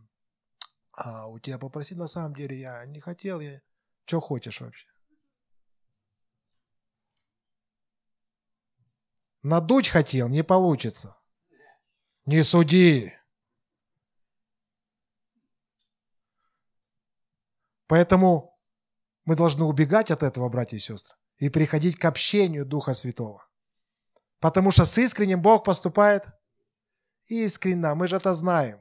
а, 0.93 1.27
у 1.27 1.39
тебя 1.39 1.59
попросить, 1.59 1.99
на 1.99 2.07
самом 2.07 2.35
деле 2.35 2.59
я 2.59 2.85
не 2.87 3.01
хотел, 3.01 3.41
я... 3.41 3.61
Что 4.07 4.21
хочешь 4.21 4.61
вообще? 4.61 4.87
Надуть 9.43 9.89
хотел, 9.89 10.29
не 10.29 10.43
получится. 10.43 11.17
Не 12.27 12.43
суди. 12.43 13.13
Поэтому 17.87 18.59
мы 19.25 19.37
должны 19.37 19.65
убегать 19.65 20.11
от 20.11 20.23
этого, 20.23 20.49
братья 20.49 20.77
и 20.77 20.81
сестры, 20.81 21.15
и 21.39 21.49
приходить 21.49 21.97
к 21.97 22.05
общению 22.05 22.67
Духа 22.67 22.95
Святого. 22.95 23.47
Потому 24.41 24.71
что 24.71 24.85
с 24.85 24.99
искренним 24.99 25.41
Бог 25.41 25.65
поступает 25.65 26.25
искренно, 27.27 27.95
мы 27.95 28.09
же 28.09 28.17
это 28.17 28.35
знаем. 28.35 28.81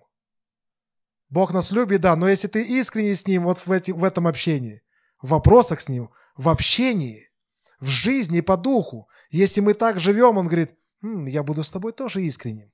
Бог 1.30 1.54
нас 1.54 1.72
любит, 1.72 2.02
да, 2.02 2.16
но 2.16 2.28
если 2.28 2.48
ты 2.48 2.64
искренне 2.64 3.16
с 3.16 3.26
Ним 3.28 3.46
вот 3.46 3.58
в, 3.66 3.72
эти, 3.72 3.92
в 3.92 4.04
этом 4.04 4.28
общении, 4.28 4.84
в 5.22 5.30
вопросах 5.30 5.82
с 5.82 5.90
Ним, 5.90 6.12
в 6.36 6.50
общении, 6.50 7.32
в 7.80 7.88
жизни 7.88 8.42
по 8.42 8.58
духу, 8.58 9.08
если 9.30 9.62
мы 9.62 9.74
так 9.74 10.00
живем, 10.00 10.38
Он 10.38 10.48
говорит, 10.48 10.78
М, 11.04 11.26
я 11.26 11.44
буду 11.44 11.64
с 11.64 11.72
тобой 11.72 11.92
тоже 11.92 12.24
искренним. 12.24 12.72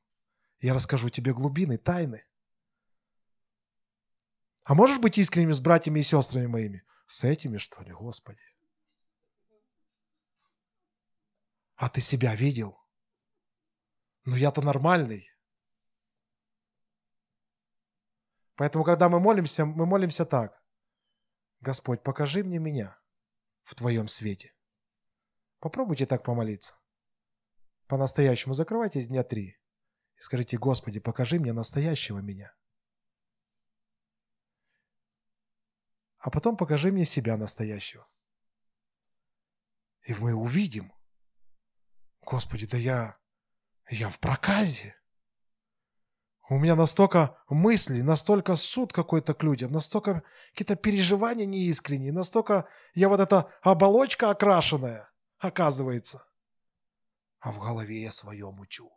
Я 0.59 0.73
расскажу 0.73 1.09
тебе 1.09 1.33
глубины, 1.33 1.77
тайны. 1.77 2.23
А 4.69 4.75
можешь 4.75 4.99
быть 4.99 5.17
искренним 5.17 5.51
с 5.51 5.59
братьями 5.59 5.99
и 5.99 6.03
сестрами 6.03 6.45
моими? 6.45 6.85
С 7.07 7.23
этими, 7.23 7.57
что 7.57 7.81
ли, 7.81 7.91
Господи? 7.91 8.43
А 11.73 11.89
ты 11.89 12.01
себя 12.01 12.35
видел? 12.35 12.79
Ну 14.25 14.35
я-то 14.35 14.61
нормальный. 14.61 15.27
Поэтому, 18.53 18.83
когда 18.83 19.09
мы 19.09 19.19
молимся, 19.19 19.65
мы 19.65 19.87
молимся 19.87 20.23
так. 20.23 20.63
Господь, 21.61 22.03
покажи 22.03 22.43
мне 22.43 22.59
меня 22.59 22.95
в 23.63 23.73
Твоем 23.73 24.07
свете. 24.07 24.53
Попробуйте 25.57 26.05
так 26.05 26.23
помолиться. 26.23 26.75
По-настоящему 27.87 28.53
закрывайтесь 28.53 29.07
дня 29.07 29.23
три 29.23 29.59
и 30.15 30.19
скажите, 30.19 30.59
Господи, 30.59 30.99
покажи 30.99 31.39
мне 31.39 31.53
настоящего 31.53 32.19
меня. 32.19 32.53
А 36.19 36.29
потом 36.29 36.57
покажи 36.57 36.91
мне 36.91 37.05
себя 37.05 37.37
настоящего. 37.37 38.07
И 40.03 40.13
мы 40.13 40.33
увидим. 40.33 40.93
Господи, 42.21 42.67
да 42.67 42.77
я, 42.77 43.17
я 43.89 44.09
в 44.09 44.19
проказе. 44.19 44.95
У 46.49 46.57
меня 46.57 46.75
настолько 46.75 47.37
мыслей, 47.47 48.01
настолько 48.01 48.57
суд 48.57 48.91
какой-то 48.91 49.33
к 49.35 49.43
людям, 49.43 49.71
настолько 49.71 50.23
какие-то 50.51 50.75
переживания 50.75 51.45
неискренние, 51.45 52.11
настолько 52.11 52.67
я 52.95 53.07
вот 53.07 53.19
эта 53.19 53.53
оболочка 53.61 54.31
окрашенная, 54.31 55.11
оказывается. 55.37 56.25
А 57.39 57.51
в 57.51 57.59
голове 57.59 58.01
я 58.01 58.11
своем 58.11 58.59
учу. 58.59 58.91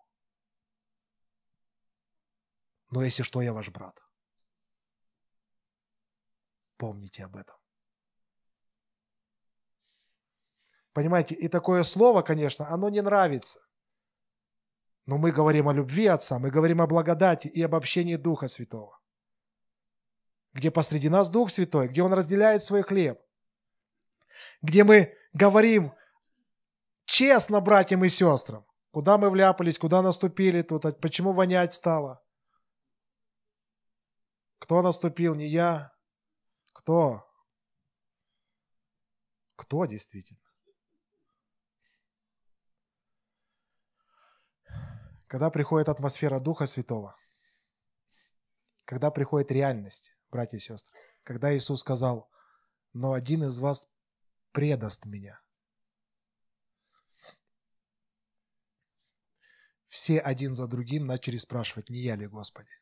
Но 2.90 3.02
если 3.02 3.22
что, 3.22 3.42
я 3.42 3.52
ваш 3.52 3.68
брат. 3.68 3.98
Помните 6.82 7.24
об 7.24 7.36
этом. 7.36 7.54
Понимаете, 10.92 11.36
и 11.36 11.46
такое 11.46 11.84
слово, 11.84 12.22
конечно, 12.22 12.68
оно 12.70 12.88
не 12.88 13.00
нравится. 13.00 13.60
Но 15.06 15.16
мы 15.16 15.30
говорим 15.30 15.68
о 15.68 15.72
любви 15.72 16.08
Отца, 16.08 16.40
мы 16.40 16.50
говорим 16.50 16.82
о 16.82 16.88
благодати 16.88 17.46
и 17.46 17.62
об 17.62 17.76
общении 17.76 18.16
Духа 18.16 18.48
Святого. 18.48 18.98
Где 20.54 20.72
посреди 20.72 21.08
нас 21.08 21.30
Дух 21.30 21.52
Святой, 21.52 21.86
где 21.86 22.02
Он 22.02 22.12
разделяет 22.12 22.64
свой 22.64 22.82
хлеб. 22.82 23.22
Где 24.60 24.82
мы 24.82 25.16
говорим 25.32 25.94
честно 27.04 27.60
братьям 27.60 28.04
и 28.04 28.08
сестрам, 28.08 28.66
куда 28.90 29.18
мы 29.18 29.30
вляпались, 29.30 29.78
куда 29.78 30.02
наступили 30.02 30.62
тут, 30.62 30.84
а 30.84 30.90
почему 30.90 31.32
вонять 31.32 31.74
стало. 31.74 32.20
Кто 34.58 34.82
наступил, 34.82 35.36
не 35.36 35.46
я. 35.46 35.91
Кто? 36.82 37.24
Кто 39.54 39.86
действительно? 39.86 40.40
Когда 45.28 45.48
приходит 45.50 45.88
атмосфера 45.88 46.40
Духа 46.40 46.66
Святого, 46.66 47.16
когда 48.84 49.12
приходит 49.12 49.52
реальность, 49.52 50.16
братья 50.30 50.56
и 50.56 50.60
сестры, 50.60 50.98
когда 51.22 51.56
Иисус 51.56 51.80
сказал, 51.80 52.28
но 52.92 53.12
один 53.12 53.44
из 53.44 53.58
вас 53.60 53.90
предаст 54.50 55.06
меня. 55.06 55.40
Все 59.88 60.18
один 60.18 60.54
за 60.54 60.66
другим 60.66 61.06
начали 61.06 61.36
спрашивать, 61.36 61.90
не 61.90 62.00
я 62.00 62.16
ли, 62.16 62.26
Господи? 62.26 62.81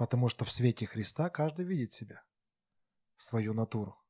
Потому 0.00 0.30
что 0.30 0.46
в 0.46 0.50
свете 0.50 0.86
Христа 0.86 1.28
каждый 1.28 1.66
видит 1.66 1.92
себя, 1.92 2.24
свою 3.16 3.52
натуру. 3.52 4.02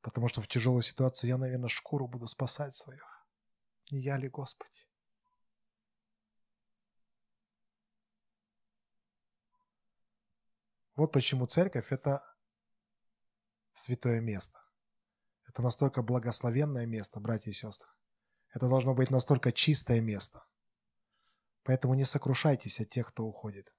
Потому 0.00 0.28
что 0.28 0.40
в 0.40 0.48
тяжелую 0.48 0.80
ситуацию 0.80 1.28
я, 1.28 1.36
наверное, 1.36 1.68
шкуру 1.68 2.08
буду 2.08 2.26
спасать 2.26 2.74
свою. 2.74 3.02
Не 3.90 4.00
я 4.00 4.16
ли, 4.16 4.30
Господи? 4.30 4.88
Вот 10.96 11.12
почему 11.12 11.44
церковь– 11.44 11.88
это 11.92 12.24
святое 13.74 14.22
место. 14.22 14.58
Это 15.46 15.60
настолько 15.60 16.00
благословенное 16.00 16.86
место, 16.86 17.20
братья 17.20 17.50
и 17.50 17.52
сестры. 17.52 17.90
Это 18.54 18.70
должно 18.70 18.94
быть 18.94 19.10
настолько 19.10 19.52
чистое 19.52 20.00
место. 20.00 20.42
Поэтому 21.62 21.92
не 21.92 22.04
сокрушайтесь 22.04 22.80
от 22.80 22.88
тех, 22.88 23.08
кто 23.08 23.26
уходит. 23.26 23.70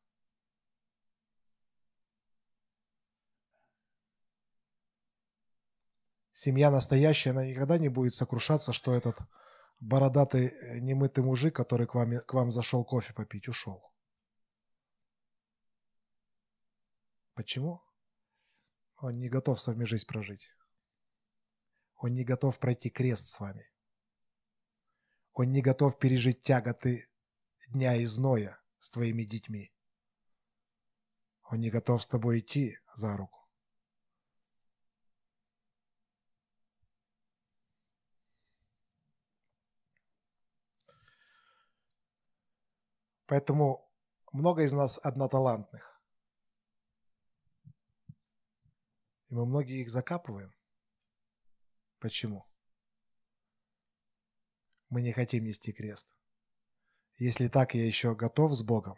Семья 6.40 6.72
настоящая, 6.72 7.32
она 7.32 7.46
никогда 7.46 7.78
не 7.78 7.90
будет 7.90 8.14
сокрушаться, 8.14 8.72
что 8.72 8.94
этот 8.94 9.18
бородатый 9.82 10.48
э, 10.48 10.80
немытый 10.80 11.24
мужик, 11.24 11.54
который 11.54 11.86
к 11.86 11.96
вам, 11.96 12.12
к 12.26 12.34
вам 12.34 12.50
зашел 12.50 12.86
кофе 12.86 13.14
попить, 13.14 13.50
ушел. 13.50 13.92
Почему? 17.34 17.82
Он 18.96 19.20
не 19.20 19.28
готов 19.28 19.60
с 19.60 19.68
вами 19.68 19.84
жизнь 19.84 20.08
прожить. 20.08 20.54
Он 21.96 22.14
не 22.14 22.24
готов 22.24 22.58
пройти 22.58 22.90
крест 22.90 23.28
с 23.28 23.40
вами. 23.40 23.70
Он 25.34 25.52
не 25.52 25.62
готов 25.62 26.00
пережить 26.00 26.42
тяготы 26.42 27.10
дня 27.68 27.96
и 27.96 28.06
зноя 28.06 28.62
с 28.78 28.90
твоими 28.90 29.24
детьми. 29.24 29.74
Он 31.44 31.60
не 31.60 31.70
готов 31.70 32.02
с 32.02 32.08
тобой 32.08 32.40
идти 32.40 32.78
за 32.96 33.18
руку. 33.18 33.39
Поэтому 43.30 43.88
много 44.32 44.64
из 44.64 44.74
нас 44.74 44.98
одноталантных. 45.06 46.02
И 49.28 49.36
мы 49.36 49.46
многие 49.46 49.84
их 49.84 49.90
закапываем. 49.90 50.52
Почему? 52.00 52.48
Мы 54.90 55.04
не 55.04 55.12
хотим 55.12 55.44
нести 55.44 55.72
крест. 55.72 56.12
Если 57.18 57.50
так, 57.50 57.76
я 57.76 57.86
еще 57.86 58.16
готов 58.16 58.56
с 58.56 58.64
Богом. 58.64 58.98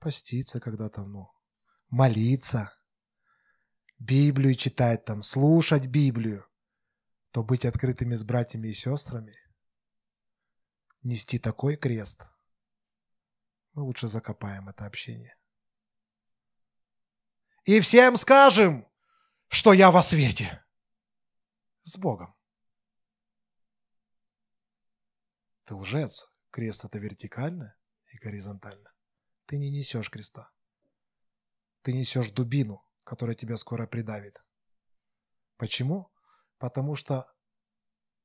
Поститься 0.00 0.60
когда-то, 0.60 1.06
ну, 1.06 1.30
молиться, 1.88 2.74
Библию 3.98 4.54
читать 4.54 5.06
там, 5.06 5.22
слушать 5.22 5.86
Библию, 5.86 6.46
то 7.30 7.42
быть 7.42 7.64
открытыми 7.64 8.16
с 8.16 8.22
братьями 8.22 8.68
и 8.68 8.74
сестрами, 8.74 9.34
нести 11.02 11.38
такой 11.38 11.78
крест– 11.78 12.26
мы 13.74 13.82
лучше 13.82 14.06
закопаем 14.06 14.68
это 14.68 14.86
общение. 14.86 15.36
И 17.64 17.80
всем 17.80 18.16
скажем, 18.16 18.88
что 19.48 19.72
я 19.72 19.90
во 19.90 20.02
свете. 20.02 20.64
С 21.82 21.98
Богом. 21.98 22.34
Ты 25.64 25.74
лжец. 25.74 26.30
Крест 26.50 26.84
это 26.84 27.00
вертикально 27.00 27.76
и 28.12 28.18
горизонтально. 28.18 28.92
Ты 29.46 29.58
не 29.58 29.70
несешь 29.70 30.08
креста. 30.08 30.52
Ты 31.82 31.92
несешь 31.92 32.30
дубину, 32.30 32.86
которая 33.02 33.34
тебя 33.34 33.56
скоро 33.56 33.88
придавит. 33.88 34.40
Почему? 35.56 36.12
Потому 36.58 36.94
что 36.94 37.26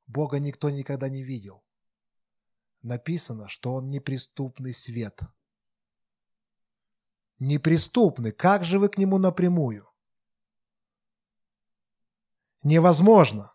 Бога 0.06 0.38
никто 0.39 0.70
никогда 0.70 1.10
не 1.10 1.24
видел. 1.24 1.66
Написано, 2.84 3.47
что 3.47 3.74
Он 3.74 3.89
неприступный 3.89 4.74
свет– 4.74 5.20
неприступны. 7.39 8.31
Как 8.31 8.63
же 8.63 8.79
вы 8.79 8.89
к 8.89 8.97
нему 8.97 9.17
напрямую? 9.17 9.89
Невозможно. 12.63 13.53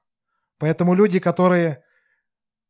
Поэтому 0.59 0.95
люди, 0.95 1.19
которые 1.19 1.85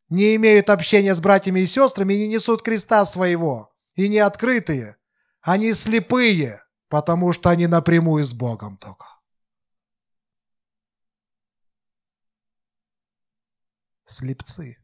не 0.09 0.35
имеют 0.37 0.69
общения 0.69 1.15
с 1.15 1.21
братьями 1.21 1.61
и 1.61 1.67
сестрами, 1.67 2.15
не 2.15 2.29
несут 2.29 2.63
креста 2.63 3.05
своего, 3.05 3.75
и 3.95 4.09
не 4.09 4.19
открытые, 4.19 4.97
они 5.41 5.73
слепые, 5.73 6.63
потому 6.89 7.33
что 7.33 7.51
они 7.51 7.67
напрямую 7.67 8.25
с 8.25 8.35
Богом 8.35 8.77
только. 8.77 9.07
Слепцы. 14.07 14.84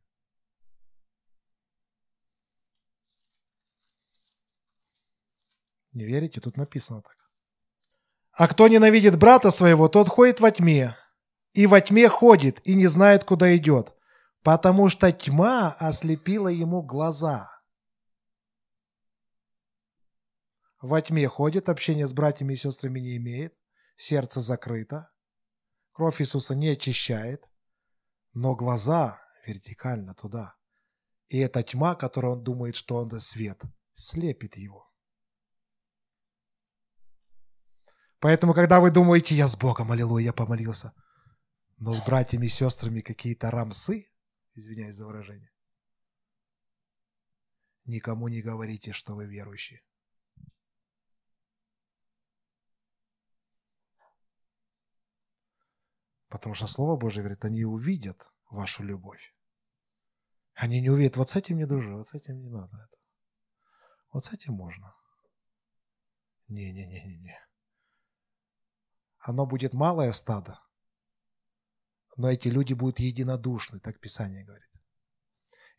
Не 6.01 6.07
верите? 6.07 6.41
Тут 6.41 6.57
написано 6.57 7.03
так. 7.03 7.19
А 8.33 8.49
кто 8.49 8.69
ненавидит 8.69 9.19
брата 9.19 9.51
своего, 9.51 9.87
тот 9.87 10.09
ходит 10.09 10.41
во 10.41 10.51
тьме. 10.51 10.97
И 11.53 11.67
во 11.67 11.83
тьме 11.83 12.09
ходит, 12.09 12.67
и 12.67 12.75
не 12.75 12.87
знает, 12.87 13.25
куда 13.25 13.55
идет, 13.55 13.93
потому 14.43 14.89
что 14.89 15.13
тьма 15.13 15.77
ослепила 15.79 16.49
ему 16.49 16.81
глаза. 16.81 17.51
Во 20.81 21.03
тьме 21.03 21.29
ходит, 21.29 21.69
общение 21.69 22.07
с 22.07 22.15
братьями 22.15 22.55
и 22.55 22.57
сестрами 22.57 23.01
не 23.01 23.19
имеет, 23.19 23.55
сердце 23.97 24.41
закрыто, 24.41 25.11
кровь 25.93 26.23
Иисуса 26.23 26.55
не 26.55 26.69
очищает, 26.69 27.45
но 28.33 28.55
глаза 28.55 29.21
вертикально 29.47 30.15
туда. 30.15 30.55
И 31.27 31.37
эта 31.41 31.63
тьма, 31.63 31.95
которую 31.95 32.39
он 32.39 32.43
думает, 32.43 32.75
что 32.75 32.97
он 32.97 33.11
свет, 33.21 33.61
слепит 33.93 34.57
его. 34.57 34.90
Поэтому, 38.21 38.53
когда 38.53 38.81
вы 38.81 38.91
думаете, 38.91 39.35
я 39.35 39.49
с 39.49 39.57
Богом, 39.57 39.91
аллилуйя, 39.93 40.27
я 40.27 40.33
помолился, 40.35 40.93
но 41.79 41.95
с 41.95 42.05
братьями 42.05 42.47
и 42.47 42.51
сестрами 42.51 43.01
какие-то 43.01 43.51
рамсы, 43.51 44.11
извиняюсь 44.55 44.97
за 44.97 45.07
выражение, 45.07 45.51
никому 47.87 48.29
не 48.29 48.43
говорите, 48.43 48.93
что 48.93 49.15
вы 49.15 49.27
верующие. 49.27 49.83
Потому 56.29 56.55
что 56.55 56.67
Слово 56.67 56.97
Божье 56.97 57.23
говорит, 57.23 57.45
они 57.45 57.65
увидят 57.65 58.23
вашу 58.51 58.85
любовь. 58.85 59.35
Они 60.55 60.81
не 60.83 60.91
увидят, 60.91 61.17
вот 61.17 61.31
с 61.31 61.37
этим 61.37 61.57
не 61.57 61.67
дружи, 61.67 61.93
вот 61.97 62.07
с 62.07 62.15
этим 62.15 62.39
не 62.39 62.51
надо. 62.51 62.89
Вот 64.13 64.27
с 64.27 64.33
этим 64.33 64.53
можно. 64.53 64.95
Не-не-не-не-не 66.49 67.50
оно 69.21 69.47
будет 69.47 69.73
малое 69.73 70.13
стадо, 70.13 70.61
но 72.17 72.31
эти 72.31 72.49
люди 72.49 72.75
будут 72.75 73.01
единодушны, 73.01 73.81
так 73.81 74.01
Писание 74.01 74.45
говорит. 74.45 74.67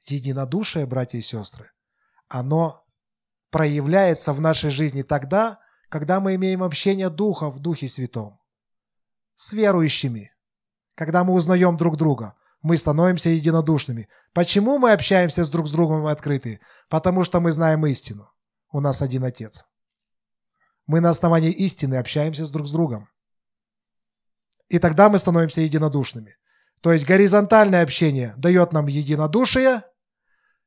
Единодушие, 0.05 0.85
братья 0.85 1.17
и 1.17 1.21
сестры, 1.21 1.71
оно 2.27 2.85
проявляется 3.49 4.33
в 4.33 4.41
нашей 4.41 4.71
жизни 4.71 5.03
тогда, 5.03 5.59
когда 5.89 6.19
мы 6.19 6.35
имеем 6.35 6.63
общение 6.63 7.09
Духа 7.09 7.49
в 7.49 7.59
Духе 7.59 7.89
Святом 7.89 8.39
с 9.35 9.51
верующими, 9.53 10.33
когда 10.95 11.23
мы 11.23 11.33
узнаем 11.33 11.77
друг 11.77 11.97
друга, 11.97 12.35
мы 12.61 12.77
становимся 12.77 13.29
единодушными. 13.29 14.07
Почему 14.33 14.77
мы 14.77 14.91
общаемся 14.91 15.43
с 15.43 15.49
друг 15.49 15.67
с 15.67 15.71
другом 15.71 16.07
и 16.07 16.11
открыты? 16.11 16.61
Потому 16.89 17.23
что 17.23 17.39
мы 17.39 17.51
знаем 17.51 17.85
истину. 17.87 18.31
У 18.71 18.79
нас 18.79 19.01
один 19.01 19.23
Отец. 19.23 19.65
Мы 20.85 20.99
на 21.01 21.09
основании 21.09 21.51
истины 21.51 21.95
общаемся 21.95 22.45
с 22.45 22.51
друг 22.51 22.67
с 22.67 22.71
другом. 22.71 23.09
И 24.71 24.79
тогда 24.79 25.09
мы 25.09 25.19
становимся 25.19 25.59
единодушными. 25.59 26.37
То 26.79 26.93
есть 26.93 27.05
горизонтальное 27.05 27.83
общение 27.83 28.33
дает 28.37 28.71
нам 28.71 28.87
единодушие, 28.87 29.83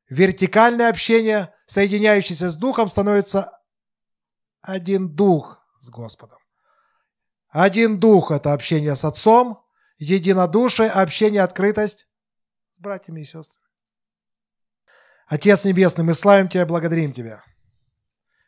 вертикальное 0.09 0.91
общение, 0.91 1.51
соединяющееся 1.65 2.51
с 2.51 2.55
Духом, 2.55 2.87
становится 2.87 3.49
один 4.61 5.09
Дух 5.15 5.59
с 5.79 5.89
Господом. 5.89 6.37
Один 7.49 7.99
Дух– 7.99 8.29
это 8.29 8.53
общение 8.53 8.95
с 8.95 9.03
Отцом, 9.03 9.65
единодушие, 9.97 10.91
общение, 10.91 11.41
открытость 11.41 12.07
с 12.77 12.79
братьями 12.79 13.21
и 13.21 13.25
сестрами. 13.25 13.65
Отец 15.25 15.65
Небесный, 15.65 16.03
мы 16.03 16.13
славим 16.13 16.47
Тебя 16.47 16.67
благодарим 16.67 17.11
Тебя. 17.11 17.43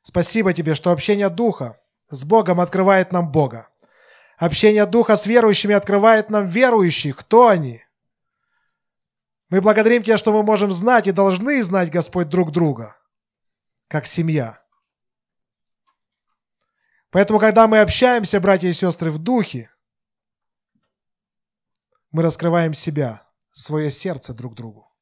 Спасибо 0.03 0.53
Тебе, 0.53 0.76
что 0.76 0.91
общение 0.91 1.32
Духа 1.32 1.82
с 2.10 2.26
Богом 2.26 2.60
открывает 2.60 3.12
нам 3.12 3.32
Бога. 3.32 3.70
Общение 4.38 4.85
Духа 4.85 5.17
с 5.17 5.25
верующими 5.25 5.73
открывает 5.73 6.29
нам 6.29 6.47
верующих. 6.47 7.17
Кто 7.17 7.47
они? 7.47 7.83
Мы 9.49 9.61
благодарим 9.61 10.03
Тебя, 10.03 10.17
что 10.17 10.31
мы 10.31 10.43
можем 10.43 10.71
знать 10.71 11.07
и 11.07 11.11
должны 11.11 11.63
знать, 11.63 11.89
Господь, 11.89 12.29
друг 12.29 12.51
друга, 12.51 12.95
как 13.88 14.05
семья. 14.05 14.63
Поэтому, 17.09 17.39
когда 17.39 17.67
мы 17.67 17.79
общаемся, 17.79 18.39
братья 18.39 18.67
и 18.67 18.73
сестры, 18.73 19.09
в 19.09 19.17
Духе, 19.17 19.71
мы 22.11 22.21
раскрываем 22.21 22.75
себя, 22.75 23.27
свое 23.51 23.89
сердце 23.89 24.35
друг 24.35 24.53
другу, 24.53 24.93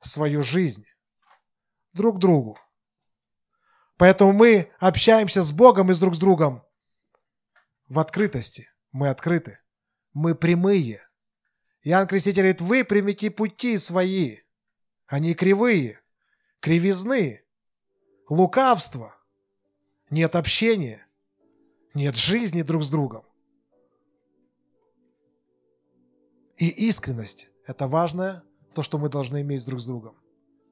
свою 0.00 0.42
жизнь 0.42 0.84
друг 1.94 2.18
другу. 2.18 2.58
Поэтому 3.96 4.32
мы 4.32 4.70
общаемся 4.80 5.42
с 5.42 5.52
Богом 5.52 5.90
и 5.90 5.94
с 5.94 6.00
друг 6.00 6.16
с 6.16 6.18
другом 6.18 6.62
в 7.92 7.98
открытости. 7.98 8.70
Мы 8.90 9.08
открыты. 9.08 9.58
Мы 10.14 10.34
прямые. 10.34 11.06
Иоанн 11.82 12.06
Креститель 12.06 12.40
говорит, 12.40 12.62
вы 12.62 12.84
примите 12.84 13.30
пути 13.30 13.76
свои. 13.76 14.38
Они 15.06 15.34
кривые, 15.34 16.00
кривизны, 16.60 17.44
лукавство. 18.30 19.14
Нет 20.08 20.36
общения, 20.36 21.06
нет 21.92 22.16
жизни 22.16 22.62
друг 22.62 22.82
с 22.82 22.90
другом. 22.90 23.26
И 26.56 26.68
искренность– 26.68 27.50
это 27.66 27.88
важное, 27.88 28.42
то, 28.74 28.82
что 28.82 28.96
мы 28.96 29.10
должны 29.10 29.42
иметь 29.42 29.66
друг 29.66 29.80
с 29.80 29.86
другом. 29.86 30.16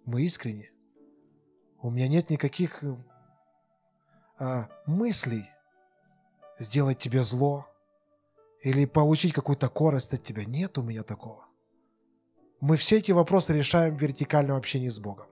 Мы 0.07 0.23
искренни. 0.23 0.73
У 1.83 1.91
меня 1.91 2.09
нет 2.09 2.31
никаких 2.31 2.83
а, 4.39 4.71
мыслей 4.87 5.51
сделать 6.61 6.99
тебе 6.99 7.21
зло 7.21 7.67
или 8.63 8.85
получить 8.85 9.33
какую-то 9.33 9.69
корость 9.69 10.15
от 10.15 10.23
тебя. 10.23 10.45
Нет 10.45 10.79
у 10.79 10.83
меня 10.83 11.03
такого. 11.03 11.47
Мы 12.61 12.77
все 12.77 12.99
эти 12.99 13.11
вопросы 13.11 13.57
решаем 13.57 13.97
в 13.97 14.01
вертикальном 14.01 14.57
общении 14.57 14.91
с 14.91 15.01
Богом. 15.01 15.27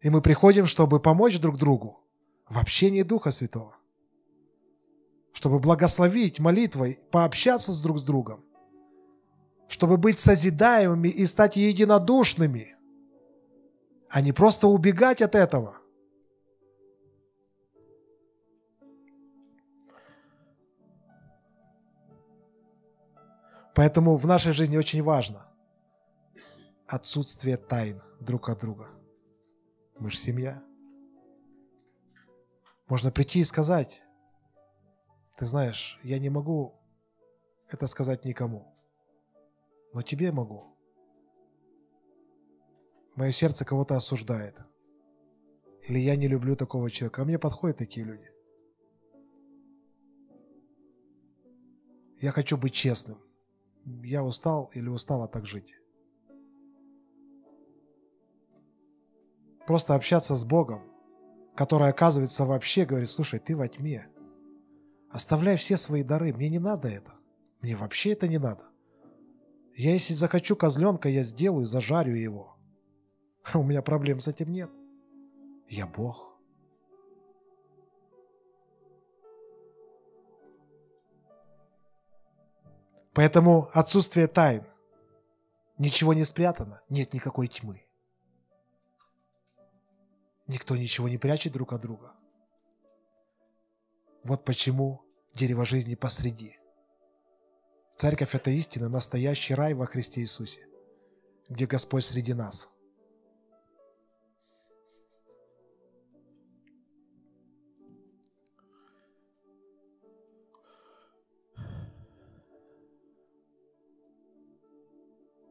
И 0.00 0.10
мы 0.10 0.20
приходим, 0.20 0.66
чтобы 0.66 1.00
помочь 1.00 1.38
друг 1.38 1.56
другу 1.56 2.00
в 2.48 2.58
общении 2.58 3.02
Духа 3.02 3.30
Святого. 3.30 3.76
Чтобы 5.32 5.60
благословить 5.60 6.40
молитвой, 6.40 7.00
пообщаться 7.10 7.72
с 7.72 7.80
друг 7.80 8.00
с 8.00 8.02
другом. 8.02 8.44
Чтобы 9.68 9.96
быть 9.96 10.18
созидаемыми 10.18 11.08
и 11.08 11.26
стать 11.26 11.56
единодушными, 11.56 12.76
а 14.10 14.20
не 14.20 14.32
просто 14.32 14.66
убегать 14.66 15.22
от 15.22 15.36
этого– 15.36 15.78
Поэтому 23.74 24.16
в 24.16 24.26
нашей 24.26 24.52
жизни 24.52 24.76
очень 24.76 25.02
важно 25.02 25.50
отсутствие 26.86 27.56
тайн 27.56 28.00
друг 28.20 28.48
от 28.48 28.60
друга. 28.60 28.88
Мы 29.98 30.10
же 30.10 30.16
семья. 30.16 30.62
Можно 32.86 33.10
прийти 33.10 33.40
и 33.40 33.44
сказать, 33.44 34.04
ты 35.36 35.44
знаешь, 35.44 35.98
я 36.04 36.18
не 36.20 36.30
могу 36.30 36.80
это 37.68 37.86
сказать 37.88 38.24
никому, 38.24 38.76
но 39.92 40.02
тебе 40.02 40.30
могу. 40.30 40.76
Мое 43.16 43.32
сердце 43.32 43.64
кого-то 43.64 43.96
осуждает. 43.96 44.56
Или 45.82 45.98
я 45.98 46.16
не 46.16 46.28
люблю 46.28 46.56
такого 46.56 46.90
человека. 46.90 47.22
А 47.22 47.24
мне 47.24 47.38
подходят 47.38 47.78
такие 47.78 48.06
люди. 48.06 48.30
Я 52.20 52.32
хочу 52.32 52.56
быть 52.56 52.72
честным 52.72 53.23
я 54.02 54.24
устал 54.24 54.70
или 54.74 54.88
устала 54.88 55.28
так 55.28 55.46
жить. 55.46 55.76
Просто 59.66 59.94
общаться 59.94 60.34
с 60.34 60.44
Богом, 60.44 60.82
который, 61.54 61.88
оказывается, 61.88 62.44
вообще 62.44 62.84
говорит, 62.84 63.10
слушай, 63.10 63.38
ты 63.38 63.56
во 63.56 63.66
тьме. 63.68 64.08
Оставляй 65.10 65.56
все 65.56 65.76
свои 65.76 66.02
дары, 66.02 66.32
мне 66.32 66.48
не 66.48 66.58
надо 66.58 66.88
это. 66.88 67.14
Мне 67.60 67.76
вообще 67.76 68.12
это 68.12 68.28
не 68.28 68.38
надо. 68.38 68.64
Я 69.76 69.92
если 69.92 70.12
захочу 70.12 70.54
козленка, 70.54 71.08
я 71.08 71.22
сделаю, 71.22 71.64
зажарю 71.66 72.14
его. 72.14 72.56
У 73.54 73.62
меня 73.62 73.82
проблем 73.82 74.20
с 74.20 74.28
этим 74.28 74.52
нет. 74.52 74.70
Я 75.68 75.86
Бог. 75.86 76.33
Поэтому 83.14 83.70
отсутствие 83.72 84.26
тайн. 84.26 84.66
Ничего 85.78 86.14
не 86.14 86.24
спрятано, 86.24 86.82
нет 86.88 87.14
никакой 87.14 87.48
тьмы. 87.48 87.86
Никто 90.46 90.76
ничего 90.76 91.08
не 91.08 91.16
прячет 91.16 91.52
друг 91.52 91.72
от 91.72 91.80
друга. 91.80 92.12
Вот 94.24 94.44
почему 94.44 95.04
дерево 95.32 95.64
жизни 95.64 95.94
посреди. 95.94 96.58
Церковь– 97.96 98.34
это 98.36 98.50
истина, 98.50 98.88
настоящий 98.88 99.54
рай 99.54 99.74
во 99.74 99.86
Христе 99.86 100.20
Иисусе, 100.20 100.66
где 101.48 101.66
Господь 101.66 102.04
среди 102.04 102.34
нас. 102.34 102.73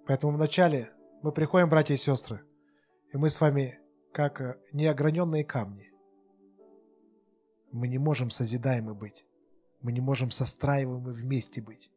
Поэтому 0.06 0.34
вначале 0.34 0.92
мы 1.22 1.32
приходим, 1.32 1.70
братья 1.70 1.94
и 1.94 1.98
сестры, 1.98 2.42
и 3.14 3.18
мы 3.18 3.30
с 3.30 3.40
вами 3.40 3.80
как 4.12 4.42
э, 4.42 4.60
неограненные 4.74 5.44
камни. 5.44 5.92
Мы 7.72 7.88
не 7.88 7.98
можем 7.98 8.30
созидаемы 8.30 8.94
быть. 8.94 9.26
Мы 9.82 9.92
не 9.92 10.02
можем 10.02 10.32
состраиваемы 10.32 11.14
вместе 11.14 11.62
быть. 11.62 11.92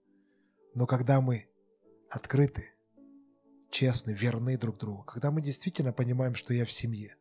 Но 0.75 0.87
когда 0.87 1.21
мы 1.21 1.49
открыты, 2.11 2.71
честны, 3.71 4.13
верны 4.13 4.57
друг 4.57 4.79
другу, 4.79 5.03
когда 5.03 5.31
мы 5.31 5.43
действительно 5.43 5.93
понимаем, 5.93 6.35
что 6.35 6.55
я 6.55 6.65
в 6.65 6.73
семье, 6.73 7.17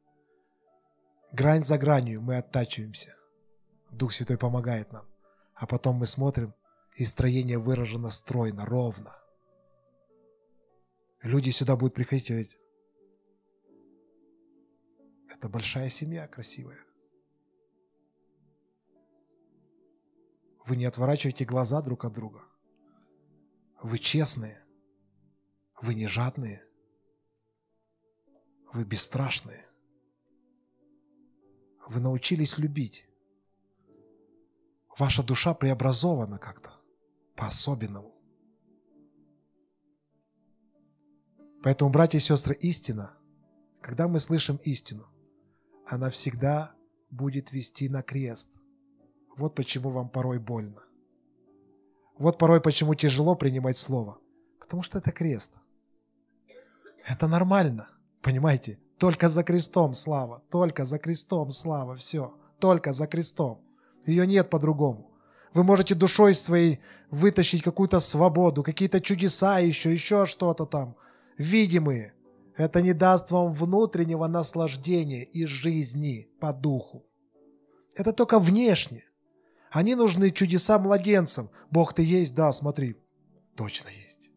грань 1.31 1.63
за 1.63 1.77
гранью 1.77 2.21
мы 2.21 2.37
оттачиваемся. 2.37 3.15
Дух 3.91 4.13
Святой 4.13 4.37
помогает 4.37 4.91
нам. 4.91 5.05
А 5.53 5.67
потом 5.67 5.97
мы 5.97 6.05
смотрим, 6.05 6.53
и 6.95 7.05
строение 7.05 7.57
выражено 7.57 8.09
стройно, 8.09 8.65
ровно. 8.65 9.15
Люди 11.25 11.49
сюда 11.49 11.75
будут 11.75 11.95
приходить 11.95 12.29
и 12.29 12.33
говорить, 12.33 12.57
это 15.27 15.49
большая 15.49 15.89
семья, 15.89 16.27
красивая. 16.27 16.79
Вы 20.65 20.77
не 20.77 20.85
отворачиваете 20.85 21.43
глаза 21.43 21.81
друг 21.81 22.05
от 22.05 22.13
друга– 22.13 22.41
вы 23.85 23.99
честные. 23.99 24.65
Вы 25.79 25.93
не 25.93 26.07
жадные. 26.07 26.65
Вы 28.73 28.83
бесстрашные. 28.83 29.63
Вы 31.87 31.99
научились 31.99 32.57
любить. 32.57 33.07
Ваша 34.97 35.21
душа 35.21 35.53
преобразована 35.53 36.39
как-то 36.39 36.73
по-особенному. 37.35 38.14
Поэтому, 41.65 41.89
братья 41.89 42.19
и 42.19 42.21
сестры, 42.21 42.53
истина, 42.53 43.17
когда 43.81 44.07
мы 44.07 44.19
слышим 44.19 44.57
истину, 44.65 45.07
она 45.87 46.11
всегда 46.11 46.75
будет 47.09 47.51
вести 47.51 47.89
на 47.89 48.03
крест. 48.03 48.51
Вот 49.35 49.55
почему 49.55 49.89
вам 49.89 50.09
порой 50.09 50.37
больно. 50.37 50.83
Вот 52.19 52.37
порой 52.37 52.61
почему 52.61 52.93
тяжело 52.93 53.35
принимать 53.35 53.79
слово. 53.79 54.19
Потому 54.59 54.83
что 54.83 54.99
это 54.99 55.11
крест. 55.11 55.55
Это 57.03 57.27
нормально, 57.27 57.89
понимаете? 58.21 58.77
Только 58.99 59.27
за 59.27 59.43
крестом 59.43 59.95
слава, 59.95 60.43
только 60.51 60.85
за 60.85 60.99
крестом 60.99 61.49
слава, 61.49 61.95
все. 61.95 62.37
Только 62.59 62.93
за 62.93 63.07
крестом. 63.07 63.59
Ее 64.05 64.27
нет 64.27 64.51
по-другому. 64.51 65.09
Вы 65.55 65.63
можете 65.63 65.95
душой 65.95 66.35
своей 66.35 66.79
вытащить 67.09 67.63
какую-то 67.63 67.99
свободу, 67.99 68.61
какие-то 68.61 69.01
чудеса 69.01 69.57
еще, 69.57 69.91
еще 69.91 70.27
что-то 70.27 70.67
там. 70.67 70.95
Видимые. 71.37 72.13
Это 72.57 72.81
не 72.81 72.93
даст 72.93 73.31
вам 73.31 73.51
внутреннего 73.51 74.27
наслаждения 74.27 75.23
и 75.23 75.45
жизни 75.45 76.29
по 76.39 76.53
духу. 76.53 77.05
Это 77.95 78.13
только 78.13 78.39
внешне. 78.39 79.03
Они 79.71 79.95
нужны 79.95 80.31
чудеса 80.31 80.79
младенцам. 80.79 81.49
Бог, 81.69 81.93
ты 81.93 82.03
есть? 82.03 82.33
Да, 82.33 82.53
смотри. 82.53 82.95
Точно 83.55 83.89
есть. 83.89 84.31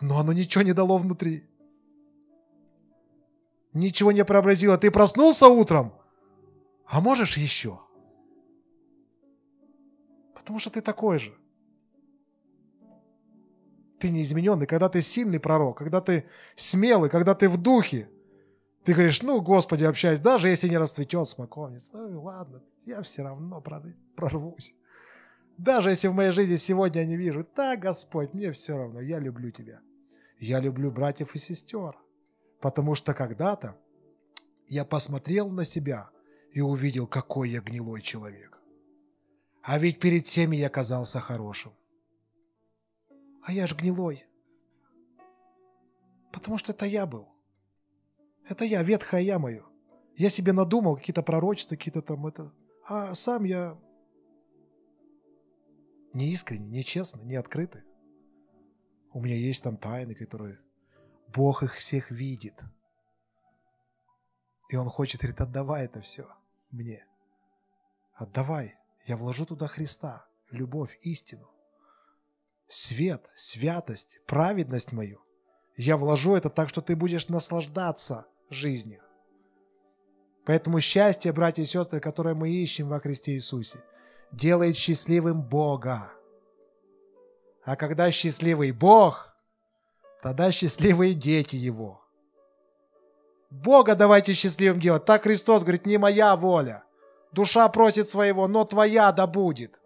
Но 0.00 0.18
оно 0.18 0.32
ничего 0.32 0.62
не 0.62 0.72
дало 0.72 0.98
внутри. 0.98 1.48
Ничего 3.72 4.12
не 4.12 4.24
преобразило. 4.24 4.78
Ты 4.78 4.90
проснулся 4.90 5.48
утром, 5.48 5.94
а 6.86 7.00
можешь 7.00 7.36
еще? 7.36 7.80
Потому 10.34 10.58
что 10.58 10.70
ты 10.70 10.82
такой 10.82 11.18
же. 11.18 11.34
Ты 14.02 14.10
не 14.10 14.22
измененный, 14.22 14.66
когда 14.66 14.88
ты 14.88 15.00
сильный 15.00 15.38
пророк, 15.38 15.78
когда 15.78 16.00
ты 16.00 16.24
смелый, 16.56 17.08
когда 17.08 17.36
ты 17.36 17.48
в 17.48 17.56
духе. 17.56 18.08
Ты 18.82 18.94
говоришь, 18.94 19.22
ну, 19.22 19.40
Господи, 19.40 19.84
общаюсь, 19.84 20.18
даже 20.18 20.48
если 20.48 20.68
не 20.68 20.76
расцветет 20.76 21.28
смоковниц. 21.28 21.92
Ну, 21.92 22.20
ладно, 22.20 22.64
я 22.84 23.00
все 23.02 23.22
равно 23.22 23.60
прорвусь. 24.16 24.74
Даже 25.56 25.90
если 25.90 26.08
в 26.08 26.14
моей 26.14 26.32
жизни 26.32 26.56
сегодня 26.56 27.02
я 27.02 27.06
не 27.06 27.16
вижу, 27.16 27.46
да, 27.54 27.76
Господь, 27.76 28.34
мне 28.34 28.50
все 28.50 28.76
равно, 28.76 29.00
я 29.00 29.20
люблю 29.20 29.52
Тебя. 29.52 29.78
Я 30.40 30.58
люблю 30.58 30.90
братьев 30.90 31.36
и 31.36 31.38
сестер, 31.38 31.96
потому 32.60 32.96
что 32.96 33.14
когда-то 33.14 33.76
я 34.66 34.84
посмотрел 34.84 35.48
на 35.48 35.64
себя 35.64 36.10
и 36.50 36.60
увидел, 36.60 37.06
какой 37.06 37.50
я 37.50 37.60
гнилой 37.60 38.02
человек. 38.02 38.58
А 39.62 39.78
ведь 39.78 40.00
перед 40.00 40.26
всеми 40.26 40.56
я 40.56 40.68
казался 40.70 41.20
хорошим. 41.20 41.72
А 43.42 43.52
я 43.52 43.66
ж 43.66 43.74
гнилой. 43.74 44.26
Потому 46.32 46.58
что 46.58 46.72
это 46.72 46.86
я 46.86 47.06
был. 47.06 47.28
Это 48.48 48.64
я, 48.64 48.82
ветхое 48.82 49.22
я 49.22 49.38
мое. 49.38 49.64
Я 50.16 50.30
себе 50.30 50.52
надумал 50.52 50.96
какие-то 50.96 51.22
пророчества, 51.22 51.76
какие-то 51.76 52.02
там 52.02 52.26
это 52.26 52.52
а 52.84 53.14
сам 53.14 53.44
я 53.44 53.78
не 56.12 56.30
искренне, 56.30 56.68
не 56.68 56.84
честно, 56.84 57.22
не 57.22 57.36
открытый. 57.36 57.82
У 59.12 59.20
меня 59.20 59.36
есть 59.36 59.62
там 59.62 59.76
тайны, 59.76 60.14
которые 60.14 60.58
Бог 61.28 61.62
их 61.62 61.76
всех 61.76 62.10
видит. 62.10 62.60
И 64.68 64.76
Он 64.76 64.88
хочет, 64.88 65.20
говорит, 65.20 65.40
отдавай 65.40 65.84
это 65.84 66.00
все 66.00 66.26
мне. 66.70 67.06
Отдавай. 68.14 68.76
Я 69.04 69.16
вложу 69.16 69.46
туда 69.46 69.66
Христа, 69.68 70.26
любовь, 70.50 70.98
истину, 71.02 71.50
свет, 72.72 73.30
святость, 73.34 74.20
праведность 74.26 74.92
мою. 74.92 75.20
Я 75.76 75.96
вложу 75.96 76.34
это 76.34 76.48
так, 76.48 76.68
что 76.68 76.80
ты 76.80 76.96
будешь 76.96 77.28
наслаждаться 77.28 78.26
жизнью. 78.48 79.02
Поэтому 80.44 80.80
счастье, 80.80 81.32
братья 81.32 81.62
и 81.62 81.66
сестры, 81.66 82.00
которое 82.00 82.34
мы 82.34 82.50
ищем 82.50 82.88
во 82.88 82.98
Христе 82.98 83.32
Иисусе, 83.34 83.78
делает 84.32 84.76
счастливым 84.76 85.42
Бога. 85.42 86.12
А 87.64 87.76
когда 87.76 88.10
счастливый 88.10 88.72
Бог, 88.72 89.34
тогда 90.22 90.50
счастливые 90.50 91.14
дети 91.14 91.56
Его. 91.56 92.00
Бога 93.50 93.94
давайте 93.94 94.32
счастливым 94.32 94.80
делать. 94.80 95.04
Так 95.04 95.24
Христос 95.24 95.62
говорит, 95.62 95.84
не 95.84 95.98
моя 95.98 96.34
воля. 96.36 96.84
Душа 97.32 97.68
просит 97.68 98.08
своего, 98.08 98.48
но 98.48 98.64
твоя 98.64 99.12
да 99.12 99.26
будет. 99.26 99.78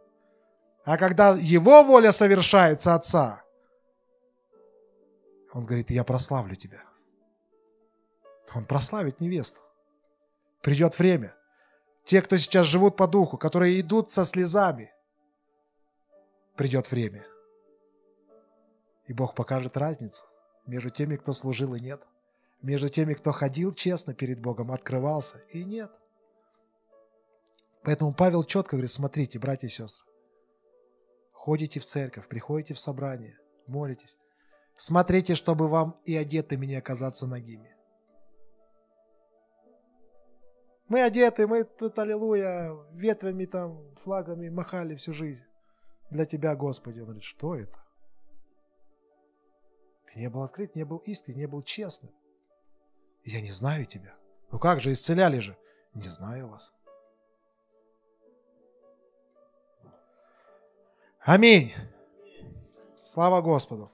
А 0.87 0.97
когда 0.97 1.35
Его 1.35 1.83
воля 1.83 2.13
совершается, 2.13 2.95
Отца, 2.95 3.43
Он 5.53 5.65
говорит, 5.65 5.91
я 5.91 6.05
прославлю 6.05 6.55
тебя. 6.55 6.81
Он 8.55 8.65
прославит 8.65 9.21
невесту. 9.21 9.63
Придет 10.63 10.97
время. 10.97 11.35
Те, 12.05 12.23
кто 12.23 12.37
сейчас 12.37 12.69
живут 12.69 12.97
по 12.97 13.09
духу, 13.09 13.37
которые 13.37 13.81
идут 13.81 14.13
со 14.13 14.25
слезами, 14.25 14.93
придет 16.55 16.89
время. 16.93 17.27
И 19.07 19.13
Бог 19.13 19.35
покажет 19.35 19.77
разницу 19.77 20.25
между 20.67 20.91
теми, 20.91 21.17
кто 21.17 21.33
служил 21.33 21.75
и 21.75 21.81
нет. 21.81 22.01
Между 22.63 22.89
теми, 22.89 23.15
кто 23.15 23.33
ходил 23.33 23.75
честно 23.75 24.15
перед 24.15 24.41
Богом, 24.41 24.71
открывался 24.71 25.39
и 25.51 25.65
нет. 25.65 25.91
Поэтому 27.83 28.15
Павел 28.15 28.45
четко 28.45 28.77
говорит, 28.77 28.93
смотрите, 28.93 29.41
братья 29.41 29.67
и 29.67 29.71
сестры, 29.71 30.07
ходите 31.47 31.79
в 31.79 31.85
церковь, 31.85 32.27
приходите 32.27 32.75
в 32.75 32.81
собрание, 32.81 33.39
молитесь. 33.69 34.19
Смотрите, 34.75 35.37
чтобы 35.37 35.69
вам 35.69 35.97
и 36.05 36.17
одетыми 36.17 36.67
не 36.67 36.75
оказаться 36.75 37.29
ногими. 37.29 37.73
Мы 40.89 41.03
одеты, 41.03 41.47
мы 41.47 41.63
тут, 41.63 42.01
аллилуйя, 42.01 42.73
ветвями 42.95 43.45
там, 43.45 43.95
флагами 44.03 44.49
махали 44.49 44.97
всю 44.97 45.15
жизнь. 45.15 45.45
Для 46.11 46.27
Тебя, 46.27 46.57
Господи. 46.57 46.99
Он 46.99 47.07
говорит, 47.07 47.23
что 47.23 47.55
это? 47.55 47.79
Ты 50.07 50.19
не 50.19 50.29
был 50.29 50.43
открыт, 50.43 50.75
не 50.75 50.85
был 50.85 50.99
искренним, 50.99 51.39
не 51.39 51.47
был 51.47 51.63
честным. 51.63 52.13
Я 53.25 53.41
не 53.41 53.53
знаю 53.53 53.87
Тебя. 53.87 54.17
Ну 54.51 54.59
как 54.59 54.81
же, 54.81 54.93
исцеляли 54.93 55.39
же. 55.39 55.57
Не 55.95 56.09
знаю 56.09 56.49
вас. 56.49 56.75
Аминь. 61.27 61.75
Слава 63.03 63.41
Господу. 63.41 63.91